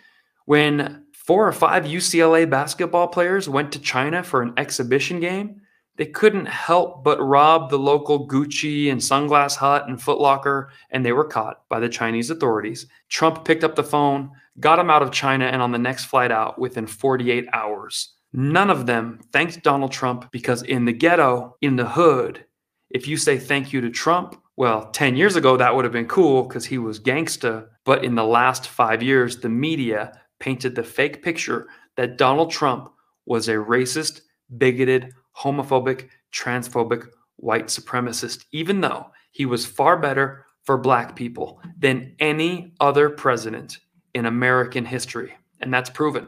when 0.46 1.06
four 1.14 1.48
or 1.48 1.54
five 1.54 1.84
UCLA 1.84 2.50
basketball 2.50 3.08
players 3.08 3.48
went 3.48 3.72
to 3.74 3.80
China 3.80 4.24
for 4.24 4.42
an 4.42 4.54
exhibition 4.58 5.20
game. 5.20 5.62
They 5.98 6.08
couldn't 6.08 6.48
help 6.48 7.04
but 7.04 7.22
rob 7.22 7.70
the 7.70 7.78
local 7.78 8.28
Gucci 8.28 8.92
and 8.92 9.00
Sunglass 9.00 9.56
Hut 9.56 9.88
and 9.88 10.00
Footlocker, 10.00 10.70
and 10.90 11.06
they 11.06 11.12
were 11.12 11.26
caught 11.26 11.70
by 11.70 11.80
the 11.80 11.90
Chinese 11.90 12.32
authorities. 12.32 12.88
Trump 13.10 13.46
picked 13.46 13.64
up 13.64 13.76
the 13.76 13.84
phone, 13.84 14.32
got 14.60 14.78
them 14.78 14.90
out 14.90 15.04
of 15.04 15.12
China, 15.12 15.46
and 15.46 15.62
on 15.62 15.72
the 15.72 15.78
next 15.78 16.06
flight 16.06 16.32
out 16.32 16.58
within 16.58 16.88
48 16.88 17.46
hours. 17.54 18.16
None 18.34 18.70
of 18.70 18.86
them 18.86 19.20
thanked 19.34 19.64
Donald 19.64 19.92
Trump 19.92 20.32
because 20.32 20.62
in 20.62 20.86
the 20.86 20.94
ghetto, 20.94 21.56
in 21.62 21.76
the 21.76 21.88
hood, 21.90 22.46
if 22.90 23.08
you 23.08 23.18
say 23.18 23.38
thank 23.38 23.74
you 23.74 23.82
to 23.82 23.90
Trump, 23.90 24.40
well, 24.56 24.92
10 24.92 25.16
years 25.16 25.36
ago, 25.36 25.58
that 25.58 25.76
would 25.76 25.86
have 25.86 25.94
been 25.94 26.08
cool 26.08 26.44
because 26.44 26.66
he 26.66 26.78
was 26.78 27.00
gangsta. 27.00 27.68
But 27.86 28.04
in 28.04 28.16
the 28.16 28.26
last 28.26 28.68
five 28.68 29.02
years, 29.02 29.38
the 29.38 29.50
media 29.50 30.20
painted 30.40 30.76
the 30.76 30.84
fake 30.84 31.24
picture 31.24 31.68
that 31.96 32.18
Donald 32.18 32.52
Trump 32.52 32.92
was 33.26 33.48
a 33.48 33.54
racist, 33.54 34.22
bigoted, 34.58 35.14
homophobic, 35.38 36.10
transphobic, 36.34 37.08
white 37.38 37.68
supremacist, 37.68 38.46
even 38.52 38.82
though 38.82 39.12
he 39.32 39.46
was 39.46 39.66
far 39.66 39.98
better 39.98 40.46
for 40.64 40.78
black 40.78 41.16
people 41.16 41.62
than 41.78 42.16
any 42.20 42.74
other 42.80 43.10
president 43.10 43.78
in 44.14 44.26
American 44.26 44.86
history. 44.86 45.34
And 45.62 45.74
that's 45.74 45.90
proven. 45.90 46.28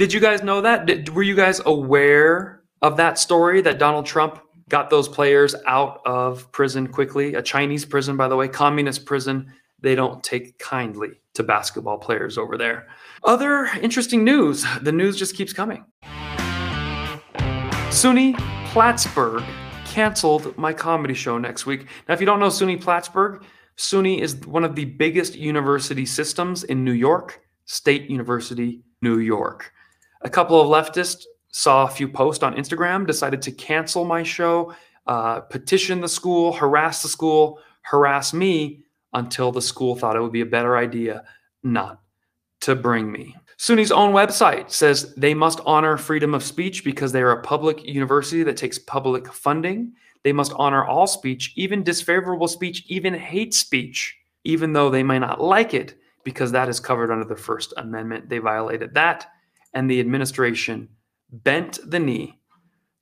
Did 0.00 0.14
you 0.14 0.20
guys 0.20 0.42
know 0.42 0.62
that? 0.62 0.86
Did, 0.86 1.10
were 1.10 1.22
you 1.22 1.36
guys 1.36 1.60
aware 1.66 2.62
of 2.80 2.96
that 2.96 3.18
story 3.18 3.60
that 3.60 3.78
Donald 3.78 4.06
Trump 4.06 4.40
got 4.70 4.88
those 4.88 5.06
players 5.06 5.54
out 5.66 6.00
of 6.06 6.50
prison 6.52 6.86
quickly? 6.86 7.34
A 7.34 7.42
Chinese 7.42 7.84
prison, 7.84 8.16
by 8.16 8.26
the 8.26 8.34
way, 8.34 8.48
communist 8.48 9.04
prison. 9.04 9.52
They 9.78 9.94
don't 9.94 10.24
take 10.24 10.58
kindly 10.58 11.20
to 11.34 11.42
basketball 11.42 11.98
players 11.98 12.38
over 12.38 12.56
there. 12.56 12.88
Other 13.24 13.66
interesting 13.82 14.24
news 14.24 14.64
the 14.80 14.90
news 14.90 15.18
just 15.18 15.36
keeps 15.36 15.52
coming. 15.52 15.84
SUNY 17.90 18.38
Plattsburgh 18.68 19.44
canceled 19.84 20.56
my 20.56 20.72
comedy 20.72 21.12
show 21.12 21.36
next 21.36 21.66
week. 21.66 21.84
Now, 22.08 22.14
if 22.14 22.20
you 22.20 22.26
don't 22.26 22.40
know 22.40 22.48
SUNY 22.48 22.80
Plattsburgh, 22.80 23.44
SUNY 23.76 24.22
is 24.22 24.36
one 24.46 24.64
of 24.64 24.74
the 24.76 24.86
biggest 24.86 25.34
university 25.34 26.06
systems 26.06 26.64
in 26.64 26.84
New 26.84 26.92
York, 26.92 27.42
State 27.66 28.08
University, 28.08 28.80
New 29.02 29.18
York. 29.18 29.74
A 30.22 30.30
couple 30.30 30.60
of 30.60 30.68
leftists 30.68 31.24
saw 31.52 31.84
a 31.84 31.90
few 31.90 32.08
posts 32.08 32.42
on 32.42 32.54
Instagram, 32.54 33.06
decided 33.06 33.42
to 33.42 33.52
cancel 33.52 34.04
my 34.04 34.22
show, 34.22 34.74
uh, 35.06 35.40
petition 35.40 36.00
the 36.00 36.08
school, 36.08 36.52
harass 36.52 37.02
the 37.02 37.08
school, 37.08 37.58
harass 37.82 38.32
me 38.32 38.82
until 39.12 39.50
the 39.50 39.62
school 39.62 39.96
thought 39.96 40.16
it 40.16 40.20
would 40.20 40.32
be 40.32 40.42
a 40.42 40.46
better 40.46 40.76
idea 40.76 41.24
not 41.62 42.00
to 42.60 42.74
bring 42.74 43.10
me. 43.10 43.34
SUNY's 43.56 43.92
own 43.92 44.12
website 44.14 44.70
says 44.70 45.14
they 45.16 45.34
must 45.34 45.60
honor 45.66 45.96
freedom 45.96 46.34
of 46.34 46.42
speech 46.42 46.84
because 46.84 47.12
they 47.12 47.20
are 47.20 47.32
a 47.32 47.42
public 47.42 47.84
university 47.84 48.42
that 48.42 48.56
takes 48.56 48.78
public 48.78 49.30
funding. 49.32 49.92
They 50.22 50.32
must 50.32 50.52
honor 50.56 50.84
all 50.84 51.06
speech, 51.06 51.52
even 51.56 51.82
disfavorable 51.82 52.48
speech, 52.48 52.84
even 52.86 53.12
hate 53.12 53.52
speech, 53.52 54.16
even 54.44 54.72
though 54.72 54.90
they 54.90 55.02
may 55.02 55.18
not 55.18 55.42
like 55.42 55.74
it, 55.74 55.96
because 56.24 56.52
that 56.52 56.68
is 56.68 56.80
covered 56.80 57.10
under 57.10 57.24
the 57.24 57.36
First 57.36 57.74
Amendment. 57.76 58.28
They 58.28 58.38
violated 58.38 58.94
that 58.94 59.26
and 59.72 59.90
the 59.90 60.00
administration 60.00 60.88
bent 61.30 61.78
the 61.84 61.98
knee 61.98 62.40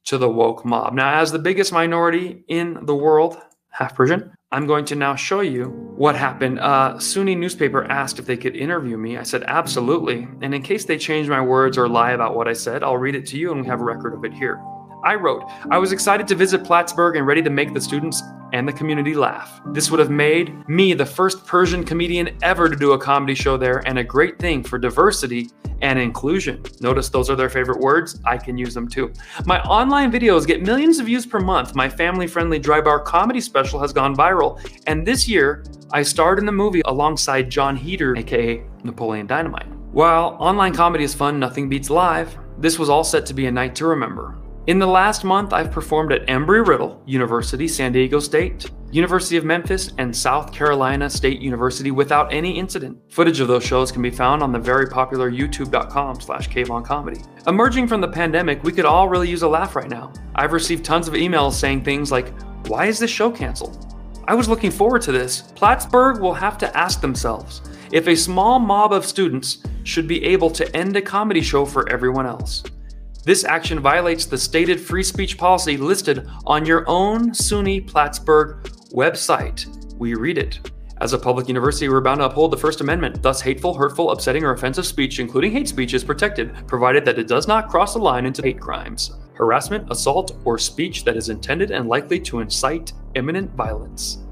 to 0.05 0.19
the 0.19 0.29
woke 0.29 0.65
mob. 0.65 0.95
Now, 0.95 1.21
as 1.21 1.33
the 1.33 1.39
biggest 1.39 1.73
minority 1.73 2.45
in 2.49 2.87
the 2.87 2.95
world, 2.95 3.39
half 3.71 3.95
Persian, 3.95 4.33
I'm 4.51 4.67
going 4.67 4.87
to 4.87 4.95
now 4.95 5.15
show 5.15 5.41
you 5.41 5.67
what 5.97 6.17
happened. 6.17 6.59
Uh, 6.59 6.95
SUNY 6.95 7.37
newspaper 7.37 7.85
asked 7.85 8.19
if 8.19 8.25
they 8.25 8.37
could 8.37 8.57
interview 8.57 8.97
me. 8.97 9.19
I 9.19 9.23
said, 9.23 9.45
absolutely. 9.47 10.27
And 10.41 10.55
in 10.55 10.63
case 10.63 10.87
they 10.87 10.97
change 10.97 11.29
my 11.29 11.41
words 11.43 11.77
or 11.77 11.89
lie 11.89 12.13
about 12.13 12.35
what 12.35 12.49
I 12.49 12.55
said, 12.55 12.83
I'll 12.83 12.97
read 12.97 13.15
it 13.15 13.27
to 13.27 13.39
you 13.39 13.53
and 13.53 13.61
we 13.61 13.67
have 13.67 13.81
a 13.81 13.85
record 13.85 14.15
of 14.15 14.25
it 14.25 14.33
here. 14.33 14.63
I 15.05 15.15
wrote, 15.15 15.45
I 15.71 15.79
was 15.79 15.93
excited 15.93 16.27
to 16.29 16.35
visit 16.35 16.65
Plattsburgh 16.65 17.17
and 17.17 17.27
ready 17.27 17.43
to 17.43 17.51
make 17.51 17.75
the 17.75 17.81
students 17.81 18.23
and 18.53 18.67
the 18.67 18.73
community 18.73 19.15
laugh. 19.15 19.61
This 19.73 19.91
would 19.91 20.01
have 20.01 20.11
made 20.11 20.69
me 20.69 20.95
the 20.95 21.07
first 21.07 21.47
Persian 21.47 21.85
comedian 21.85 22.37
ever 22.43 22.69
to 22.69 22.77
do 22.77 22.93
a 22.93 22.99
comedy 22.99 23.35
show 23.35 23.57
there 23.57 23.87
and 23.87 23.99
a 23.99 24.05
great 24.05 24.39
thing 24.39 24.63
for 24.63 24.79
diversity 24.79 25.51
and 25.81 25.99
inclusion. 25.99 26.63
Notice 26.81 27.09
those 27.09 27.31
are 27.31 27.37
their 27.37 27.51
favorite 27.51 27.79
words. 27.79 28.21
I 28.25 28.37
can 28.37 28.59
use 28.59 28.75
them 28.75 28.89
too. 28.89 29.13
My 29.45 29.61
online 29.63 30.11
videos 30.11 30.47
get 30.47 30.63
millions 30.63 30.99
of 30.99 31.07
views 31.07 31.27
per 31.27 31.39
month. 31.39 31.75
My 31.75 31.89
family 31.89 32.27
friendly 32.27 32.59
dry 32.59 32.81
bar 32.81 33.01
comedy 33.01 33.41
special 33.41 33.79
has 33.81 33.93
gone 33.93 34.17
viral. 34.17 34.59
And 34.87 35.07
this 35.07 35.29
year, 35.29 35.65
I 35.93 36.03
starred 36.03 36.39
in 36.39 36.47
the 36.47 36.53
movie 36.53 36.83
alongside 36.87 37.51
Jon 37.51 37.77
Heder, 37.77 38.17
aka 38.17 38.63
Napoleon 38.83 39.27
Dynamite. 39.27 39.69
While 39.93 40.37
online 40.41 40.75
comedy 40.75 41.05
is 41.05 41.15
fun, 41.15 41.39
nothing 41.39 41.69
beats 41.69 41.91
live. 41.91 42.37
This 42.59 42.79
was 42.79 42.89
all 42.89 43.05
set 43.05 43.25
to 43.27 43.35
be 43.35 43.47
a 43.47 43.53
night 43.53 43.75
to 43.77 43.87
remember. 43.87 44.37
In 44.69 44.79
the 44.79 44.87
last 44.87 45.25
month, 45.25 45.55
I've 45.55 45.73
performed 45.73 46.13
at 46.13 46.27
Embry-Riddle 46.27 47.03
University, 47.07 47.67
San 47.67 47.91
Diego 47.91 48.21
State, 48.21 48.71
University 48.91 49.39
of 49.39 49.45
Memphis, 49.47 49.95
and 49.97 50.15
South 50.15 50.53
Carolina 50.53 51.09
State 51.09 51.41
University 51.41 51.91
without 51.91 52.31
any 52.31 52.59
incident. 52.59 52.99
Footage 53.09 53.41
of 53.41 53.49
those 53.49 53.65
shows 53.65 53.91
can 53.91 54.03
be 54.03 54.11
found 54.11 54.43
on 54.43 54.53
the 54.53 54.59
very 54.59 54.87
popular 54.87 55.31
youtube.com 55.31 56.21
slash 56.21 56.51
kvoncomedy. 56.51 57.27
Emerging 57.47 57.89
from 57.89 58.03
the 58.03 58.09
pandemic, 58.09 58.63
we 58.63 58.71
could 58.71 58.85
all 58.85 59.09
really 59.09 59.31
use 59.31 59.41
a 59.41 59.49
laugh 59.49 59.75
right 59.75 59.89
now. 59.89 60.13
I've 60.35 60.53
received 60.53 60.85
tons 60.85 61.09
of 61.09 61.15
emails 61.15 61.55
saying 61.55 61.83
things 61.83 62.13
like, 62.13 62.39
why 62.67 62.85
is 62.85 62.99
this 62.99 63.11
show 63.11 63.31
canceled? 63.31 63.97
I 64.27 64.35
was 64.35 64.51
looking 64.51 64.71
forward 64.71 65.01
to 65.01 65.13
this. 65.13 65.41
Plattsburgh 65.55 66.21
will 66.21 66.35
have 66.35 66.59
to 66.59 66.77
ask 66.77 67.01
themselves 67.01 67.63
if 67.91 68.07
a 68.07 68.15
small 68.15 68.59
mob 68.59 68.93
of 68.93 69.07
students 69.07 69.63
should 69.85 70.07
be 70.07 70.23
able 70.27 70.51
to 70.51 70.77
end 70.77 70.95
a 70.95 71.01
comedy 71.01 71.41
show 71.41 71.65
for 71.65 71.89
everyone 71.89 72.27
else. 72.27 72.63
This 73.29 73.45
action 73.45 73.79
violates 73.79 74.25
the 74.25 74.39
stated 74.39 74.81
free 74.81 75.03
speech 75.03 75.37
policy 75.37 75.77
listed 75.77 76.27
on 76.47 76.65
your 76.65 76.89
own 76.89 77.33
SUNY 77.33 77.87
Plattsburgh 77.87 78.63
website. 78.95 79.67
We 79.99 80.15
read 80.15 80.39
it. 80.39 80.71
As 81.03 81.13
a 81.13 81.19
public 81.19 81.47
university, 81.47 81.91
we're 81.91 82.01
bound 82.01 82.21
to 82.21 82.25
uphold 82.25 82.53
the 82.53 82.57
First 82.57 82.81
Amendment. 82.81 83.23
Thus, 83.23 83.43
hateful, 83.43 83.75
hurtful, 83.75 84.13
upsetting, 84.13 84.45
or 84.45 84.55
offensive 84.55 84.87
speech, 84.87 85.21
including 85.21 85.53
hate 85.53 85.69
speech, 85.69 85.93
is 85.93 86.05
protected, 86.05 86.67
provided 86.67 87.05
that 87.05 87.19
it 87.19 87.29
does 87.29 87.47
not 87.47 87.69
cross 87.69 87.93
the 87.93 87.99
line 87.99 88.25
into 88.25 88.41
hate 88.41 88.61
crimes, 88.61 89.13
harassment, 89.35 89.87
assault, 89.91 90.35
or 90.47 90.57
speech 90.57 91.05
that 91.05 91.19
is 91.19 91.29
intended 91.29 91.71
and 91.71 91.87
likely 91.87 92.19
to 92.21 92.41
incite 92.41 92.95
imminent 93.15 93.51
violence. 93.51 94.25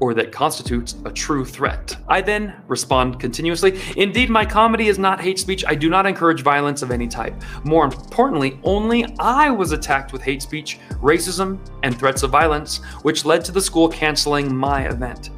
Or 0.00 0.14
that 0.14 0.32
constitutes 0.32 0.96
a 1.04 1.12
true 1.12 1.44
threat. 1.44 1.96
I 2.08 2.20
then 2.20 2.54
respond 2.66 3.20
continuously 3.20 3.80
Indeed, 3.96 4.30
my 4.30 4.44
comedy 4.44 4.88
is 4.88 4.98
not 4.98 5.20
hate 5.20 5.38
speech. 5.38 5.64
I 5.66 5.74
do 5.74 5.88
not 5.88 6.06
encourage 6.06 6.42
violence 6.42 6.82
of 6.82 6.90
any 6.90 7.06
type. 7.06 7.34
More 7.64 7.84
importantly, 7.84 8.58
only 8.62 9.06
I 9.18 9.50
was 9.50 9.72
attacked 9.72 10.12
with 10.12 10.22
hate 10.22 10.42
speech, 10.42 10.78
racism, 11.02 11.58
and 11.82 11.98
threats 11.98 12.22
of 12.22 12.30
violence, 12.30 12.78
which 13.02 13.24
led 13.24 13.44
to 13.44 13.52
the 13.52 13.60
school 13.60 13.88
canceling 13.88 14.54
my 14.54 14.88
event. 14.88 15.30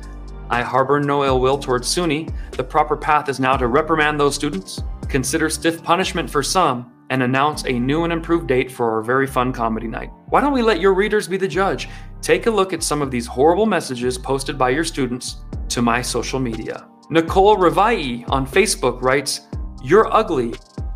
I 0.49 0.63
harbor 0.63 1.01
no 1.01 1.25
ill 1.25 1.41
will 1.41 1.59
towards 1.59 1.89
SUNY. 1.89 2.33
The 2.53 2.65
proper 2.65 2.97
path 2.97 3.29
is 3.29 3.41
now 3.41 3.57
to 3.57 3.67
reprimand 3.67 4.19
those 4.21 4.35
students, 4.35 4.83
consider 5.09 5.51
stiff 5.51 5.83
punishment 5.83 6.31
for 6.31 6.43
some, 6.43 6.93
and 7.11 7.23
announce 7.23 7.65
a 7.65 7.73
new 7.73 8.05
and 8.05 8.13
improved 8.13 8.47
date 8.47 8.71
for 8.71 8.91
our 8.93 9.03
very 9.03 9.27
fun 9.27 9.53
comedy 9.53 9.87
night. 9.87 10.11
Why 10.29 10.41
don't 10.41 10.53
we 10.53 10.63
let 10.63 10.81
your 10.81 10.95
readers 10.95 11.29
be 11.29 11.37
the 11.37 11.49
judge? 11.49 11.89
Take 12.27 12.47
a 12.47 12.51
look 12.51 12.73
at 12.73 12.83
some 12.83 13.03
of 13.03 13.13
these 13.13 13.25
horrible 13.25 13.67
messages 13.67 14.19
posted 14.19 14.59
by 14.59 14.71
your 14.71 14.83
students 14.83 15.37
to 15.69 15.81
my 15.81 16.03
social 16.03 16.41
media. 16.41 16.89
Nicole 17.09 17.57
Rivai 17.57 18.29
on 18.29 18.45
Facebook 18.45 19.01
writes, 19.01 19.43
You're 19.81 20.13
ugly, 20.13 20.53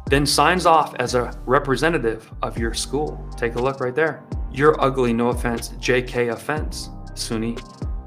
then 0.07 0.26
signs 0.26 0.66
off 0.66 0.97
as 0.97 1.14
a 1.14 1.41
representative 1.47 2.28
of 2.43 2.59
your 2.59 2.74
school. 2.74 3.24
Take 3.37 3.55
a 3.55 3.62
look 3.62 3.78
right 3.78 3.95
there. 3.95 4.24
You're 4.51 4.74
ugly, 4.83 5.12
no 5.12 5.28
offense, 5.28 5.68
JK 5.78 6.33
offense, 6.33 6.89
SUNY 7.14 7.57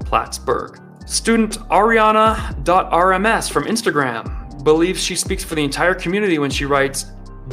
Plattsburgh. 0.04 0.78
Student 1.06 1.60
Ariana.rms 1.70 3.50
from 3.50 3.64
Instagram 3.64 4.62
believes 4.64 5.02
she 5.02 5.16
speaks 5.16 5.42
for 5.42 5.54
the 5.54 5.64
entire 5.64 5.94
community 5.94 6.38
when 6.38 6.50
she 6.50 6.66
writes, 6.66 7.06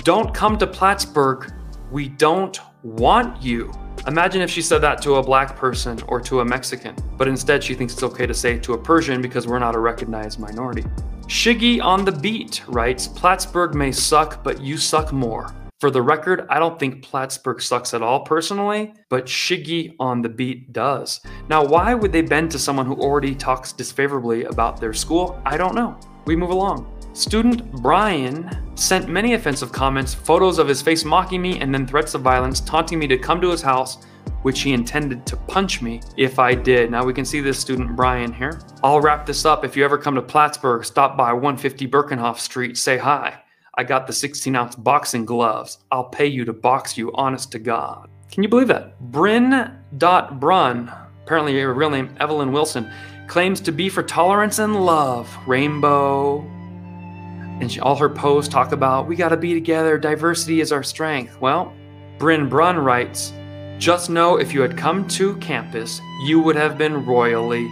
Don't 0.03 0.33
come 0.33 0.57
to 0.57 0.67
Plattsburgh. 0.67 1.49
We 1.91 2.09
don't 2.09 2.59
want 2.83 3.41
you. 3.41 3.71
Imagine 4.07 4.41
if 4.41 4.49
she 4.49 4.61
said 4.61 4.79
that 4.79 5.01
to 5.03 5.15
a 5.15 5.23
black 5.23 5.55
person 5.55 5.99
or 6.07 6.19
to 6.21 6.39
a 6.39 6.45
Mexican, 6.45 6.95
but 7.17 7.27
instead 7.27 7.63
she 7.63 7.75
thinks 7.75 7.93
it's 7.93 8.03
okay 8.03 8.25
to 8.25 8.33
say 8.33 8.55
it 8.55 8.63
to 8.63 8.73
a 8.73 8.77
Persian 8.77 9.21
because 9.21 9.47
we're 9.47 9.59
not 9.59 9.75
a 9.75 9.79
recognized 9.79 10.39
minority. 10.39 10.83
Shiggy 11.27 11.81
on 11.81 12.03
the 12.03 12.11
beat 12.11 12.63
writes, 12.67 13.07
Plattsburgh 13.07 13.75
may 13.75 13.91
suck, 13.91 14.43
but 14.43 14.59
you 14.59 14.77
suck 14.77 15.13
more. 15.13 15.53
For 15.79 15.89
the 15.89 16.01
record, 16.01 16.45
I 16.49 16.59
don't 16.59 16.79
think 16.79 17.03
Plattsburgh 17.03 17.61
sucks 17.61 17.93
at 17.93 18.03
all 18.03 18.19
personally, 18.19 18.93
but 19.09 19.25
Shiggy 19.25 19.95
on 19.99 20.21
the 20.21 20.29
beat 20.29 20.73
does. 20.73 21.21
Now, 21.49 21.65
why 21.65 21.93
would 21.93 22.11
they 22.11 22.21
bend 22.21 22.51
to 22.51 22.59
someone 22.59 22.85
who 22.85 22.95
already 22.95 23.33
talks 23.33 23.71
disfavorably 23.71 24.43
about 24.43 24.79
their 24.79 24.93
school? 24.93 25.41
I 25.45 25.57
don't 25.57 25.73
know. 25.73 25.97
We 26.25 26.35
move 26.35 26.51
along. 26.51 26.85
Student 27.13 27.71
Brian 27.81 28.49
sent 28.75 29.09
many 29.09 29.33
offensive 29.33 29.71
comments, 29.71 30.13
photos 30.13 30.59
of 30.59 30.67
his 30.67 30.81
face 30.81 31.03
mocking 31.03 31.41
me, 31.41 31.59
and 31.59 31.73
then 31.73 31.85
threats 31.85 32.13
of 32.13 32.21
violence, 32.21 32.61
taunting 32.61 32.99
me 32.99 33.07
to 33.07 33.17
come 33.17 33.41
to 33.41 33.51
his 33.51 33.61
house, 33.61 34.05
which 34.43 34.61
he 34.61 34.71
intended 34.71 35.25
to 35.25 35.35
punch 35.35 35.81
me 35.81 36.01
if 36.15 36.39
I 36.39 36.55
did. 36.55 36.89
Now 36.89 37.03
we 37.03 37.13
can 37.13 37.25
see 37.25 37.41
this 37.41 37.59
student 37.59 37.97
Brian 37.97 38.31
here. 38.31 38.61
I'll 38.81 39.01
wrap 39.01 39.25
this 39.25 39.45
up. 39.45 39.65
If 39.65 39.75
you 39.75 39.83
ever 39.83 39.97
come 39.97 40.15
to 40.15 40.21
Plattsburgh, 40.21 40.85
stop 40.85 41.17
by 41.17 41.33
150 41.33 41.85
Birkenhoff 41.87 42.39
Street, 42.39 42.77
say 42.77 42.97
hi. 42.97 43.41
I 43.75 43.83
got 43.83 44.07
the 44.07 44.13
16 44.13 44.55
ounce 44.55 44.75
boxing 44.75 45.25
gloves. 45.25 45.79
I'll 45.91 46.05
pay 46.05 46.27
you 46.27 46.45
to 46.45 46.53
box 46.53 46.97
you, 46.97 47.11
honest 47.13 47.51
to 47.51 47.59
God. 47.59 48.09
Can 48.31 48.41
you 48.41 48.49
believe 48.49 48.69
that? 48.69 48.99
Bryn.Brun, 49.11 50.91
apparently 51.23 51.59
her 51.59 51.73
real 51.73 51.89
name 51.89 52.15
Evelyn 52.21 52.53
Wilson, 52.53 52.89
claims 53.27 53.59
to 53.61 53.71
be 53.71 53.89
for 53.89 54.01
tolerance 54.01 54.59
and 54.59 54.85
love, 54.85 55.29
rainbow. 55.45 56.49
And 57.61 57.71
she, 57.71 57.79
all 57.79 57.95
her 57.95 58.09
posts 58.09 58.51
talk 58.51 58.71
about, 58.71 59.07
we 59.07 59.15
gotta 59.15 59.37
be 59.37 59.53
together, 59.53 59.97
diversity 59.97 60.61
is 60.61 60.71
our 60.71 60.81
strength. 60.81 61.39
Well, 61.39 61.73
Bryn 62.17 62.49
Brun 62.49 62.77
writes, 62.77 63.31
just 63.77 64.09
know 64.09 64.37
if 64.37 64.53
you 64.53 64.61
had 64.61 64.75
come 64.77 65.07
to 65.09 65.35
campus, 65.37 66.01
you 66.25 66.39
would 66.39 66.55
have 66.55 66.77
been 66.77 67.05
royally. 67.05 67.67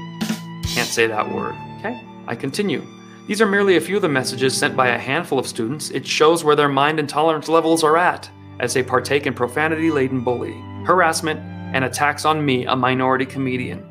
Can't 0.74 0.88
say 0.88 1.08
that 1.08 1.34
word. 1.34 1.56
Okay, 1.80 2.04
I 2.28 2.36
continue. 2.36 2.86
These 3.28 3.42
are 3.42 3.48
merely 3.48 3.78
a 3.78 3.82
few 3.82 3.96
of 3.96 4.02
the 4.02 4.10
messages 4.10 4.58
sent 4.58 4.76
by 4.76 4.90
a 4.90 4.98
handful 4.98 5.38
of 5.38 5.48
students. 5.48 5.92
It 5.92 6.06
shows 6.06 6.44
where 6.44 6.56
their 6.56 6.68
mind 6.68 7.00
and 7.00 7.08
tolerance 7.08 7.48
levels 7.48 7.84
are 7.84 7.98
at 7.98 8.30
as 8.60 8.74
they 8.74 8.84
partake 8.84 9.28
in 9.28 9.34
profanity 9.34 9.92
laden 9.92 10.24
bully, 10.24 10.54
harassment, 10.86 11.40
and 11.76 11.86
attacks 11.86 12.26
on 12.26 12.44
me, 12.44 12.66
a 12.66 12.76
minority 12.76 13.26
comedian. 13.26 13.84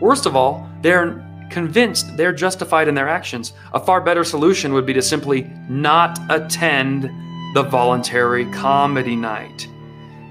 Worst 0.00 0.24
of 0.24 0.36
all, 0.36 0.68
they're 0.80 1.22
convinced 1.50 2.16
they're 2.16 2.32
justified 2.32 2.88
in 2.88 2.94
their 2.94 3.08
actions. 3.08 3.52
A 3.72 3.80
far 3.80 4.00
better 4.00 4.24
solution 4.24 4.72
would 4.72 4.86
be 4.86 4.92
to 4.94 5.02
simply 5.02 5.50
not 5.68 6.18
attend 6.30 7.10
the 7.54 7.62
voluntary 7.62 8.50
comedy 8.52 9.16
night. 9.16 9.68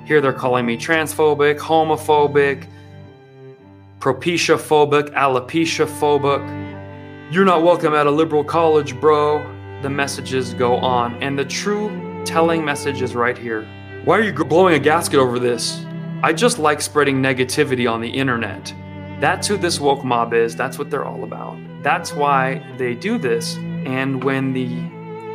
Here 0.06 0.22
they're 0.22 0.34
calling 0.34 0.66
me 0.66 0.78
transphobic, 0.78 1.58
homophobic, 1.58 2.68
propitiophobic, 4.00 5.14
alopecia-phobic. 5.14 7.34
You're 7.34 7.46
not 7.46 7.64
welcome 7.64 7.94
at 7.94 8.08
a 8.08 8.12
liberal 8.12 8.44
college, 8.44 9.00
bro. 9.00 9.40
The 9.82 9.90
messages 9.90 10.54
go 10.54 10.78
on, 10.78 11.22
and 11.22 11.38
the 11.38 11.46
true 11.46 12.24
telling 12.26 12.64
message 12.64 13.02
is 13.02 13.16
right 13.16 13.38
here. 13.38 13.68
Why 14.06 14.18
are 14.18 14.22
you 14.22 14.34
blowing 14.34 14.76
a 14.76 14.80
gasket 14.80 15.20
over 15.20 15.40
this? 15.40 15.84
I 16.24 16.34
just 16.34 16.58
like 16.58 16.82
spreading 16.82 17.22
negativity 17.22 17.92
on 17.92 18.00
the 18.00 18.10
internet. 18.10 18.74
That's 19.20 19.48
who 19.48 19.58
this 19.58 19.80
woke 19.80 20.04
mob 20.04 20.34
is. 20.34 20.56
That's 20.56 20.78
what 20.78 20.92
they're 20.92 21.06
all 21.06 21.24
about. 21.24 21.58
That's 21.82 22.14
why 22.14 22.64
they 22.78 22.94
do 22.94 23.18
this. 23.18 23.56
And 23.58 24.24
when 24.24 24.54
the 24.54 24.68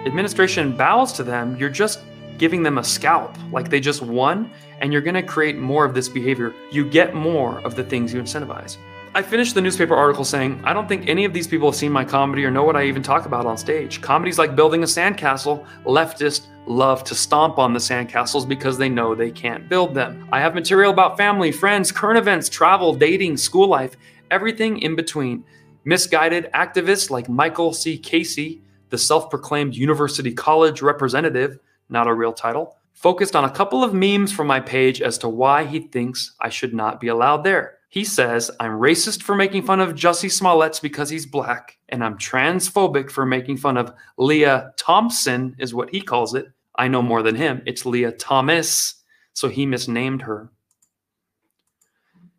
administration 0.06 0.76
bows 0.76 1.12
to 1.14 1.24
them, 1.24 1.56
you're 1.56 1.68
just 1.68 2.00
giving 2.38 2.62
them 2.62 2.78
a 2.78 2.84
scalp, 2.84 3.36
like 3.50 3.70
they 3.70 3.80
just 3.80 4.02
won, 4.02 4.50
and 4.80 4.92
you're 4.92 5.02
going 5.02 5.14
to 5.14 5.22
create 5.22 5.56
more 5.56 5.84
of 5.84 5.94
this 5.94 6.08
behavior. 6.08 6.54
You 6.70 6.88
get 6.88 7.14
more 7.14 7.60
of 7.60 7.74
the 7.74 7.84
things 7.84 8.14
you 8.14 8.20
incentivize. 8.20 8.76
I 9.14 9.20
finished 9.20 9.54
the 9.54 9.60
newspaper 9.60 9.94
article 9.94 10.24
saying, 10.24 10.62
I 10.64 10.72
don't 10.72 10.88
think 10.88 11.06
any 11.06 11.26
of 11.26 11.34
these 11.34 11.46
people 11.46 11.68
have 11.70 11.76
seen 11.76 11.92
my 11.92 12.02
comedy 12.02 12.46
or 12.46 12.50
know 12.50 12.64
what 12.64 12.76
I 12.76 12.84
even 12.84 13.02
talk 13.02 13.26
about 13.26 13.44
on 13.44 13.58
stage. 13.58 14.00
Comedy's 14.00 14.38
like 14.38 14.56
building 14.56 14.84
a 14.84 14.86
sandcastle. 14.86 15.66
Leftists 15.84 16.46
love 16.64 17.04
to 17.04 17.14
stomp 17.14 17.58
on 17.58 17.74
the 17.74 17.78
sandcastles 17.78 18.48
because 18.48 18.78
they 18.78 18.88
know 18.88 19.14
they 19.14 19.30
can't 19.30 19.68
build 19.68 19.94
them. 19.94 20.26
I 20.32 20.40
have 20.40 20.54
material 20.54 20.90
about 20.90 21.18
family, 21.18 21.52
friends, 21.52 21.92
current 21.92 22.18
events, 22.18 22.48
travel, 22.48 22.94
dating, 22.94 23.36
school 23.36 23.68
life, 23.68 23.98
everything 24.30 24.78
in 24.78 24.96
between. 24.96 25.44
Misguided 25.84 26.50
activists 26.54 27.10
like 27.10 27.28
Michael 27.28 27.74
C. 27.74 27.98
Casey, 27.98 28.62
the 28.88 28.96
self 28.96 29.28
proclaimed 29.28 29.74
University 29.74 30.32
College 30.32 30.80
representative, 30.80 31.58
not 31.90 32.06
a 32.06 32.14
real 32.14 32.32
title, 32.32 32.78
focused 32.94 33.36
on 33.36 33.44
a 33.44 33.50
couple 33.50 33.84
of 33.84 33.92
memes 33.92 34.32
from 34.32 34.46
my 34.46 34.60
page 34.60 35.02
as 35.02 35.18
to 35.18 35.28
why 35.28 35.64
he 35.64 35.80
thinks 35.80 36.32
I 36.40 36.48
should 36.48 36.72
not 36.72 36.98
be 36.98 37.08
allowed 37.08 37.44
there. 37.44 37.78
He 37.92 38.04
says, 38.04 38.50
I'm 38.58 38.80
racist 38.80 39.22
for 39.22 39.34
making 39.34 39.64
fun 39.64 39.78
of 39.78 39.94
Jussie 39.94 40.32
Smollett's 40.32 40.80
because 40.80 41.10
he's 41.10 41.26
black, 41.26 41.76
and 41.90 42.02
I'm 42.02 42.16
transphobic 42.16 43.10
for 43.10 43.26
making 43.26 43.58
fun 43.58 43.76
of 43.76 43.92
Leah 44.16 44.72
Thompson, 44.78 45.54
is 45.58 45.74
what 45.74 45.90
he 45.90 46.00
calls 46.00 46.34
it. 46.34 46.46
I 46.74 46.88
know 46.88 47.02
more 47.02 47.22
than 47.22 47.34
him. 47.34 47.60
It's 47.66 47.84
Lia 47.84 48.12
Thomas, 48.12 48.94
so 49.34 49.46
he 49.50 49.66
misnamed 49.66 50.22
her. 50.22 50.48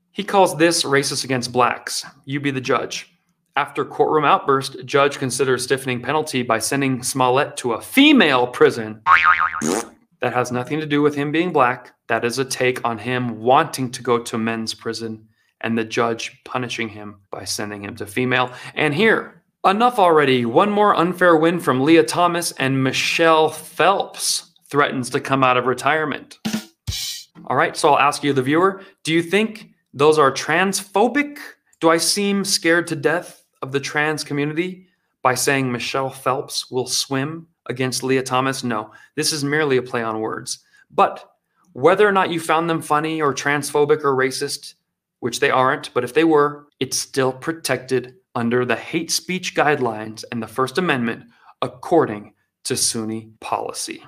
He 0.09 0.23
calls 0.23 0.57
this 0.57 0.81
racist 0.81 1.23
against 1.23 1.53
blacks. 1.53 2.03
You 2.25 2.39
be 2.39 2.49
the 2.49 2.59
judge. 2.59 3.13
After 3.55 3.85
courtroom 3.85 4.25
outburst, 4.25 4.83
judge 4.85 5.19
considers 5.19 5.63
stiffening 5.63 6.01
penalty 6.01 6.41
by 6.41 6.57
sending 6.57 7.03
Smollett 7.03 7.57
to 7.57 7.73
a 7.73 7.81
female 7.81 8.47
prison. 8.47 9.03
That 10.19 10.33
has 10.33 10.51
nothing 10.51 10.79
to 10.79 10.87
do 10.87 11.03
with 11.03 11.13
him 11.13 11.31
being 11.31 11.53
black. 11.53 11.93
That 12.07 12.25
is 12.25 12.39
a 12.39 12.45
take 12.45 12.83
on 12.83 12.97
him 12.97 13.39
wanting 13.39 13.91
to 13.91 14.01
go 14.01 14.17
to 14.17 14.39
men's 14.39 14.73
prison 14.73 15.27
and 15.63 15.77
the 15.77 15.83
judge 15.83 16.43
punishing 16.43 16.89
him 16.89 17.21
by 17.31 17.45
sending 17.45 17.83
him 17.83 17.95
to 17.95 18.05
female. 18.05 18.51
And 18.75 18.93
here, 18.93 19.41
enough 19.65 19.97
already. 19.97 20.45
One 20.45 20.71
more 20.71 20.95
unfair 20.95 21.35
win 21.37 21.59
from 21.59 21.81
Lia 21.81 22.03
Thomas 22.03 22.51
and 22.53 22.83
Michelle 22.83 23.49
Phelps 23.49 24.51
threatens 24.67 25.09
to 25.11 25.19
come 25.19 25.43
out 25.43 25.57
of 25.57 25.65
retirement. 25.65 26.37
All 27.47 27.55
right, 27.55 27.75
so 27.75 27.89
I'll 27.89 27.99
ask 27.99 28.23
you, 28.23 28.33
the 28.33 28.41
viewer, 28.41 28.81
do 29.03 29.13
you 29.13 29.21
think 29.21 29.69
those 29.93 30.19
are 30.19 30.31
transphobic? 30.31 31.37
Do 31.79 31.89
I 31.89 31.97
seem 31.97 32.43
scared 32.45 32.87
to 32.87 32.95
death 32.95 33.43
of 33.61 33.71
the 33.71 33.79
trans 33.79 34.23
community 34.23 34.87
by 35.21 35.35
saying 35.35 35.71
Michelle 35.71 36.09
Phelps 36.09 36.69
will 36.69 36.87
swim 36.87 37.47
against 37.67 38.03
Lia 38.03 38.23
Thomas? 38.23 38.63
No, 38.63 38.91
this 39.15 39.31
is 39.31 39.43
merely 39.43 39.77
a 39.77 39.81
play 39.81 40.03
on 40.03 40.19
words. 40.19 40.59
But 40.91 41.29
whether 41.73 42.07
or 42.07 42.11
not 42.11 42.29
you 42.29 42.39
found 42.39 42.69
them 42.69 42.81
funny 42.81 43.21
or 43.21 43.33
transphobic 43.33 44.03
or 44.03 44.15
racist, 44.15 44.75
which 45.23 45.39
they 45.39 45.49
aren't, 45.49 45.93
but 45.93 46.03
if 46.03 46.13
they 46.13 46.25
were, 46.25 46.67
it's 46.81 46.97
still 46.97 47.31
protected 47.31 48.15
under 48.35 48.65
the 48.65 48.75
hate 48.75 49.09
speech 49.09 49.55
guidelines 49.55 50.25
and 50.33 50.43
the 50.43 50.47
First 50.47 50.77
Amendment 50.77 51.23
according 51.61 52.33
to 52.65 52.73
SUNY 52.73 53.31
policy. 53.39 54.03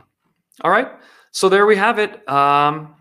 All 0.60 0.72
right, 0.72 0.90
so 1.32 1.48
there 1.48 1.66
we 1.66 1.78
have 1.78 2.00
it. 2.00 2.28
Um, 2.28 2.96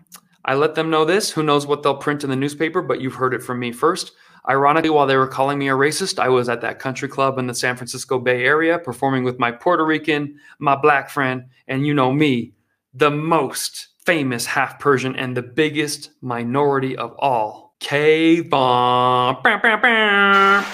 I 0.45 0.55
let 0.55 0.75
them 0.75 0.89
know 0.89 1.03
this. 1.03 1.29
Who 1.29 1.43
knows 1.43 1.67
what 1.67 1.83
they'll 1.83 1.97
print 1.97 2.23
in 2.23 2.29
the 2.29 2.37
newspaper, 2.37 2.81
but 2.81 3.01
you've 3.01 3.15
heard 3.15 3.33
it 3.33 3.43
from 3.43 3.59
me 3.59 3.73
first. 3.73 4.13
Ironically, 4.47 4.91
while 4.91 5.07
they 5.07 5.17
were 5.17 5.27
calling 5.27 5.59
me 5.59 5.67
a 5.67 5.73
racist, 5.73 6.17
I 6.17 6.29
was 6.29 6.47
at 6.47 6.61
that 6.61 6.79
country 6.79 7.09
club 7.09 7.37
in 7.37 7.47
the 7.47 7.53
San 7.53 7.75
Francisco 7.75 8.17
Bay 8.17 8.45
Area 8.45 8.79
performing 8.79 9.25
with 9.25 9.39
my 9.39 9.51
Puerto 9.51 9.83
Rican, 9.83 10.39
my 10.59 10.77
black 10.77 11.09
friend, 11.09 11.47
and 11.67 11.85
you 11.85 11.93
know 11.93 12.13
me, 12.13 12.53
the 12.93 13.11
most 13.11 13.89
famous 14.05 14.45
half 14.45 14.79
Persian 14.79 15.17
and 15.17 15.35
the 15.35 15.41
biggest 15.41 16.11
minority 16.21 16.95
of 16.95 17.13
all 17.19 17.64
Bam, 17.89 19.77
bam. 19.81 20.65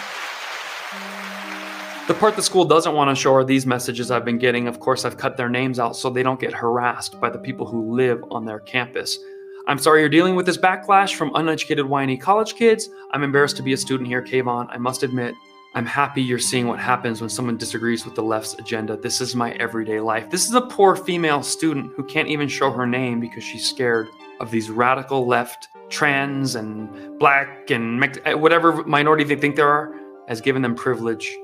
The 2.08 2.14
part 2.14 2.36
the 2.36 2.42
school 2.42 2.64
doesn't 2.64 2.94
want 2.94 3.10
to 3.10 3.22
show 3.22 3.36
are 3.36 3.44
these 3.44 3.66
messages 3.66 4.12
I've 4.12 4.24
been 4.24 4.38
getting. 4.38 4.68
Of 4.68 4.80
course, 4.80 5.04
I've 5.04 5.18
cut 5.18 5.36
their 5.36 5.50
names 5.50 5.78
out 5.78 5.98
so 5.98 6.10
they 6.10 6.24
don't 6.24 6.40
get 6.40 6.54
harassed 6.54 7.20
by 7.20 7.30
the 7.30 7.38
people 7.38 7.68
who 7.68 7.96
live 7.96 8.24
on 8.32 8.46
their 8.46 8.60
campus. 8.60 9.20
I'm 9.68 9.78
sorry 9.78 10.00
you're 10.00 10.10
dealing 10.10 10.36
with 10.36 10.46
this 10.46 10.58
backlash 10.58 11.16
from 11.16 11.36
uneducated 11.36 11.86
whiny 11.86 12.18
college 12.18 12.56
kids. 12.56 12.90
I'm 13.12 13.24
embarrassed 13.24 13.58
to 13.58 13.64
be 13.64 13.74
a 13.74 13.78
student 13.78 14.08
here, 14.08 14.22
Kayvon. 14.22 14.68
I 14.70 14.78
must 14.78 15.04
admit, 15.04 15.36
I'm 15.76 15.86
happy 15.86 16.22
you're 16.22 16.40
seeing 16.40 16.68
what 16.68 16.80
happens 16.80 17.20
when 17.20 17.30
someone 17.30 17.58
disagrees 17.58 18.06
with 18.06 18.16
the 18.16 18.24
left's 18.24 18.56
agenda. 18.56 18.98
This 18.98 19.22
is 19.22 19.36
my 19.36 19.52
everyday 19.54 20.00
life. 20.00 20.30
This 20.30 20.48
is 20.48 20.54
a 20.54 20.62
poor 20.62 20.96
female 20.96 21.44
student 21.44 21.92
who 21.96 22.04
can't 22.04 22.30
even 22.30 22.48
show 22.48 22.72
her 22.72 22.88
name 22.88 23.20
because 23.20 23.44
she's 23.44 23.70
scared 23.70 24.08
of 24.42 24.52
these 24.52 24.70
radical 24.70 25.26
left 25.26 25.70
trans 25.90 26.56
and 26.56 27.20
black 27.20 27.70
and 27.70 28.20
eh, 28.26 28.34
whatever 28.34 28.84
minority 28.84 29.24
they 29.24 29.36
think 29.36 29.56
there 29.56 29.68
are 29.68 29.94
has 30.28 30.42
given 30.42 30.62
them 30.62 30.76
privilege 30.76 31.38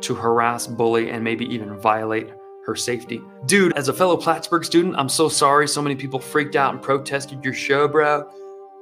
to 0.00 0.14
harass, 0.14 0.66
bully, 0.66 1.10
and 1.10 1.22
maybe 1.22 1.44
even 1.46 1.78
violate 1.78 2.30
her 2.66 2.74
safety. 2.74 3.20
Dude, 3.46 3.72
as 3.76 3.88
a 3.88 3.92
fellow 3.92 4.16
Plattsburgh 4.16 4.64
student, 4.64 4.96
I'm 4.96 5.08
so 5.08 5.28
sorry 5.28 5.68
so 5.68 5.82
many 5.82 5.94
people 5.94 6.18
freaked 6.18 6.56
out 6.56 6.72
and 6.72 6.82
protested 6.82 7.44
your 7.44 7.54
show, 7.54 7.88
bro. 7.88 8.28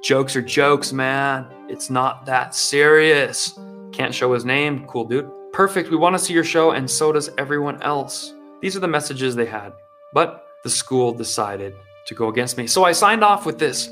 Jokes 0.03 0.35
are 0.35 0.41
jokes, 0.41 0.93
man. 0.93 1.47
It's 1.67 1.89
not 1.89 2.25
that 2.25 2.55
serious. 2.55 3.59
Can't 3.91 4.15
show 4.15 4.33
his 4.33 4.45
name. 4.45 4.85
Cool, 4.87 5.05
dude. 5.05 5.29
Perfect. 5.53 5.91
We 5.91 5.97
want 5.97 6.15
to 6.15 6.19
see 6.19 6.33
your 6.33 6.43
show, 6.43 6.71
and 6.71 6.89
so 6.89 7.11
does 7.11 7.29
everyone 7.37 7.81
else. 7.83 8.33
These 8.61 8.75
are 8.75 8.79
the 8.79 8.87
messages 8.87 9.35
they 9.35 9.45
had. 9.45 9.73
But 10.13 10.45
the 10.63 10.69
school 10.69 11.11
decided 11.11 11.75
to 12.11 12.15
go 12.15 12.27
against 12.27 12.57
me. 12.57 12.67
So 12.67 12.83
I 12.83 12.91
signed 12.91 13.23
off 13.23 13.45
with 13.45 13.57
this. 13.57 13.89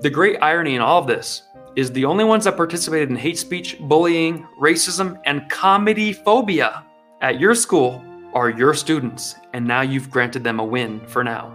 The 0.00 0.10
great 0.10 0.38
irony 0.42 0.74
in 0.74 0.80
all 0.80 1.00
of 1.00 1.06
this 1.06 1.42
is 1.76 1.92
the 1.92 2.06
only 2.06 2.24
ones 2.24 2.44
that 2.44 2.56
participated 2.56 3.10
in 3.10 3.16
hate 3.16 3.38
speech, 3.38 3.78
bullying, 3.78 4.46
racism, 4.60 5.20
and 5.26 5.48
comedy 5.50 6.12
phobia 6.12 6.84
at 7.20 7.38
your 7.38 7.54
school 7.54 8.02
are 8.32 8.48
your 8.48 8.72
students, 8.74 9.36
and 9.52 9.66
now 9.66 9.82
you've 9.82 10.10
granted 10.10 10.42
them 10.42 10.60
a 10.60 10.64
win 10.64 11.00
for 11.06 11.22
now. 11.22 11.54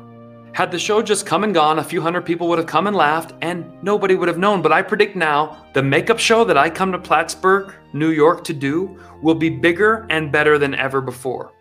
Had 0.54 0.72
the 0.72 0.78
show 0.78 1.02
just 1.02 1.26
come 1.26 1.44
and 1.44 1.54
gone, 1.54 1.80
a 1.80 1.84
few 1.84 2.00
hundred 2.00 2.26
people 2.26 2.48
would 2.48 2.60
have 2.60 2.68
come 2.68 2.86
and 2.86 2.96
laughed, 2.96 3.34
and 3.42 3.66
nobody 3.82 4.14
would 4.14 4.28
have 4.28 4.38
known. 4.38 4.62
But 4.62 4.72
I 4.72 4.84
predict 4.84 5.16
now 5.16 5.66
the 5.74 5.82
makeup 5.82 6.20
show 6.20 6.44
that 6.44 6.58
I 6.58 6.70
come 6.70 6.92
to 6.92 7.00
Plattsburgh, 7.00 7.74
New 7.92 8.10
York 8.10 8.44
to 8.44 8.54
do 8.54 9.00
will 9.24 9.34
be 9.34 9.50
bigger 9.50 10.06
and 10.12 10.32
better 10.32 10.60
than 10.60 10.76
ever 10.76 11.02
before. 11.02 11.53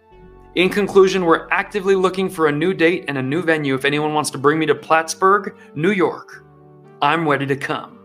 In 0.55 0.69
conclusion, 0.69 1.25
we're 1.25 1.49
actively 1.51 1.95
looking 1.95 2.29
for 2.29 2.47
a 2.47 2.53
new 2.53 2.75
date 2.75 3.07
and 3.09 3.17
a 3.17 3.23
new 3.23 3.41
venue 3.41 3.75
if 3.75 3.87
anyone 3.87 4.13
wants 4.13 4.29
to 4.33 4.39
bring 4.39 4.59
me 4.59 4.67
to 4.67 4.75
Plattsburgh, 4.75 5.57
New 5.75 5.93
York. 5.93 6.45
I'm 7.01 7.27
ready 7.27 7.47
to 7.47 7.57
come. 7.57 8.01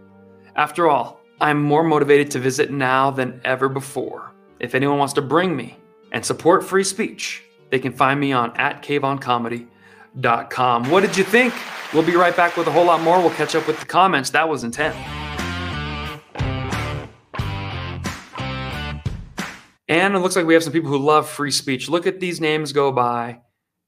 After 0.56 0.88
all, 0.88 1.20
I'm 1.41 1.62
more 1.62 1.84
motivated 1.84 2.32
to 2.32 2.39
visit 2.39 2.72
now 2.72 3.12
than 3.12 3.41
ever 3.43 3.68
before. 3.68 4.32
If 4.62 4.76
anyone 4.76 4.98
wants 4.98 5.14
to 5.16 5.22
bring 5.22 5.58
me 5.58 5.78
and 6.14 6.26
support 6.26 6.64
free 6.64 6.86
speech, 6.86 7.43
they 7.70 7.80
can 7.80 7.91
find 7.91 8.18
me 8.18 8.32
on 8.32 8.56
at 8.56 8.82
kvoncomedy.com. 8.82 10.89
What 10.89 11.02
did 11.02 11.18
you 11.18 11.26
think? 11.26 11.54
We'll 11.93 12.04
be 12.04 12.16
right 12.16 12.36
back 12.36 12.56
with 12.56 12.68
a 12.68 12.72
whole 12.72 12.86
lot 12.86 13.02
more. 13.02 13.20
We'll 13.20 13.32
catch 13.32 13.56
up 13.56 13.68
with 13.68 13.82
the 13.82 13.86
comments. 13.86 14.30
That 14.30 14.48
was 14.48 14.64
intense. 14.64 14.95
And 19.88 20.16
it 20.16 20.20
looks 20.20 20.36
like 20.36 20.46
we 20.46 20.54
have 20.54 20.64
some 20.64 20.74
people 20.74 20.90
who 20.90 20.98
love 20.98 21.30
free 21.30 21.52
speech. 21.52 21.90
Look 21.90 22.08
at 22.08 22.20
these 22.20 22.42
names 22.42 22.74
go 22.74 22.92
by. 22.92 23.40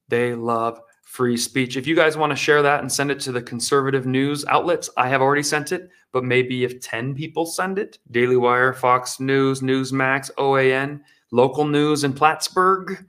They 0.08 0.34
love 0.34 0.80
free 1.04 1.38
speech. 1.38 1.76
If 1.76 1.88
you 1.88 1.96
guys 1.96 2.16
want 2.16 2.32
to 2.32 2.36
share 2.36 2.62
that 2.62 2.82
and 2.82 2.92
send 2.92 3.12
it 3.12 3.20
to 3.22 3.32
the 3.32 3.42
conservative 3.42 4.06
news 4.06 4.46
outlets, 4.46 4.90
I 4.96 5.10
have 5.10 5.22
already 5.22 5.44
sent 5.44 5.72
it, 5.72 5.90
but 6.14 6.24
maybe 6.24 6.64
if 6.64 6.80
10 6.82 7.16
people 7.16 7.46
send 7.46 7.80
it, 7.80 7.98
Daily 8.12 8.38
Wire, 8.38 8.74
Fox 8.74 9.20
News, 9.20 9.62
Newsmax, 9.62 10.30
OAN, 10.38 11.02
local 11.32 11.66
news 11.66 12.04
in 12.04 12.14
Plattsburgh, 12.14 13.06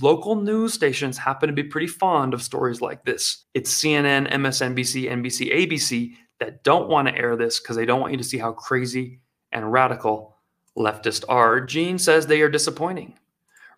local 0.00 0.36
news 0.36 0.72
stations 0.72 1.18
happen 1.18 1.48
to 1.48 1.54
be 1.54 1.62
pretty 1.62 1.86
fond 1.86 2.32
of 2.32 2.42
stories 2.42 2.80
like 2.80 3.04
this. 3.04 3.44
It's 3.52 3.72
CNN, 3.72 4.32
MSNBC, 4.32 5.10
NBC, 5.10 5.52
ABC 5.52 6.14
that 6.40 6.64
don't 6.64 6.88
want 6.88 7.08
to 7.08 7.16
air 7.16 7.36
this 7.36 7.60
because 7.60 7.76
they 7.76 7.86
don't 7.86 8.00
want 8.00 8.12
you 8.12 8.18
to 8.18 8.24
see 8.24 8.38
how 8.38 8.52
crazy 8.52 9.20
and 9.52 9.70
radical 9.70 10.33
leftists 10.76 11.24
are. 11.28 11.60
Gene 11.60 11.98
says 11.98 12.26
they 12.26 12.40
are 12.42 12.48
disappointing. 12.48 13.14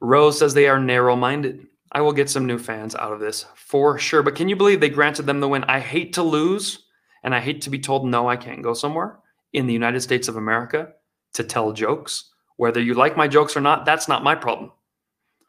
Rose 0.00 0.38
says 0.38 0.54
they 0.54 0.68
are 0.68 0.78
narrow 0.78 1.16
minded. 1.16 1.66
I 1.92 2.00
will 2.00 2.12
get 2.12 2.28
some 2.28 2.46
new 2.46 2.58
fans 2.58 2.94
out 2.94 3.12
of 3.12 3.20
this 3.20 3.46
for 3.54 3.98
sure. 3.98 4.22
But 4.22 4.34
can 4.34 4.48
you 4.48 4.56
believe 4.56 4.80
they 4.80 4.88
granted 4.88 5.26
them 5.26 5.40
the 5.40 5.48
win? 5.48 5.64
I 5.64 5.80
hate 5.80 6.14
to 6.14 6.22
lose 6.22 6.84
and 7.22 7.34
I 7.34 7.40
hate 7.40 7.62
to 7.62 7.70
be 7.70 7.78
told 7.78 8.06
no, 8.06 8.28
I 8.28 8.36
can't 8.36 8.62
go 8.62 8.74
somewhere 8.74 9.18
in 9.52 9.66
the 9.66 9.72
United 9.72 10.00
States 10.00 10.28
of 10.28 10.36
America 10.36 10.92
to 11.34 11.44
tell 11.44 11.72
jokes. 11.72 12.30
Whether 12.56 12.80
you 12.80 12.94
like 12.94 13.16
my 13.16 13.28
jokes 13.28 13.56
or 13.56 13.60
not, 13.60 13.84
that's 13.84 14.08
not 14.08 14.24
my 14.24 14.34
problem. 14.34 14.72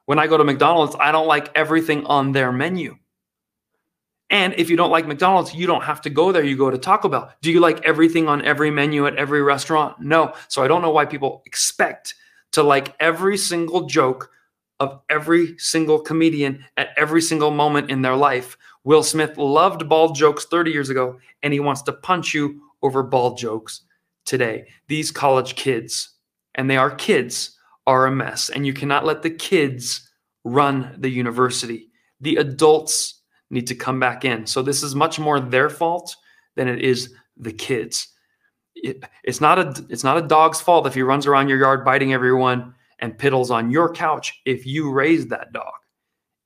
When 0.06 0.20
I 0.20 0.28
go 0.28 0.38
to 0.38 0.44
McDonald's, 0.44 0.96
I 1.00 1.12
don't 1.12 1.28
like 1.28 1.52
everything 1.56 2.06
on 2.06 2.32
their 2.32 2.52
menu. 2.52 2.98
And 4.30 4.54
if 4.58 4.70
you 4.70 4.76
don't 4.76 4.92
like 4.92 5.08
McDonald's, 5.08 5.54
you 5.54 5.68
don't 5.68 5.84
have 5.84 6.02
to 6.02 6.10
go 6.10 6.32
there. 6.32 6.44
You 6.44 6.58
go 6.58 6.70
to 6.70 6.78
Taco 6.78 7.08
Bell. 7.08 7.32
Do 7.42 7.52
you 7.52 7.60
like 7.60 7.86
everything 7.86 8.28
on 8.28 8.44
every 8.44 8.70
menu 8.70 9.08
at 9.08 9.16
every 9.16 9.42
restaurant? 9.42 10.02
No. 10.02 10.34
So 10.50 10.64
I 10.64 10.68
don't 10.68 10.82
know 10.82 10.92
why 10.92 11.06
people 11.06 11.44
expect 11.46 12.16
to 12.52 12.64
like 12.64 12.94
every 13.00 13.38
single 13.38 13.86
joke 13.86 14.30
of 14.80 15.00
every 15.10 15.58
single 15.58 16.00
comedian 16.00 16.64
at 16.76 16.90
every 16.98 17.22
single 17.22 17.52
moment 17.52 17.90
in 17.90 18.02
their 18.02 18.16
life. 18.16 18.58
Will 18.84 19.04
Smith 19.04 19.38
loved 19.38 19.90
bald 19.90 20.16
jokes 20.16 20.46
30 20.46 20.72
years 20.72 20.90
ago, 20.90 21.20
and 21.42 21.54
he 21.54 21.60
wants 21.60 21.82
to 21.84 21.94
punch 21.94 22.34
you 22.34 22.62
over 22.82 23.04
bald 23.04 23.38
jokes 23.38 23.82
today. 24.26 24.68
These 24.88 25.12
college 25.12 25.56
kids, 25.56 26.10
and 26.56 26.70
they 26.70 26.78
are 26.78 26.92
kids, 26.92 27.58
are 27.88 28.06
a 28.06 28.12
mess, 28.12 28.50
and 28.50 28.68
you 28.68 28.74
cannot 28.74 29.06
let 29.06 29.24
the 29.24 29.30
kids 29.30 30.10
run 30.44 30.96
the 30.98 31.10
university. 31.10 31.90
The 32.22 32.36
adults 32.38 33.17
need 33.50 33.68
to 33.68 33.76
come 33.76 34.00
back 34.00 34.26
in. 34.26 34.46
So 34.46 34.62
this 34.62 34.84
is 34.84 34.96
much 34.96 35.20
more 35.20 35.40
their 35.40 35.70
fault 35.70 36.16
than 36.56 36.68
it 36.68 36.82
is 36.82 37.14
the 37.38 37.54
kids. 37.54 38.08
It, 38.76 39.04
it's 39.24 39.42
not 39.42 39.58
a 39.60 39.86
it's 39.90 40.04
not 40.04 40.18
a 40.18 40.28
dog's 40.28 40.62
fault 40.62 40.86
if 40.86 40.94
he 40.94 41.02
runs 41.02 41.26
around 41.26 41.50
your 41.50 41.60
yard 41.60 41.84
biting 41.84 42.14
everyone 42.14 42.76
and 43.00 43.18
piddles 43.18 43.50
on 43.50 43.72
your 43.72 43.94
couch 43.94 44.40
if 44.46 44.66
you 44.66 44.92
raised 44.92 45.30
that 45.30 45.52
dog. 45.54 45.74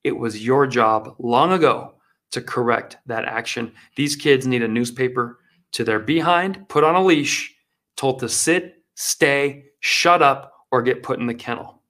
It 0.03 0.17
was 0.17 0.43
your 0.43 0.67
job 0.67 1.15
long 1.19 1.51
ago 1.51 1.95
to 2.31 2.41
correct 2.41 2.97
that 3.05 3.25
action. 3.25 3.73
These 3.95 4.15
kids 4.15 4.47
need 4.47 4.63
a 4.63 4.67
newspaper 4.67 5.39
to 5.73 5.83
their 5.83 5.99
behind, 5.99 6.67
put 6.69 6.83
on 6.83 6.95
a 6.95 7.03
leash, 7.03 7.53
told 7.95 8.19
to 8.19 8.29
sit, 8.29 8.83
stay, 8.95 9.65
shut 9.79 10.21
up, 10.21 10.53
or 10.71 10.81
get 10.81 11.03
put 11.03 11.19
in 11.19 11.27
the 11.27 11.33
kennel. 11.33 11.81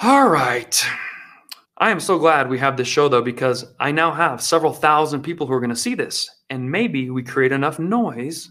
All 0.00 0.28
right. 0.28 0.84
I 1.80 1.90
am 1.90 2.00
so 2.00 2.18
glad 2.18 2.48
we 2.48 2.58
have 2.58 2.76
this 2.76 2.88
show 2.88 3.08
though, 3.08 3.22
because 3.22 3.64
I 3.78 3.92
now 3.92 4.10
have 4.10 4.42
several 4.42 4.72
thousand 4.72 5.22
people 5.22 5.46
who 5.46 5.52
are 5.52 5.60
going 5.60 5.70
to 5.70 5.76
see 5.76 5.94
this. 5.94 6.28
And 6.50 6.70
maybe 6.70 7.08
we 7.10 7.22
create 7.22 7.52
enough 7.52 7.78
noise 7.78 8.50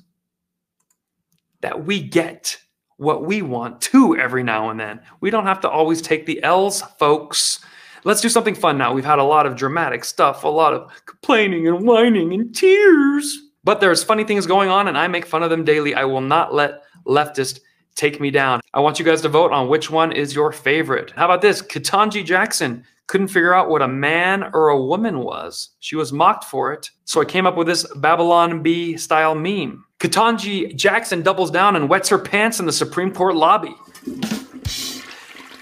that 1.62 1.86
we 1.86 2.02
get 2.02 2.58
what 2.98 3.26
we 3.26 3.42
want 3.42 3.82
to 3.82 4.18
every 4.18 4.44
now 4.44 4.70
and 4.70 4.80
then. 4.80 5.02
We 5.20 5.30
don't 5.30 5.46
have 5.46 5.60
to 5.62 5.70
always 5.70 6.02
take 6.02 6.26
the 6.26 6.42
L's, 6.42 6.82
folks. 7.00 7.60
Let's 8.04 8.22
do 8.22 8.30
something 8.30 8.56
fun 8.56 8.78
now. 8.78 8.94
We've 8.94 9.04
had 9.04 9.20
a 9.20 9.24
lot 9.24 9.46
of 9.46 9.56
dramatic 9.56 10.06
stuff, 10.06 10.44
a 10.44 10.48
lot 10.48 10.74
of 10.74 10.90
complaining 11.06 11.68
and 11.68 11.86
whining 11.86 12.34
and 12.34 12.56
tears. 12.56 13.38
But 13.64 13.82
there's 13.82 14.04
funny 14.04 14.24
things 14.24 14.48
going 14.48 14.70
on, 14.70 14.88
and 14.88 14.98
I 14.98 15.08
make 15.08 15.26
fun 15.26 15.44
of 15.44 15.50
them 15.50 15.66
daily. 15.66 15.94
I 15.94 16.06
will 16.06 16.22
not 16.22 16.54
let 16.54 16.84
leftist 17.06 17.60
take 17.98 18.22
me 18.22 18.32
down. 18.32 18.62
I 18.74 18.80
want 18.80 19.00
you 19.00 19.06
guys 19.06 19.22
to 19.24 19.30
vote 19.30 19.52
on 19.52 19.68
which 19.68 19.90
one 19.90 20.14
is 20.14 20.34
your 20.34 20.54
favorite. 20.54 21.12
How 21.12 21.26
about 21.26 21.42
this? 21.42 21.62
Ketanji 21.62 22.24
Jackson 22.24 22.86
couldn't 23.08 23.30
figure 23.30 23.54
out 23.54 23.70
what 23.70 23.82
a 23.82 23.88
man 23.88 24.44
or 24.54 24.70
a 24.70 24.82
woman 24.82 25.20
was. 25.20 25.70
She 25.80 25.96
was 25.96 26.14
mocked 26.14 26.44
for 26.44 26.72
it. 26.72 26.90
So 27.06 27.22
I 27.22 27.26
came 27.26 27.46
up 27.46 27.58
with 27.58 27.68
this 27.68 27.86
Babylon 27.96 28.62
Bee 28.62 28.98
style 28.98 29.34
meme. 29.34 29.84
Ketanji 30.00 30.76
Jackson 30.76 31.22
doubles 31.24 31.50
down 31.50 31.76
and 31.76 31.90
wets 31.90 32.10
her 32.10 32.20
pants 32.20 32.60
in 32.60 32.66
the 32.66 32.72
Supreme 32.72 33.14
Court 33.14 33.36
lobby. 33.36 33.76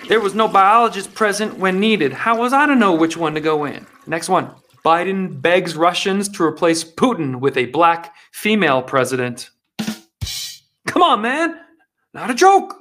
There 0.08 0.20
was 0.20 0.36
no 0.36 0.48
biologist 0.48 1.14
present 1.16 1.58
when 1.58 1.80
needed. 1.80 2.14
How 2.14 2.38
was 2.38 2.54
I 2.54 2.66
to 2.66 2.76
know 2.76 2.94
which 2.94 3.18
one 3.18 3.34
to 3.36 3.42
go 3.42 3.66
in? 3.66 3.88
Next 4.06 4.30
one. 4.30 4.52
Biden 4.84 5.42
begs 5.42 5.76
Russians 5.76 6.30
to 6.30 6.44
replace 6.44 6.84
Putin 6.84 7.40
with 7.40 7.58
a 7.58 7.66
black 7.68 8.14
female 8.32 8.84
president. 8.84 9.50
Come 10.86 11.02
on, 11.02 11.22
man. 11.22 11.60
Not 12.16 12.32
a 12.32 12.34
joke. 12.34 12.80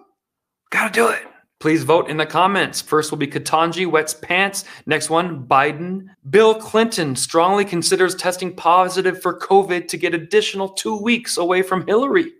Gotta 0.70 0.92
do 0.92 1.08
it. 1.08 1.22
Please 1.58 1.82
vote 1.82 2.08
in 2.08 2.18
the 2.18 2.24
comments. 2.24 2.80
First 2.80 3.10
will 3.10 3.18
be 3.18 3.26
Ketanji 3.26 3.84
wets 3.84 4.14
pants. 4.14 4.64
Next 4.86 5.10
one, 5.10 5.44
Biden. 5.44 6.06
Bill 6.30 6.54
Clinton 6.54 7.16
strongly 7.16 7.64
considers 7.64 8.14
testing 8.14 8.54
positive 8.54 9.20
for 9.20 9.36
COVID 9.40 9.88
to 9.88 9.96
get 9.96 10.14
additional 10.14 10.68
two 10.68 10.96
weeks 10.96 11.36
away 11.36 11.62
from 11.62 11.84
Hillary. 11.84 12.30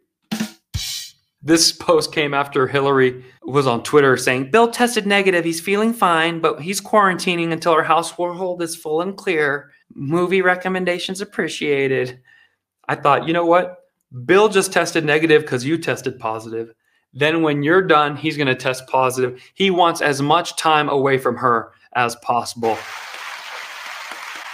This 1.43 1.73
post 1.73 2.13
came 2.13 2.33
after 2.33 2.69
Hillary 2.69 3.25
was 3.43 3.67
on 3.67 3.83
Twitter 3.83 4.17
saying, 4.17 4.53
Bill 4.53 4.71
tested 4.71 5.05
negative. 5.05 5.45
He's 5.45 5.61
feeling 5.61 5.93
fine, 5.93 6.39
but 6.39 6.61
he's 6.61 6.81
quarantining 6.81 7.51
until 7.51 7.73
our 7.73 7.83
household 7.83 8.63
is 8.63 8.77
full 8.77 9.01
and 9.01 9.17
clear. 9.17 9.73
Movie 9.93 10.43
recommendations 10.43 11.21
appreciated. 11.21 12.21
I 12.87 12.95
thought, 12.95 13.27
you 13.27 13.33
know 13.33 13.47
what? 13.47 13.79
Bill 14.27 14.49
just 14.49 14.73
tested 14.73 15.05
negative 15.05 15.43
because 15.43 15.65
you 15.65 15.77
tested 15.77 16.21
positive. 16.21 16.73
Then, 17.15 17.43
when 17.43 17.63
you're 17.63 17.83
done, 17.83 18.17
he's 18.17 18.37
going 18.37 18.49
to 18.49 18.55
test 18.55 18.87
positive. 18.89 19.41
He 19.55 19.71
wants 19.71 20.01
as 20.01 20.21
much 20.21 20.57
time 20.57 20.89
away 20.89 21.17
from 21.17 21.37
her 21.37 21.73
as 21.95 22.17
possible. 22.17 22.77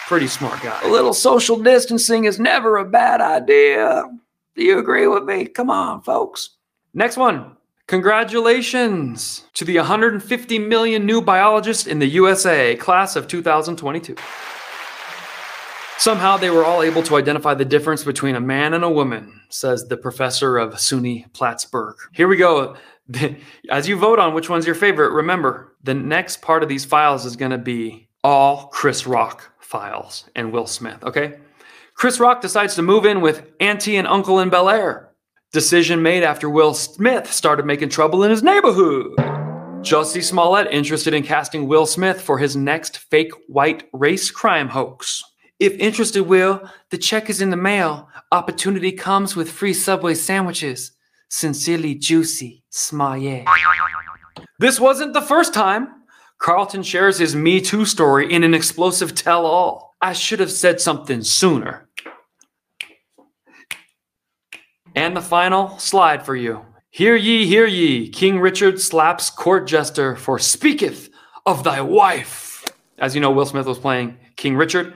Pretty 0.07 0.27
smart 0.27 0.63
guy. 0.63 0.79
A 0.83 0.89
little 0.89 1.15
social 1.15 1.57
distancing 1.57 2.25
is 2.25 2.39
never 2.39 2.77
a 2.77 2.85
bad 2.85 3.21
idea. 3.21 4.05
Do 4.57 4.63
you 4.63 4.79
agree 4.79 5.07
with 5.07 5.25
me? 5.25 5.47
Come 5.47 5.71
on, 5.71 6.03
folks. 6.03 6.51
Next 6.93 7.17
one. 7.17 7.57
Congratulations 7.87 9.45
to 9.55 9.65
the 9.65 9.77
150 9.79 10.59
million 10.61 11.07
new 11.07 11.21
biologists 11.21 11.87
in 11.87 11.99
the 11.99 12.07
USA, 12.07 12.77
class 12.77 13.17
of 13.17 13.27
2022. 13.27 14.15
Somehow 16.01 16.39
they 16.39 16.49
were 16.49 16.65
all 16.65 16.83
able 16.83 17.03
to 17.03 17.17
identify 17.17 17.53
the 17.53 17.67
difference 17.67 18.05
between 18.05 18.35
a 18.35 18.41
man 18.41 18.73
and 18.73 18.83
a 18.83 18.89
woman, 18.89 19.39
says 19.51 19.87
the 19.87 19.99
professor 19.99 20.57
of 20.57 20.73
SUNY 20.73 21.31
Plattsburgh. 21.35 21.95
Here 22.15 22.27
we 22.27 22.39
go. 22.39 22.75
As 23.71 23.87
you 23.87 23.99
vote 23.99 24.19
on 24.19 24.33
which 24.33 24.49
one's 24.49 24.65
your 24.65 24.75
favorite, 24.75 25.13
remember 25.13 25.77
the 25.83 25.93
next 25.93 26.41
part 26.41 26.63
of 26.63 26.71
these 26.71 26.87
files 26.87 27.27
is 27.27 27.37
going 27.37 27.51
to 27.51 27.59
be 27.59 28.09
all 28.25 28.69
Chris 28.69 29.07
Rock 29.07 29.53
files 29.61 30.25
and 30.35 30.53
Will 30.53 30.67
Smith, 30.67 31.05
okay? 31.05 31.39
Chris 31.93 32.19
Rock 32.19 32.41
decides 32.41 32.75
to 32.77 32.83
move 32.83 33.05
in 33.05 33.21
with 33.21 33.47
auntie 33.61 33.97
and 33.97 34.09
uncle 34.09 34.41
in 34.41 34.49
Bel 34.49 34.71
Air. 34.71 35.11
Decision 35.53 36.01
made 36.01 36.23
after 36.23 36.49
Will 36.49 36.73
Smith 36.73 37.31
started 37.31 37.67
making 37.67 37.91
trouble 37.91 38.25
in 38.25 38.31
his 38.31 38.43
neighborhood. 38.43 39.17
Jussie 39.83 40.25
Smollett 40.25 40.73
interested 40.73 41.13
in 41.13 41.25
casting 41.25 41.69
Will 41.69 41.85
Smith 41.85 42.23
for 42.23 42.39
his 42.39 42.57
next 42.57 42.97
fake 42.97 43.33
white 43.49 43.87
race 43.93 44.31
crime 44.31 44.69
hoax. 44.69 45.25
If 45.61 45.75
interested, 45.75 46.23
Will, 46.23 46.67
the 46.89 46.97
check 46.97 47.29
is 47.29 47.43
in 47.43 47.51
the 47.51 47.57
mail. 47.57 48.09
Opportunity 48.33 48.93
comes 48.93 49.37
with 49.37 49.51
free 49.51 49.75
Subway 49.75 50.15
sandwiches. 50.15 50.93
Sincerely 51.29 51.95
juicy, 51.95 52.65
Smollett. 52.71 53.47
This 54.59 54.81
wasn't 54.81 55.13
the 55.13 55.21
first 55.21 55.53
time. 55.53 55.89
Carlton 56.39 56.83
shares 56.83 57.19
his 57.19 57.37
Me 57.37 57.61
Too 57.61 57.85
story 57.85 58.33
in 58.33 58.43
an 58.43 58.55
explosive 58.55 59.15
tell 59.15 59.45
all. 59.45 59.95
I 60.01 60.15
should 60.15 60.41
have 60.41 60.51
said 60.51 60.81
something 60.81 61.23
sooner. 61.23 61.87
And 64.95 65.15
the 65.15 65.21
final 65.21 65.79
slide 65.79 66.25
for 66.25 66.35
you. 66.35 66.65
Hear 66.89 67.15
ye, 67.15 67.47
hear 67.47 67.67
ye, 67.67 68.09
King 68.09 68.41
Richard 68.41 68.81
slaps 68.81 69.29
court 69.29 69.69
jester 69.69 70.17
for 70.17 70.39
speaketh 70.39 71.11
of 71.45 71.63
thy 71.63 71.83
wife. 71.83 72.65
As 72.99 73.15
you 73.15 73.21
know, 73.21 73.31
Will 73.31 73.47
Smith 73.47 73.67
was 73.67 73.79
playing 73.79 74.17
King 74.37 74.57
Richard. 74.57 74.95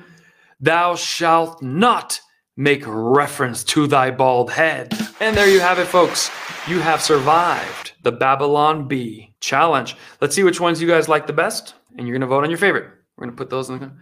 Thou 0.60 0.94
shalt 0.94 1.62
not 1.62 2.20
make 2.56 2.84
reference 2.86 3.64
to 3.64 3.86
thy 3.86 4.10
bald 4.10 4.50
head. 4.50 4.92
And 5.20 5.36
there 5.36 5.48
you 5.48 5.60
have 5.60 5.78
it, 5.78 5.86
folks. 5.86 6.30
You 6.68 6.80
have 6.80 7.02
survived 7.02 7.92
the 8.02 8.12
Babylon 8.12 8.86
Bee 8.88 9.34
challenge. 9.40 9.96
Let's 10.20 10.34
see 10.34 10.44
which 10.44 10.60
ones 10.60 10.80
you 10.80 10.88
guys 10.88 11.08
like 11.08 11.26
the 11.26 11.32
best, 11.32 11.74
and 11.96 12.06
you're 12.06 12.14
going 12.14 12.20
to 12.20 12.26
vote 12.26 12.44
on 12.44 12.50
your 12.50 12.58
favorite. 12.58 12.90
We're 13.16 13.26
going 13.26 13.36
to 13.36 13.40
put 13.40 13.50
those 13.50 13.70
in 13.70 13.78
the 13.78 13.92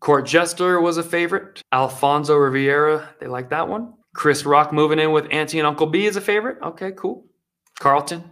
Court 0.00 0.26
Jester 0.26 0.80
was 0.80 0.98
a 0.98 1.02
favorite. 1.02 1.62
Alfonso 1.72 2.36
Riviera, 2.36 3.08
they 3.18 3.26
like 3.26 3.50
that 3.50 3.68
one. 3.68 3.94
Chris 4.14 4.44
Rock 4.44 4.72
moving 4.72 4.98
in 4.98 5.12
with 5.12 5.26
Auntie 5.30 5.58
and 5.58 5.66
Uncle 5.66 5.86
B 5.86 6.06
is 6.06 6.16
a 6.16 6.20
favorite. 6.20 6.58
Okay, 6.62 6.92
cool. 6.92 7.26
Carlton. 7.78 8.24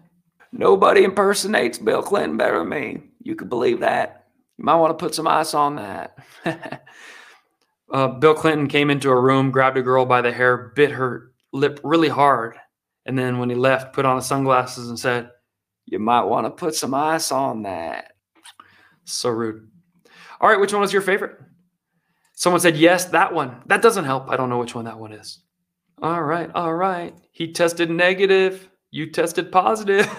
Nobody 0.53 1.03
impersonates 1.03 1.79
Bill 1.79 2.03
Clinton 2.03 2.37
better 2.37 2.61
than 2.61 2.69
me. 2.69 3.03
You 3.23 3.35
could 3.35 3.49
believe 3.49 3.81
that. 3.81 4.27
You 4.57 4.65
might 4.65 4.77
want 4.77 4.97
to 4.97 5.03
put 5.05 5.15
some 5.15 5.27
ice 5.27 5.53
on 5.53 5.77
that. 5.77 6.17
uh, 7.93 8.09
Bill 8.09 8.35
Clinton 8.35 8.69
came 8.69 8.91
into 8.91 9.11
a 9.11 9.21
room, 9.21 9.51
grabbed 9.51 9.77
a 9.77 9.83
girl 9.83 10.07
by 10.07 10.23
the 10.23 10.33
hair, 10.33 10.73
bit 10.75 10.93
her 10.93 11.33
lip 11.53 11.81
really 11.85 12.09
hard, 12.09 12.57
and 13.07 13.19
then 13.19 13.39
when 13.39 13.51
he 13.51 13.57
left, 13.57 13.93
put 13.93 14.05
on 14.05 14.17
his 14.17 14.27
sunglasses 14.27 14.89
and 14.89 14.99
said, 14.99 15.31
You 15.87 15.99
might 15.99 16.25
want 16.25 16.47
to 16.47 16.51
put 16.51 16.75
some 16.75 16.95
ice 16.95 17.31
on 17.31 17.63
that. 17.63 18.13
So 19.05 19.29
rude. 19.31 19.69
All 20.41 20.49
right, 20.49 20.61
which 20.61 20.73
one 20.73 20.81
was 20.83 20.93
your 20.93 21.03
favorite? 21.03 21.39
Someone 22.33 22.61
said, 22.61 22.77
Yes, 22.77 23.07
that 23.07 23.33
one. 23.33 23.63
That 23.67 23.83
doesn't 23.83 24.05
help. 24.05 24.31
I 24.31 24.37
don't 24.37 24.49
know 24.49 24.59
which 24.59 24.75
one 24.75 24.87
that 24.87 24.99
one 24.99 25.13
is. 25.13 25.41
All 26.03 26.23
right, 26.23 26.51
all 26.55 26.75
right. 26.75 27.15
He 27.33 27.53
tested 27.53 27.91
negative. 27.91 28.69
You 28.91 29.11
tested 29.11 29.53
positive. 29.53 30.07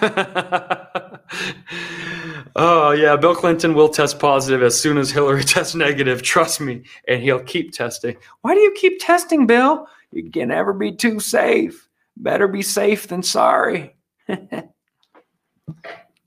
oh, 2.54 2.92
yeah. 2.92 3.16
Bill 3.16 3.34
Clinton 3.34 3.74
will 3.74 3.88
test 3.88 4.18
positive 4.18 4.62
as 4.62 4.78
soon 4.78 4.98
as 4.98 5.10
Hillary 5.10 5.44
tests 5.44 5.74
negative. 5.74 6.22
Trust 6.22 6.60
me. 6.60 6.82
And 7.08 7.22
he'll 7.22 7.42
keep 7.42 7.72
testing. 7.72 8.16
Why 8.42 8.54
do 8.54 8.60
you 8.60 8.72
keep 8.76 9.00
testing, 9.00 9.46
Bill? 9.46 9.86
You 10.12 10.30
can 10.30 10.48
never 10.48 10.72
be 10.72 10.92
too 10.92 11.18
safe. 11.20 11.88
Better 12.16 12.48
be 12.48 12.62
safe 12.62 13.08
than 13.08 13.22
sorry. 13.22 13.96
can 14.28 14.68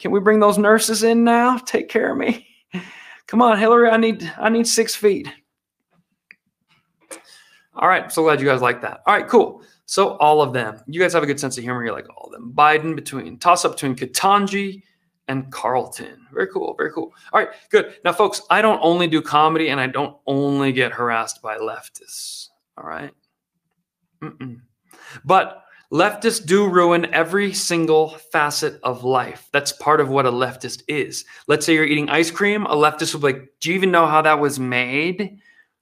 we 0.09 0.19
bring 0.19 0.39
those 0.39 0.57
nurses 0.57 1.03
in 1.03 1.23
now? 1.23 1.57
Take 1.57 1.89
care 1.89 2.11
of 2.11 2.17
me. 2.17 2.47
Come 3.27 3.41
on, 3.41 3.59
Hillary. 3.59 3.89
I 3.89 3.97
need 3.97 4.31
I 4.39 4.49
need 4.49 4.67
six 4.67 4.95
feet. 4.95 5.27
All 7.75 7.87
right. 7.87 8.11
So 8.11 8.23
glad 8.23 8.41
you 8.41 8.47
guys 8.47 8.61
like 8.61 8.81
that. 8.81 9.01
All 9.05 9.13
right, 9.15 9.27
cool. 9.27 9.63
So 9.85 10.17
all 10.17 10.41
of 10.41 10.51
them. 10.51 10.81
You 10.87 10.99
guys 10.99 11.13
have 11.13 11.23
a 11.23 11.27
good 11.27 11.39
sense 11.39 11.57
of 11.57 11.63
humor. 11.63 11.83
You're 11.83 11.93
like 11.93 12.09
all 12.09 12.25
of 12.25 12.31
them. 12.31 12.51
Biden 12.53 12.95
between 12.95 13.37
toss 13.37 13.65
up 13.65 13.73
between 13.73 13.95
Ketanji 13.95 14.83
and 15.29 15.49
Carlton. 15.51 16.27
Very 16.33 16.47
cool. 16.47 16.73
Very 16.75 16.91
cool. 16.91 17.13
All 17.31 17.39
right, 17.39 17.49
good. 17.69 17.95
Now, 18.03 18.11
folks, 18.11 18.41
I 18.49 18.61
don't 18.61 18.79
only 18.83 19.07
do 19.07 19.21
comedy 19.21 19.69
and 19.69 19.79
I 19.79 19.87
don't 19.87 20.17
only 20.25 20.73
get 20.73 20.91
harassed 20.91 21.41
by 21.41 21.57
leftists. 21.57 22.49
All 22.77 22.83
right. 22.83 23.11
But 25.23 25.63
leftists 25.91 26.45
do 26.45 26.67
ruin 26.67 27.13
every 27.13 27.53
single 27.53 28.09
facet 28.31 28.79
of 28.83 29.03
life. 29.03 29.49
That's 29.53 29.71
part 29.71 30.01
of 30.01 30.09
what 30.09 30.25
a 30.25 30.31
leftist 30.31 30.83
is. 30.87 31.25
Let's 31.47 31.65
say 31.65 31.73
you're 31.73 31.85
eating 31.85 32.09
ice 32.09 32.31
cream. 32.31 32.65
A 32.65 32.75
leftist 32.75 33.13
will 33.13 33.21
be 33.21 33.33
like, 33.33 33.49
Do 33.59 33.69
you 33.69 33.75
even 33.75 33.91
know 33.91 34.07
how 34.07 34.21
that 34.23 34.39
was 34.39 34.59
made? 34.59 35.39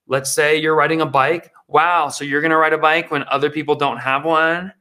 Let's 0.07 0.31
say 0.31 0.57
you're 0.57 0.75
riding 0.75 1.01
a 1.01 1.05
bike. 1.05 1.51
Wow, 1.67 2.09
so 2.09 2.23
you're 2.23 2.41
going 2.41 2.51
to 2.51 2.57
ride 2.57 2.73
a 2.73 2.77
bike 2.77 3.11
when 3.11 3.23
other 3.23 3.49
people 3.49 3.75
don't 3.75 3.97
have 3.97 4.23
one? 4.23 4.71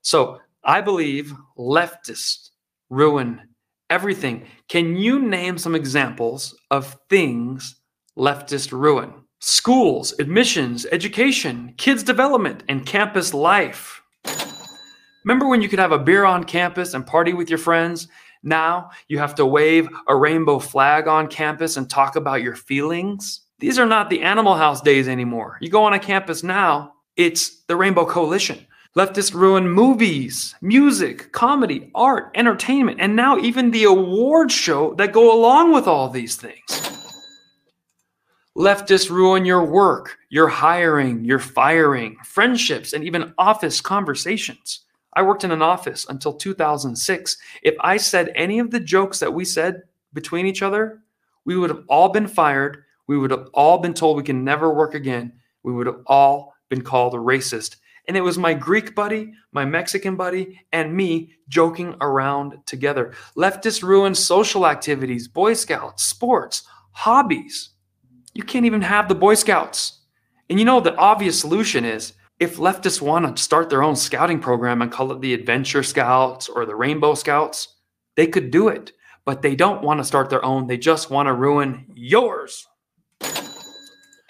So 0.00 0.40
I 0.64 0.80
believe 0.80 1.34
leftists 1.58 2.50
ruin 2.88 3.48
everything. 3.92 4.46
Can 4.68 4.96
you 4.96 5.20
name 5.20 5.58
some 5.58 5.74
examples 5.74 6.56
of 6.70 6.96
things 7.10 7.76
leftist 8.16 8.72
ruin? 8.72 9.12
Schools, 9.40 10.14
admissions, 10.18 10.86
education, 10.90 11.74
kids' 11.76 12.02
development, 12.02 12.62
and 12.70 12.86
campus 12.86 13.34
life. 13.34 14.00
Remember 15.24 15.46
when 15.46 15.60
you 15.60 15.68
could 15.68 15.78
have 15.78 15.92
a 15.92 15.98
beer 15.98 16.24
on 16.24 16.44
campus 16.44 16.94
and 16.94 17.06
party 17.06 17.34
with 17.34 17.50
your 17.50 17.58
friends? 17.58 18.08
Now 18.42 18.90
you 19.08 19.18
have 19.18 19.34
to 19.34 19.44
wave 19.44 19.88
a 20.08 20.16
rainbow 20.16 20.58
flag 20.58 21.06
on 21.06 21.28
campus 21.28 21.76
and 21.76 21.88
talk 21.88 22.16
about 22.16 22.42
your 22.42 22.56
feelings? 22.56 23.42
These 23.58 23.78
are 23.78 23.86
not 23.86 24.08
the 24.08 24.22
Animal 24.22 24.54
House 24.54 24.80
days 24.80 25.06
anymore. 25.06 25.58
You 25.60 25.68
go 25.68 25.84
on 25.84 25.92
a 25.92 25.98
campus 25.98 26.42
now, 26.42 26.94
it's 27.16 27.62
the 27.64 27.76
Rainbow 27.76 28.06
Coalition. 28.06 28.66
Leftists 28.96 29.32
ruin 29.32 29.68
movies, 29.68 30.54
music, 30.60 31.32
comedy, 31.32 31.90
art, 31.94 32.30
entertainment, 32.34 33.00
and 33.00 33.16
now 33.16 33.38
even 33.38 33.70
the 33.70 33.84
award 33.84 34.52
show 34.52 34.94
that 34.94 35.12
go 35.12 35.34
along 35.34 35.72
with 35.72 35.86
all 35.86 36.08
these 36.08 36.36
things. 36.36 36.60
Leftists 38.56 39.08
ruin 39.08 39.46
your 39.46 39.64
work, 39.64 40.18
your 40.28 40.48
hiring, 40.48 41.24
your 41.24 41.38
firing, 41.38 42.16
friendships, 42.24 42.92
and 42.92 43.02
even 43.02 43.32
office 43.38 43.80
conversations. 43.80 44.80
I 45.14 45.22
worked 45.22 45.44
in 45.44 45.52
an 45.52 45.62
office 45.62 46.06
until 46.08 46.34
2006. 46.34 47.36
If 47.62 47.74
I 47.80 47.96
said 47.96 48.30
any 48.34 48.58
of 48.58 48.70
the 48.70 48.80
jokes 48.80 49.18
that 49.20 49.32
we 49.32 49.46
said 49.46 49.82
between 50.12 50.44
each 50.44 50.62
other, 50.62 51.00
we 51.46 51.56
would 51.56 51.70
have 51.70 51.84
all 51.88 52.10
been 52.10 52.28
fired 52.28 52.84
we 53.06 53.18
would 53.18 53.30
have 53.30 53.48
all 53.52 53.78
been 53.78 53.94
told 53.94 54.16
we 54.16 54.22
can 54.22 54.44
never 54.44 54.72
work 54.72 54.94
again. 54.94 55.32
We 55.62 55.72
would 55.72 55.86
have 55.86 56.00
all 56.06 56.54
been 56.68 56.82
called 56.82 57.14
a 57.14 57.18
racist. 57.18 57.76
And 58.08 58.16
it 58.16 58.20
was 58.20 58.36
my 58.36 58.52
Greek 58.52 58.94
buddy, 58.94 59.32
my 59.52 59.64
Mexican 59.64 60.16
buddy, 60.16 60.60
and 60.72 60.94
me 60.94 61.34
joking 61.48 61.94
around 62.00 62.58
together. 62.66 63.12
Leftists 63.36 63.82
ruin 63.82 64.14
social 64.14 64.66
activities, 64.66 65.28
Boy 65.28 65.54
Scouts, 65.54 66.04
sports, 66.04 66.64
hobbies. 66.90 67.70
You 68.34 68.42
can't 68.42 68.66
even 68.66 68.82
have 68.82 69.08
the 69.08 69.14
Boy 69.14 69.34
Scouts. 69.34 70.00
And 70.50 70.58
you 70.58 70.64
know, 70.64 70.80
the 70.80 70.96
obvious 70.96 71.38
solution 71.38 71.84
is 71.84 72.14
if 72.40 72.56
leftists 72.56 73.00
want 73.00 73.36
to 73.36 73.42
start 73.42 73.70
their 73.70 73.84
own 73.84 73.94
scouting 73.94 74.40
program 74.40 74.82
and 74.82 74.90
call 74.90 75.12
it 75.12 75.20
the 75.20 75.34
Adventure 75.34 75.84
Scouts 75.84 76.48
or 76.48 76.66
the 76.66 76.74
Rainbow 76.74 77.14
Scouts, 77.14 77.76
they 78.16 78.26
could 78.26 78.50
do 78.50 78.68
it. 78.68 78.92
But 79.24 79.42
they 79.42 79.54
don't 79.54 79.84
want 79.84 80.00
to 80.00 80.04
start 80.04 80.28
their 80.28 80.44
own. 80.44 80.66
They 80.66 80.76
just 80.76 81.08
want 81.08 81.28
to 81.28 81.32
ruin 81.32 81.86
yours 81.94 82.66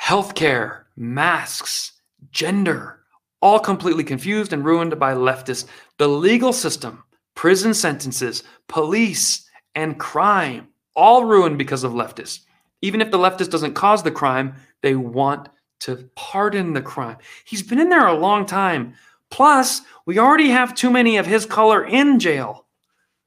healthcare, 0.03 0.83
masks, 0.97 1.93
gender, 2.33 3.02
all 3.43 3.59
completely 3.59 4.05
confused 4.05 4.53
and 4.53 4.65
ruined 4.65 4.99
by 4.99 5.13
leftists. 5.13 5.67
The 5.99 6.09
legal 6.09 6.53
system, 6.53 7.05
prison 7.35 7.75
sentences, 7.75 8.45
police, 8.69 9.51
and 9.75 9.99
crime, 9.99 10.69
all 10.95 11.25
ruined 11.25 11.59
because 11.59 11.85
of 11.85 11.93
leftists. 11.93 12.41
Even 12.81 13.01
if 13.01 13.11
the 13.11 13.19
leftist 13.19 13.51
doesn't 13.51 13.75
cause 13.75 14.03
the 14.03 14.11
crime, 14.11 14.55
they 14.83 14.95
want 14.95 15.49
to 15.81 16.09
pardon 16.15 16.73
the 16.73 16.83
crime. 16.83 17.17
He's 17.45 17.63
been 17.63 17.81
in 17.81 17.89
there 17.89 18.07
a 18.07 18.15
long 18.15 18.47
time. 18.47 18.95
Plus, 19.31 19.83
we 20.07 20.19
already 20.19 20.51
have 20.51 20.75
too 20.75 20.91
many 20.91 21.17
of 21.17 21.27
his 21.27 21.47
color 21.47 21.85
in 21.85 22.19
jail. 22.19 22.67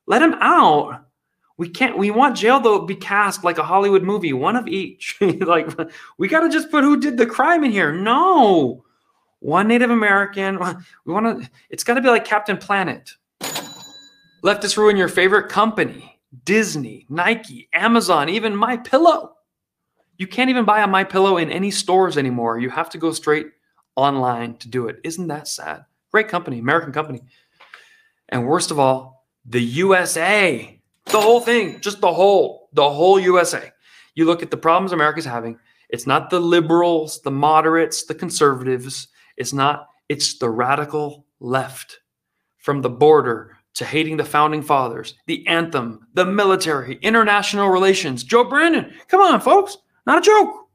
Let 0.08 0.22
him 0.22 0.36
out. 0.40 1.06
We 1.58 1.70
can't. 1.70 1.98
We 1.98 2.12
want 2.12 2.38
jail 2.38 2.62
to 2.62 2.86
be 2.86 2.96
cast 2.96 3.44
like 3.44 3.58
a 3.58 3.64
Hollywood 3.64 4.04
movie, 4.04 4.34
one 4.34 4.56
of 4.56 4.68
each. 4.68 5.18
like 5.22 5.68
we 6.18 6.28
got 6.28 6.42
to 6.42 6.50
just 6.50 6.70
put 6.70 6.84
who 6.84 7.00
did 7.00 7.18
the 7.18 7.26
crime 7.26 7.64
in 7.64 7.72
here. 7.72 7.92
No, 7.92 8.85
one 9.46 9.68
Native 9.68 9.92
American. 9.92 10.58
We 11.06 11.14
want 11.14 11.44
to. 11.44 11.50
It's 11.70 11.84
got 11.84 11.94
to 11.94 12.02
be 12.02 12.10
like 12.10 12.26
Captain 12.26 12.58
Planet. 12.58 13.12
Leftists 14.44 14.76
ruin 14.76 14.98
your 14.98 15.08
favorite 15.08 15.50
company: 15.50 16.20
Disney, 16.44 17.06
Nike, 17.10 17.70
Amazon, 17.72 18.28
even 18.28 18.56
My 18.56 18.78
Pillow. 18.78 19.36
You 20.18 20.26
can't 20.26 20.50
even 20.50 20.66
buy 20.66 20.82
a 20.82 20.88
My 20.88 21.04
Pillow 21.04 21.38
in 21.38 21.52
any 21.52 21.70
stores 21.70 22.18
anymore. 22.18 22.58
You 22.58 22.70
have 22.72 22.90
to 22.92 22.98
go 22.98 23.12
straight 23.12 23.48
online 23.96 24.58
to 24.58 24.68
do 24.68 24.88
it. 24.88 25.00
Isn't 25.04 25.28
that 25.28 25.48
sad? 25.48 25.86
Great 26.12 26.28
company, 26.28 26.60
American 26.60 26.92
company. 26.92 27.22
And 28.30 28.48
worst 28.48 28.72
of 28.72 28.80
all, 28.80 29.28
the 29.46 29.62
USA. 29.62 30.80
The 31.06 31.22
whole 31.22 31.40
thing, 31.40 31.80
just 31.82 32.02
the 32.02 32.12
whole, 32.12 32.70
the 32.74 32.90
whole 32.90 33.20
USA. 33.20 33.72
You 34.16 34.26
look 34.26 34.42
at 34.42 34.50
the 34.50 34.58
problems 34.58 34.92
America's 34.92 35.26
having. 35.26 35.60
It's 35.90 36.08
not 36.08 36.32
the 36.32 36.40
liberals, 36.40 37.22
the 37.22 37.30
moderates, 37.30 38.06
the 38.06 38.16
conservatives. 38.16 39.10
It's 39.38 39.54
not, 39.54 39.88
it's 40.10 40.38
the 40.38 40.50
radical 40.50 41.26
left. 41.40 42.00
From 42.58 42.82
the 42.82 42.90
border 42.90 43.58
to 43.76 43.86
hating 43.86 44.18
the 44.18 44.26
founding 44.26 44.64
fathers, 44.64 45.14
the 45.28 45.46
anthem, 45.46 46.08
the 46.16 46.26
military, 46.26 46.98
international 47.04 47.70
relations. 47.70 48.24
Joe 48.24 48.44
Brandon, 48.44 48.92
come 49.08 49.22
on, 49.22 49.40
folks. 49.40 49.78
Not 50.08 50.18
a 50.18 50.22
joke. 50.22 50.68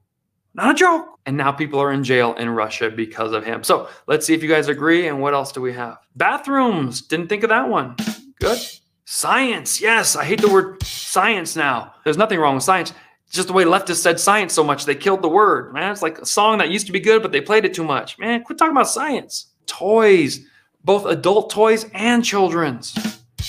Not 0.53 0.71
a 0.71 0.73
joke. 0.73 1.05
And 1.25 1.35
now 1.35 1.51
people 1.51 1.81
are 1.81 1.91
in 1.91 2.03
jail 2.03 2.33
in 2.35 2.49
Russia 2.49 2.89
because 2.89 3.33
of 3.33 3.43
him. 3.43 3.63
So 3.63 3.89
let's 4.07 4.25
see 4.25 4.33
if 4.33 4.41
you 4.41 4.47
guys 4.47 4.69
agree. 4.69 5.07
And 5.07 5.21
what 5.21 5.33
else 5.33 5.51
do 5.51 5.61
we 5.61 5.73
have? 5.73 5.97
Bathrooms. 6.15 7.01
Didn't 7.01 7.27
think 7.27 7.43
of 7.43 7.49
that 7.49 7.67
one. 7.67 7.95
Good. 8.39 8.59
Science. 9.05 9.81
Yes, 9.81 10.15
I 10.15 10.23
hate 10.23 10.41
the 10.41 10.49
word 10.49 10.81
science 10.83 11.55
now. 11.55 11.93
There's 12.03 12.17
nothing 12.17 12.39
wrong 12.39 12.55
with 12.55 12.63
science. 12.63 12.93
Just 13.31 13.47
the 13.47 13.53
way 13.53 13.63
leftists 13.63 13.97
said 13.97 14.19
science 14.19 14.53
so 14.53 14.63
much, 14.63 14.85
they 14.85 14.95
killed 14.95 15.21
the 15.21 15.29
word. 15.29 15.73
Man, 15.73 15.91
it's 15.91 16.01
like 16.01 16.19
a 16.19 16.25
song 16.25 16.57
that 16.57 16.69
used 16.69 16.85
to 16.87 16.91
be 16.91 16.99
good, 16.99 17.21
but 17.21 17.31
they 17.31 17.39
played 17.39 17.63
it 17.63 17.73
too 17.73 17.83
much. 17.83 18.19
Man, 18.19 18.43
quit 18.43 18.57
talking 18.57 18.73
about 18.73 18.89
science. 18.89 19.47
Toys, 19.67 20.45
both 20.83 21.05
adult 21.05 21.49
toys 21.49 21.85
and 21.93 22.25
children's. 22.25 22.93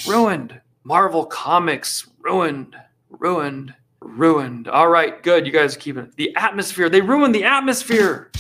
Ruined. 0.07 0.61
Marvel 0.85 1.25
Comics, 1.27 2.09
ruined, 2.21 2.77
ruined, 3.11 3.75
ruined. 4.01 4.69
All 4.69 4.89
right, 4.89 5.23
good. 5.23 5.47
You 5.47 5.53
guys 5.53 5.77
keeping 5.77 6.05
it. 6.05 6.17
The 6.17 6.35
atmosphere. 6.37 6.89
They 6.89 7.01
ruined 7.01 7.35
the 7.35 7.45
atmosphere. 7.45 8.31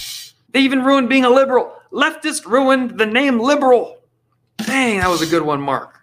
They 0.50 0.60
even 0.60 0.84
ruined 0.84 1.08
being 1.08 1.24
a 1.24 1.30
liberal. 1.30 1.74
Leftist 1.92 2.46
ruined 2.46 2.98
the 2.98 3.06
name 3.06 3.38
liberal. 3.38 3.98
Dang, 4.58 5.00
that 5.00 5.08
was 5.08 5.22
a 5.22 5.26
good 5.26 5.42
one, 5.42 5.60
Mark. 5.60 6.01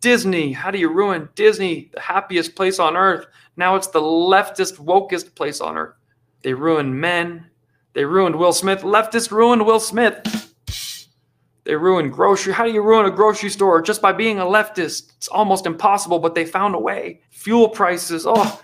Disney. 0.00 0.52
How 0.52 0.70
do 0.70 0.78
you 0.78 0.88
ruin 0.88 1.28
Disney, 1.34 1.90
the 1.92 2.00
happiest 2.00 2.54
place 2.54 2.78
on 2.78 2.96
earth? 2.96 3.26
Now 3.56 3.76
it's 3.76 3.88
the 3.88 4.00
leftist, 4.00 4.78
wokest 4.78 5.34
place 5.34 5.60
on 5.60 5.76
earth. 5.76 5.94
They 6.42 6.54
ruined 6.54 6.98
men. 6.98 7.46
They 7.92 8.04
ruined 8.04 8.36
Will 8.36 8.52
Smith. 8.52 8.80
Leftist 8.80 9.30
ruined 9.30 9.66
Will 9.66 9.80
Smith. 9.80 10.16
They 11.64 11.76
ruined 11.76 12.12
grocery. 12.12 12.54
How 12.54 12.64
do 12.64 12.72
you 12.72 12.82
ruin 12.82 13.06
a 13.06 13.10
grocery 13.10 13.50
store? 13.50 13.82
Just 13.82 14.00
by 14.00 14.12
being 14.12 14.38
a 14.38 14.44
leftist. 14.44 15.12
It's 15.16 15.28
almost 15.28 15.66
impossible, 15.66 16.18
but 16.18 16.34
they 16.34 16.46
found 16.46 16.74
a 16.74 16.78
way. 16.78 17.20
Fuel 17.30 17.68
prices. 17.68 18.24
Oh, 18.26 18.60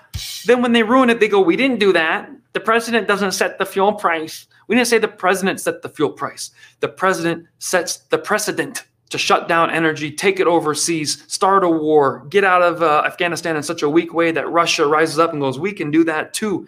then 0.47 0.63
when 0.63 0.73
they 0.73 0.83
ruin 0.83 1.11
it, 1.11 1.21
they 1.21 1.29
go, 1.29 1.41
We 1.41 1.57
didn't 1.57 1.79
do 1.79 1.93
that. 1.93 2.31
The 2.55 2.61
president 2.61 3.07
doesn't 3.07 3.33
set 3.33 3.59
the 3.59 3.67
fuel 3.67 3.93
price. 3.93 4.47
We 4.67 4.77
didn't 4.77 4.89
say 4.89 4.99
the 4.99 5.09
president 5.09 5.61
set 5.61 5.83
the 5.83 5.91
fuel 5.91 6.11
price. 6.11 6.53
The 6.81 6.89
president 6.89 7.47
sets 7.59 7.99
the 7.99 8.19
precedent 8.19 8.85
to 9.11 9.19
shut 9.19 9.49
down 9.49 9.71
energy, 9.71 10.11
take 10.11 10.41
it 10.41 10.47
overseas, 10.47 11.25
start 11.29 11.65
a 11.65 11.69
war, 11.69 12.27
get 12.29 12.45
out 12.45 12.63
of 12.63 12.83
uh, 12.83 13.03
Afghanistan 13.07 13.57
in 13.57 13.63
such 13.63 13.83
a 13.83 13.89
weak 13.89 14.13
way 14.13 14.33
that 14.33 14.51
Russia 14.51 14.87
rises 14.87 15.19
up 15.19 15.33
and 15.33 15.41
goes, 15.41 15.59
We 15.59 15.73
can 15.73 15.91
do 15.91 16.05
that 16.05 16.35
too. 16.35 16.67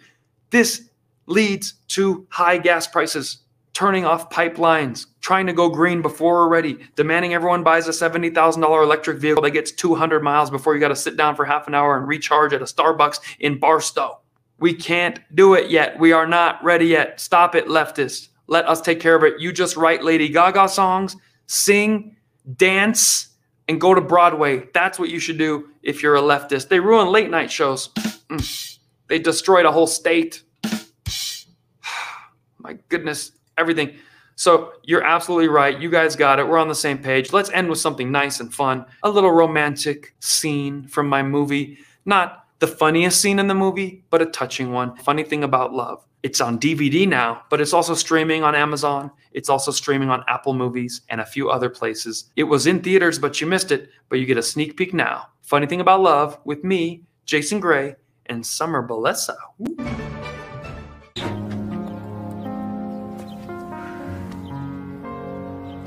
This 0.49 0.89
leads 1.25 1.73
to 1.89 2.25
high 2.29 2.57
gas 2.57 2.87
prices, 2.87 3.39
turning 3.73 4.05
off 4.05 4.29
pipelines, 4.29 5.05
trying 5.21 5.45
to 5.47 5.53
go 5.53 5.69
green 5.69 6.01
before 6.01 6.35
we're 6.35 6.49
ready, 6.49 6.79
demanding 6.95 7.33
everyone 7.33 7.63
buys 7.63 7.87
a 7.87 7.91
$70,000 7.91 8.83
electric 8.83 9.19
vehicle 9.19 9.43
that 9.43 9.51
gets 9.51 9.71
200 9.71 10.23
miles 10.23 10.49
before 10.49 10.73
you 10.73 10.79
got 10.79 10.87
to 10.87 10.95
sit 10.95 11.17
down 11.17 11.35
for 11.35 11.45
half 11.45 11.67
an 11.67 11.75
hour 11.75 11.97
and 11.97 12.07
recharge 12.07 12.53
at 12.53 12.61
a 12.61 12.65
Starbucks 12.65 13.19
in 13.39 13.59
Barstow. 13.59 14.19
We 14.59 14.73
can't 14.73 15.19
do 15.35 15.53
it 15.53 15.69
yet. 15.69 15.99
We 15.99 16.11
are 16.11 16.27
not 16.27 16.63
ready 16.63 16.87
yet. 16.87 17.19
Stop 17.19 17.55
it, 17.55 17.67
leftists. 17.67 18.29
Let 18.47 18.67
us 18.67 18.81
take 18.81 18.99
care 18.99 19.15
of 19.15 19.23
it. 19.23 19.39
You 19.39 19.53
just 19.53 19.77
write 19.77 20.03
Lady 20.03 20.27
Gaga 20.27 20.67
songs, 20.67 21.15
sing, 21.45 22.15
dance, 22.57 23.29
and 23.67 23.79
go 23.79 23.93
to 23.93 24.01
Broadway. 24.01 24.67
That's 24.73 24.97
what 24.97 25.09
you 25.09 25.19
should 25.19 25.37
do 25.37 25.69
if 25.83 26.01
you're 26.01 26.15
a 26.15 26.21
leftist. 26.21 26.69
They 26.69 26.79
ruin 26.79 27.09
late 27.09 27.29
night 27.29 27.51
shows. 27.51 27.89
Mm. 28.29 28.79
They 29.07 29.19
destroyed 29.19 29.65
a 29.65 29.71
whole 29.71 29.87
state. 29.87 30.43
My 32.57 32.77
goodness, 32.89 33.31
everything. 33.57 33.95
So 34.35 34.73
you're 34.83 35.03
absolutely 35.03 35.49
right. 35.49 35.79
You 35.79 35.89
guys 35.89 36.15
got 36.15 36.39
it. 36.39 36.47
We're 36.47 36.57
on 36.57 36.69
the 36.69 36.75
same 36.75 36.97
page. 36.97 37.33
Let's 37.33 37.49
end 37.51 37.69
with 37.69 37.79
something 37.79 38.11
nice 38.11 38.39
and 38.39 38.53
fun. 38.53 38.85
A 39.03 39.09
little 39.09 39.31
romantic 39.31 40.15
scene 40.19 40.87
from 40.87 41.07
my 41.07 41.21
movie. 41.21 41.77
Not 42.05 42.45
the 42.59 42.67
funniest 42.67 43.21
scene 43.21 43.37
in 43.37 43.47
the 43.47 43.53
movie, 43.53 44.05
but 44.09 44.21
a 44.21 44.25
touching 44.25 44.71
one. 44.71 44.95
Funny 44.95 45.23
thing 45.23 45.43
about 45.43 45.73
love. 45.73 46.05
It's 46.23 46.41
on 46.41 46.59
DVD 46.59 47.07
now, 47.07 47.43
but 47.49 47.61
it's 47.61 47.73
also 47.73 47.93
streaming 47.93 48.43
on 48.43 48.55
Amazon. 48.55 49.11
It's 49.31 49.49
also 49.49 49.71
streaming 49.71 50.09
on 50.09 50.23
Apple 50.27 50.53
Movies 50.53 51.01
and 51.09 51.21
a 51.21 51.25
few 51.25 51.49
other 51.49 51.69
places. 51.69 52.31
It 52.35 52.43
was 52.43 52.67
in 52.67 52.81
theaters, 52.81 53.19
but 53.19 53.39
you 53.39 53.47
missed 53.47 53.71
it, 53.71 53.89
but 54.09 54.19
you 54.19 54.25
get 54.25 54.37
a 54.37 54.43
sneak 54.43 54.75
peek 54.75 54.93
now. 54.93 55.27
Funny 55.41 55.67
thing 55.67 55.81
about 55.81 56.01
love 56.01 56.39
with 56.45 56.63
me, 56.63 57.03
Jason 57.25 57.59
Gray, 57.59 57.95
and 58.25 58.45
Summer 58.45 58.87
Balesa. 58.87 59.35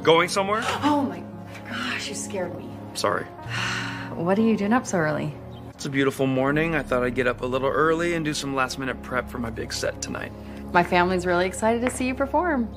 Going 0.02 0.28
somewhere? 0.28 0.62
Oh 0.82 1.06
my 1.08 1.22
gosh, 1.68 2.08
you 2.08 2.14
scared 2.14 2.56
me. 2.58 2.68
Sorry. 2.94 3.26
What 4.12 4.38
are 4.38 4.42
you 4.42 4.58
doing 4.58 4.74
up 4.74 4.86
so 4.86 4.98
early? 4.98 5.34
It's 5.70 5.86
a 5.86 5.90
beautiful 5.90 6.26
morning. 6.26 6.74
I 6.74 6.82
thought 6.82 7.02
I'd 7.02 7.14
get 7.14 7.26
up 7.26 7.40
a 7.40 7.46
little 7.46 7.70
early 7.70 8.14
and 8.14 8.22
do 8.22 8.34
some 8.34 8.54
last 8.54 8.78
minute 8.78 9.02
prep 9.02 9.30
for 9.30 9.38
my 9.38 9.48
big 9.48 9.72
set 9.72 10.02
tonight. 10.02 10.30
My 10.70 10.84
family's 10.84 11.24
really 11.24 11.46
excited 11.46 11.80
to 11.80 11.90
see 11.90 12.06
you 12.06 12.14
perform. 12.14 12.68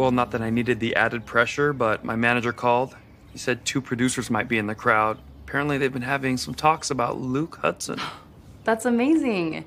Well, 0.00 0.12
not 0.12 0.30
that 0.30 0.40
I 0.40 0.48
needed 0.48 0.80
the 0.80 0.96
added 0.96 1.26
pressure, 1.26 1.74
but 1.74 2.06
my 2.06 2.16
manager 2.16 2.54
called. 2.54 2.96
He 3.32 3.38
said 3.38 3.66
two 3.66 3.82
producers 3.82 4.30
might 4.30 4.48
be 4.48 4.56
in 4.56 4.66
the 4.66 4.74
crowd. 4.74 5.18
Apparently, 5.46 5.76
they've 5.76 5.92
been 5.92 6.00
having 6.00 6.38
some 6.38 6.54
talks 6.54 6.90
about 6.90 7.20
Luke 7.20 7.58
Hudson. 7.60 8.00
That's 8.64 8.86
amazing. 8.86 9.66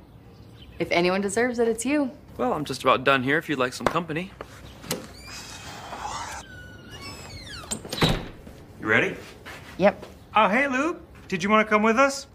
If 0.79 0.89
anyone 0.89 1.21
deserves 1.21 1.59
it, 1.59 1.67
it's 1.67 1.85
you. 1.85 2.09
Well, 2.35 2.51
I'm 2.51 2.65
just 2.65 2.81
about 2.81 3.03
done 3.03 3.21
here 3.21 3.37
if 3.37 3.47
you'd 3.47 3.59
like 3.59 3.73
some 3.73 3.85
company. 3.85 4.31
You 8.01 8.87
ready? 8.87 9.15
Yep. 9.77 10.03
Oh, 10.35 10.49
hey, 10.49 10.67
Luke. 10.67 10.99
Did 11.27 11.43
you 11.43 11.49
want 11.51 11.67
to 11.67 11.69
come 11.69 11.83
with 11.83 11.99
us? 11.99 12.25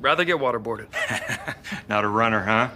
Rather 0.00 0.24
get 0.24 0.38
waterboarded. 0.38 0.88
Not 1.88 2.02
a 2.02 2.08
runner, 2.08 2.40
huh? 2.40 2.70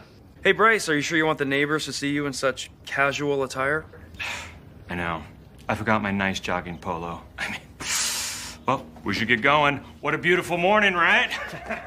Hey, 0.44 0.52
Bryce, 0.52 0.88
are 0.88 0.94
you 0.94 1.02
sure 1.02 1.18
you 1.18 1.26
want 1.26 1.38
the 1.38 1.44
neighbors 1.44 1.86
to 1.86 1.92
see 1.92 2.10
you 2.10 2.26
in 2.26 2.32
such 2.32 2.70
casual 2.86 3.42
attire? 3.42 3.84
I 4.90 4.94
know. 4.94 5.22
I 5.68 5.74
forgot 5.74 6.02
my 6.02 6.10
nice 6.10 6.40
jogging 6.40 6.78
polo. 6.78 7.22
I 7.38 7.50
mean, 7.50 7.60
well, 8.66 8.84
we 9.04 9.14
should 9.14 9.28
get 9.28 9.42
going. 9.42 9.78
What 10.00 10.14
a 10.14 10.18
beautiful 10.18 10.58
morning, 10.58 10.94
right? 10.94 11.30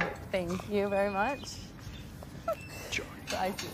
Oh, 0.00 0.10
thank 0.30 0.70
you 0.70 0.88
very 0.88 1.10
much. 1.10 1.56
Thank 3.26 3.62
you. 3.62 3.68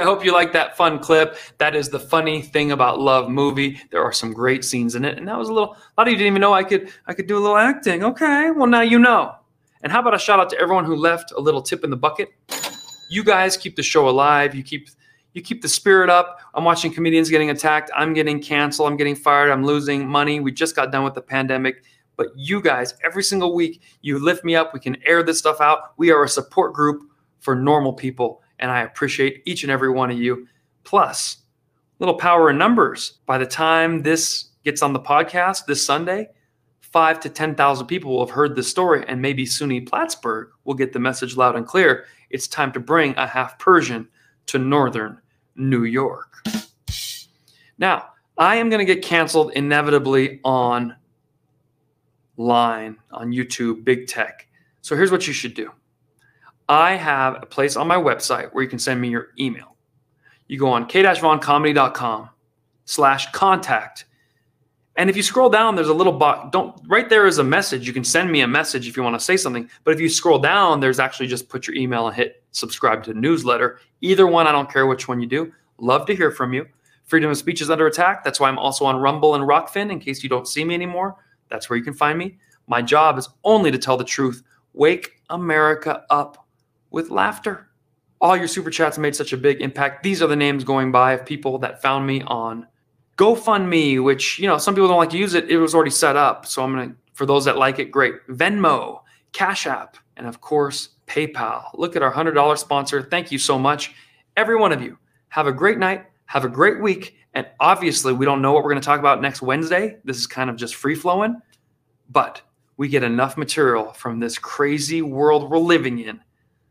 I 0.00 0.04
hope 0.04 0.24
you 0.24 0.32
like 0.32 0.52
that 0.52 0.76
fun 0.76 0.98
clip. 0.98 1.36
That 1.58 1.74
is 1.74 1.88
the 1.88 1.98
funny 1.98 2.42
thing 2.42 2.72
about 2.72 3.00
Love 3.00 3.28
movie. 3.28 3.80
There 3.90 4.02
are 4.02 4.12
some 4.12 4.32
great 4.32 4.64
scenes 4.64 4.94
in 4.94 5.04
it, 5.04 5.18
and 5.18 5.26
that 5.28 5.38
was 5.38 5.48
a 5.48 5.52
little. 5.52 5.74
A 5.74 6.00
lot 6.00 6.06
of 6.06 6.12
you 6.12 6.18
didn't 6.18 6.28
even 6.28 6.40
know 6.40 6.52
I 6.52 6.62
could. 6.62 6.92
I 7.06 7.14
could 7.14 7.26
do 7.26 7.36
a 7.36 7.40
little 7.40 7.56
acting. 7.56 8.04
Okay, 8.04 8.50
well 8.50 8.66
now 8.66 8.82
you 8.82 8.98
know. 8.98 9.34
And 9.82 9.90
how 9.90 10.00
about 10.00 10.14
a 10.14 10.18
shout 10.18 10.38
out 10.38 10.50
to 10.50 10.60
everyone 10.60 10.84
who 10.84 10.94
left 10.94 11.32
a 11.32 11.40
little 11.40 11.62
tip 11.62 11.84
in 11.84 11.90
the 11.90 11.96
bucket? 11.96 12.28
You 13.10 13.24
guys 13.24 13.56
keep 13.56 13.76
the 13.76 13.82
show 13.82 14.08
alive. 14.08 14.54
You 14.54 14.62
keep 14.62 14.88
you 15.34 15.42
keep 15.42 15.62
the 15.62 15.68
spirit 15.68 16.08
up. 16.10 16.40
I'm 16.54 16.64
watching 16.64 16.92
comedians 16.92 17.28
getting 17.28 17.50
attacked. 17.50 17.90
I'm 17.94 18.14
getting 18.14 18.40
canceled. 18.40 18.88
I'm 18.88 18.96
getting 18.96 19.14
fired. 19.14 19.50
I'm 19.50 19.64
losing 19.64 20.08
money. 20.08 20.40
We 20.40 20.52
just 20.52 20.74
got 20.74 20.90
done 20.90 21.04
with 21.04 21.14
the 21.14 21.22
pandemic. 21.22 21.84
But 22.16 22.28
you 22.34 22.60
guys, 22.60 22.94
every 23.04 23.22
single 23.22 23.54
week, 23.54 23.82
you 24.02 24.18
lift 24.18 24.44
me 24.44 24.56
up. 24.56 24.74
We 24.74 24.80
can 24.80 24.96
air 25.04 25.22
this 25.22 25.38
stuff 25.38 25.60
out. 25.60 25.92
We 25.98 26.10
are 26.10 26.24
a 26.24 26.28
support 26.28 26.72
group 26.72 27.02
for 27.40 27.54
normal 27.54 27.92
people 27.92 28.42
and 28.60 28.70
I 28.70 28.82
appreciate 28.82 29.42
each 29.46 29.64
and 29.64 29.72
every 29.72 29.90
one 29.90 30.10
of 30.10 30.18
you. 30.18 30.46
Plus, 30.84 31.38
little 31.98 32.14
power 32.14 32.50
in 32.50 32.58
numbers. 32.58 33.18
By 33.26 33.38
the 33.38 33.46
time 33.46 34.02
this 34.02 34.50
gets 34.64 34.82
on 34.82 34.92
the 34.92 35.00
podcast 35.00 35.66
this 35.66 35.84
Sunday, 35.84 36.28
five 36.80 37.20
to 37.20 37.28
10,000 37.28 37.86
people 37.86 38.12
will 38.12 38.26
have 38.26 38.34
heard 38.34 38.54
this 38.54 38.68
story, 38.68 39.04
and 39.08 39.20
maybe 39.20 39.44
SUNY 39.44 39.88
Plattsburgh 39.88 40.50
will 40.64 40.74
get 40.74 40.92
the 40.92 40.98
message 40.98 41.36
loud 41.36 41.56
and 41.56 41.66
clear. 41.66 42.04
It's 42.30 42.48
time 42.48 42.72
to 42.72 42.80
bring 42.80 43.16
a 43.16 43.26
half 43.26 43.58
Persian 43.58 44.08
to 44.46 44.58
Northern 44.58 45.20
New 45.56 45.84
York. 45.84 46.44
Now, 47.78 48.10
I 48.38 48.56
am 48.56 48.70
going 48.70 48.84
to 48.84 48.94
get 48.94 49.04
canceled 49.04 49.52
inevitably 49.52 50.40
on 50.44 50.96
line 52.36 52.96
on 53.10 53.32
YouTube, 53.32 53.84
big 53.84 54.06
tech. 54.06 54.48
So 54.80 54.96
here's 54.96 55.10
what 55.10 55.26
you 55.26 55.32
should 55.32 55.54
do. 55.54 55.70
I 56.68 56.92
have 56.94 57.42
a 57.42 57.46
place 57.46 57.76
on 57.76 57.86
my 57.86 57.96
website 57.96 58.52
where 58.52 58.62
you 58.62 58.70
can 58.70 58.78
send 58.78 59.00
me 59.00 59.08
your 59.08 59.28
email. 59.38 59.76
You 60.46 60.58
go 60.58 60.68
on 60.70 60.86
k-voncomedy.com 60.86 62.30
slash 62.84 63.30
contact. 63.32 64.06
And 65.00 65.08
if 65.08 65.16
you 65.16 65.22
scroll 65.22 65.48
down, 65.48 65.76
there's 65.76 65.88
a 65.88 65.94
little 65.94 66.12
box. 66.12 66.50
Don't 66.52 66.78
right 66.86 67.08
there 67.08 67.26
is 67.26 67.38
a 67.38 67.42
message. 67.42 67.86
You 67.86 67.94
can 67.94 68.04
send 68.04 68.30
me 68.30 68.42
a 68.42 68.46
message 68.46 68.86
if 68.86 68.98
you 68.98 69.02
want 69.02 69.18
to 69.18 69.24
say 69.24 69.34
something. 69.34 69.66
But 69.82 69.94
if 69.94 70.00
you 70.00 70.10
scroll 70.10 70.38
down, 70.38 70.78
there's 70.78 70.98
actually 70.98 71.26
just 71.26 71.48
put 71.48 71.66
your 71.66 71.74
email 71.74 72.06
and 72.06 72.14
hit 72.14 72.44
subscribe 72.50 73.02
to 73.04 73.14
newsletter. 73.14 73.78
Either 74.02 74.26
one, 74.26 74.46
I 74.46 74.52
don't 74.52 74.70
care 74.70 74.86
which 74.86 75.08
one 75.08 75.18
you 75.18 75.26
do. 75.26 75.54
Love 75.78 76.04
to 76.04 76.14
hear 76.14 76.30
from 76.30 76.52
you. 76.52 76.66
Freedom 77.04 77.30
of 77.30 77.38
speech 77.38 77.62
is 77.62 77.70
under 77.70 77.86
attack. 77.86 78.22
That's 78.22 78.38
why 78.38 78.50
I'm 78.50 78.58
also 78.58 78.84
on 78.84 78.96
Rumble 78.96 79.36
and 79.36 79.44
Rokfin 79.44 79.90
in 79.90 80.00
case 80.00 80.22
you 80.22 80.28
don't 80.28 80.46
see 80.46 80.66
me 80.66 80.74
anymore. 80.74 81.16
That's 81.48 81.70
where 81.70 81.78
you 81.78 81.82
can 81.82 81.94
find 81.94 82.18
me. 82.18 82.36
My 82.66 82.82
job 82.82 83.16
is 83.16 83.26
only 83.42 83.70
to 83.70 83.78
tell 83.78 83.96
the 83.96 84.04
truth. 84.04 84.42
Wake 84.74 85.12
America 85.30 86.04
up 86.10 86.46
with 86.90 87.08
laughter. 87.08 87.70
All 88.20 88.36
your 88.36 88.48
super 88.48 88.68
chats 88.68 88.98
made 88.98 89.16
such 89.16 89.32
a 89.32 89.38
big 89.38 89.62
impact. 89.62 90.02
These 90.02 90.20
are 90.20 90.28
the 90.28 90.36
names 90.36 90.62
going 90.62 90.92
by 90.92 91.14
of 91.14 91.24
people 91.24 91.56
that 91.60 91.80
found 91.80 92.06
me 92.06 92.20
on 92.26 92.66
GoFundMe, 93.20 94.02
which, 94.02 94.38
you 94.38 94.46
know, 94.46 94.56
some 94.56 94.74
people 94.74 94.88
don't 94.88 94.96
like 94.96 95.10
to 95.10 95.18
use 95.18 95.34
it. 95.34 95.50
It 95.50 95.58
was 95.58 95.74
already 95.74 95.90
set 95.90 96.16
up. 96.16 96.46
So 96.46 96.64
I'm 96.64 96.74
to, 96.74 96.96
for 97.12 97.26
those 97.26 97.44
that 97.44 97.58
like 97.58 97.78
it, 97.78 97.90
great. 97.90 98.26
Venmo, 98.28 99.02
Cash 99.32 99.66
App, 99.66 99.98
and 100.16 100.26
of 100.26 100.40
course, 100.40 100.88
PayPal. 101.06 101.64
Look 101.74 101.96
at 101.96 102.02
our 102.02 102.10
$100 102.10 102.56
sponsor. 102.56 103.02
Thank 103.02 103.30
you 103.30 103.36
so 103.36 103.58
much. 103.58 103.94
Every 104.38 104.56
one 104.56 104.72
of 104.72 104.80
you, 104.80 104.96
have 105.28 105.46
a 105.46 105.52
great 105.52 105.76
night. 105.76 106.06
Have 106.24 106.46
a 106.46 106.48
great 106.48 106.80
week. 106.80 107.16
And 107.34 107.46
obviously, 107.60 108.14
we 108.14 108.24
don't 108.24 108.40
know 108.40 108.52
what 108.52 108.64
we're 108.64 108.70
going 108.70 108.80
to 108.80 108.86
talk 108.86 109.00
about 109.00 109.20
next 109.20 109.42
Wednesday. 109.42 109.98
This 110.02 110.16
is 110.16 110.26
kind 110.26 110.48
of 110.48 110.56
just 110.56 110.76
free 110.76 110.94
flowing, 110.94 111.42
but 112.08 112.40
we 112.78 112.88
get 112.88 113.02
enough 113.02 113.36
material 113.36 113.92
from 113.92 114.18
this 114.18 114.38
crazy 114.38 115.02
world 115.02 115.50
we're 115.50 115.58
living 115.58 115.98
in. 115.98 116.20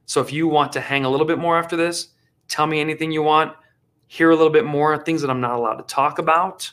So 0.07 0.19
if 0.19 0.33
you 0.33 0.47
want 0.47 0.71
to 0.71 0.81
hang 0.81 1.05
a 1.05 1.09
little 1.09 1.27
bit 1.27 1.37
more 1.37 1.59
after 1.59 1.77
this, 1.77 2.07
tell 2.47 2.65
me 2.65 2.79
anything 2.81 3.11
you 3.11 3.21
want, 3.21 3.53
hear 4.09 4.29
a 4.31 4.35
little 4.35 4.51
bit 4.51 4.65
more 4.65 4.97
things 4.97 5.21
that 5.21 5.29
I'm 5.29 5.39
not 5.39 5.53
allowed 5.53 5.75
to 5.75 5.83
talk 5.83 6.17
about 6.17 6.71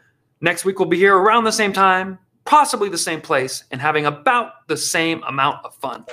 Next 0.40 0.64
week, 0.64 0.78
we'll 0.78 0.88
be 0.88 0.96
here 0.96 1.16
around 1.16 1.44
the 1.44 1.52
same 1.52 1.74
time, 1.74 2.18
possibly 2.46 2.88
the 2.88 2.96
same 2.96 3.20
place, 3.20 3.64
and 3.70 3.78
having 3.78 4.06
about 4.06 4.66
the 4.68 4.76
same 4.78 5.22
amount 5.24 5.66
of 5.66 5.74
fun. 5.74 6.06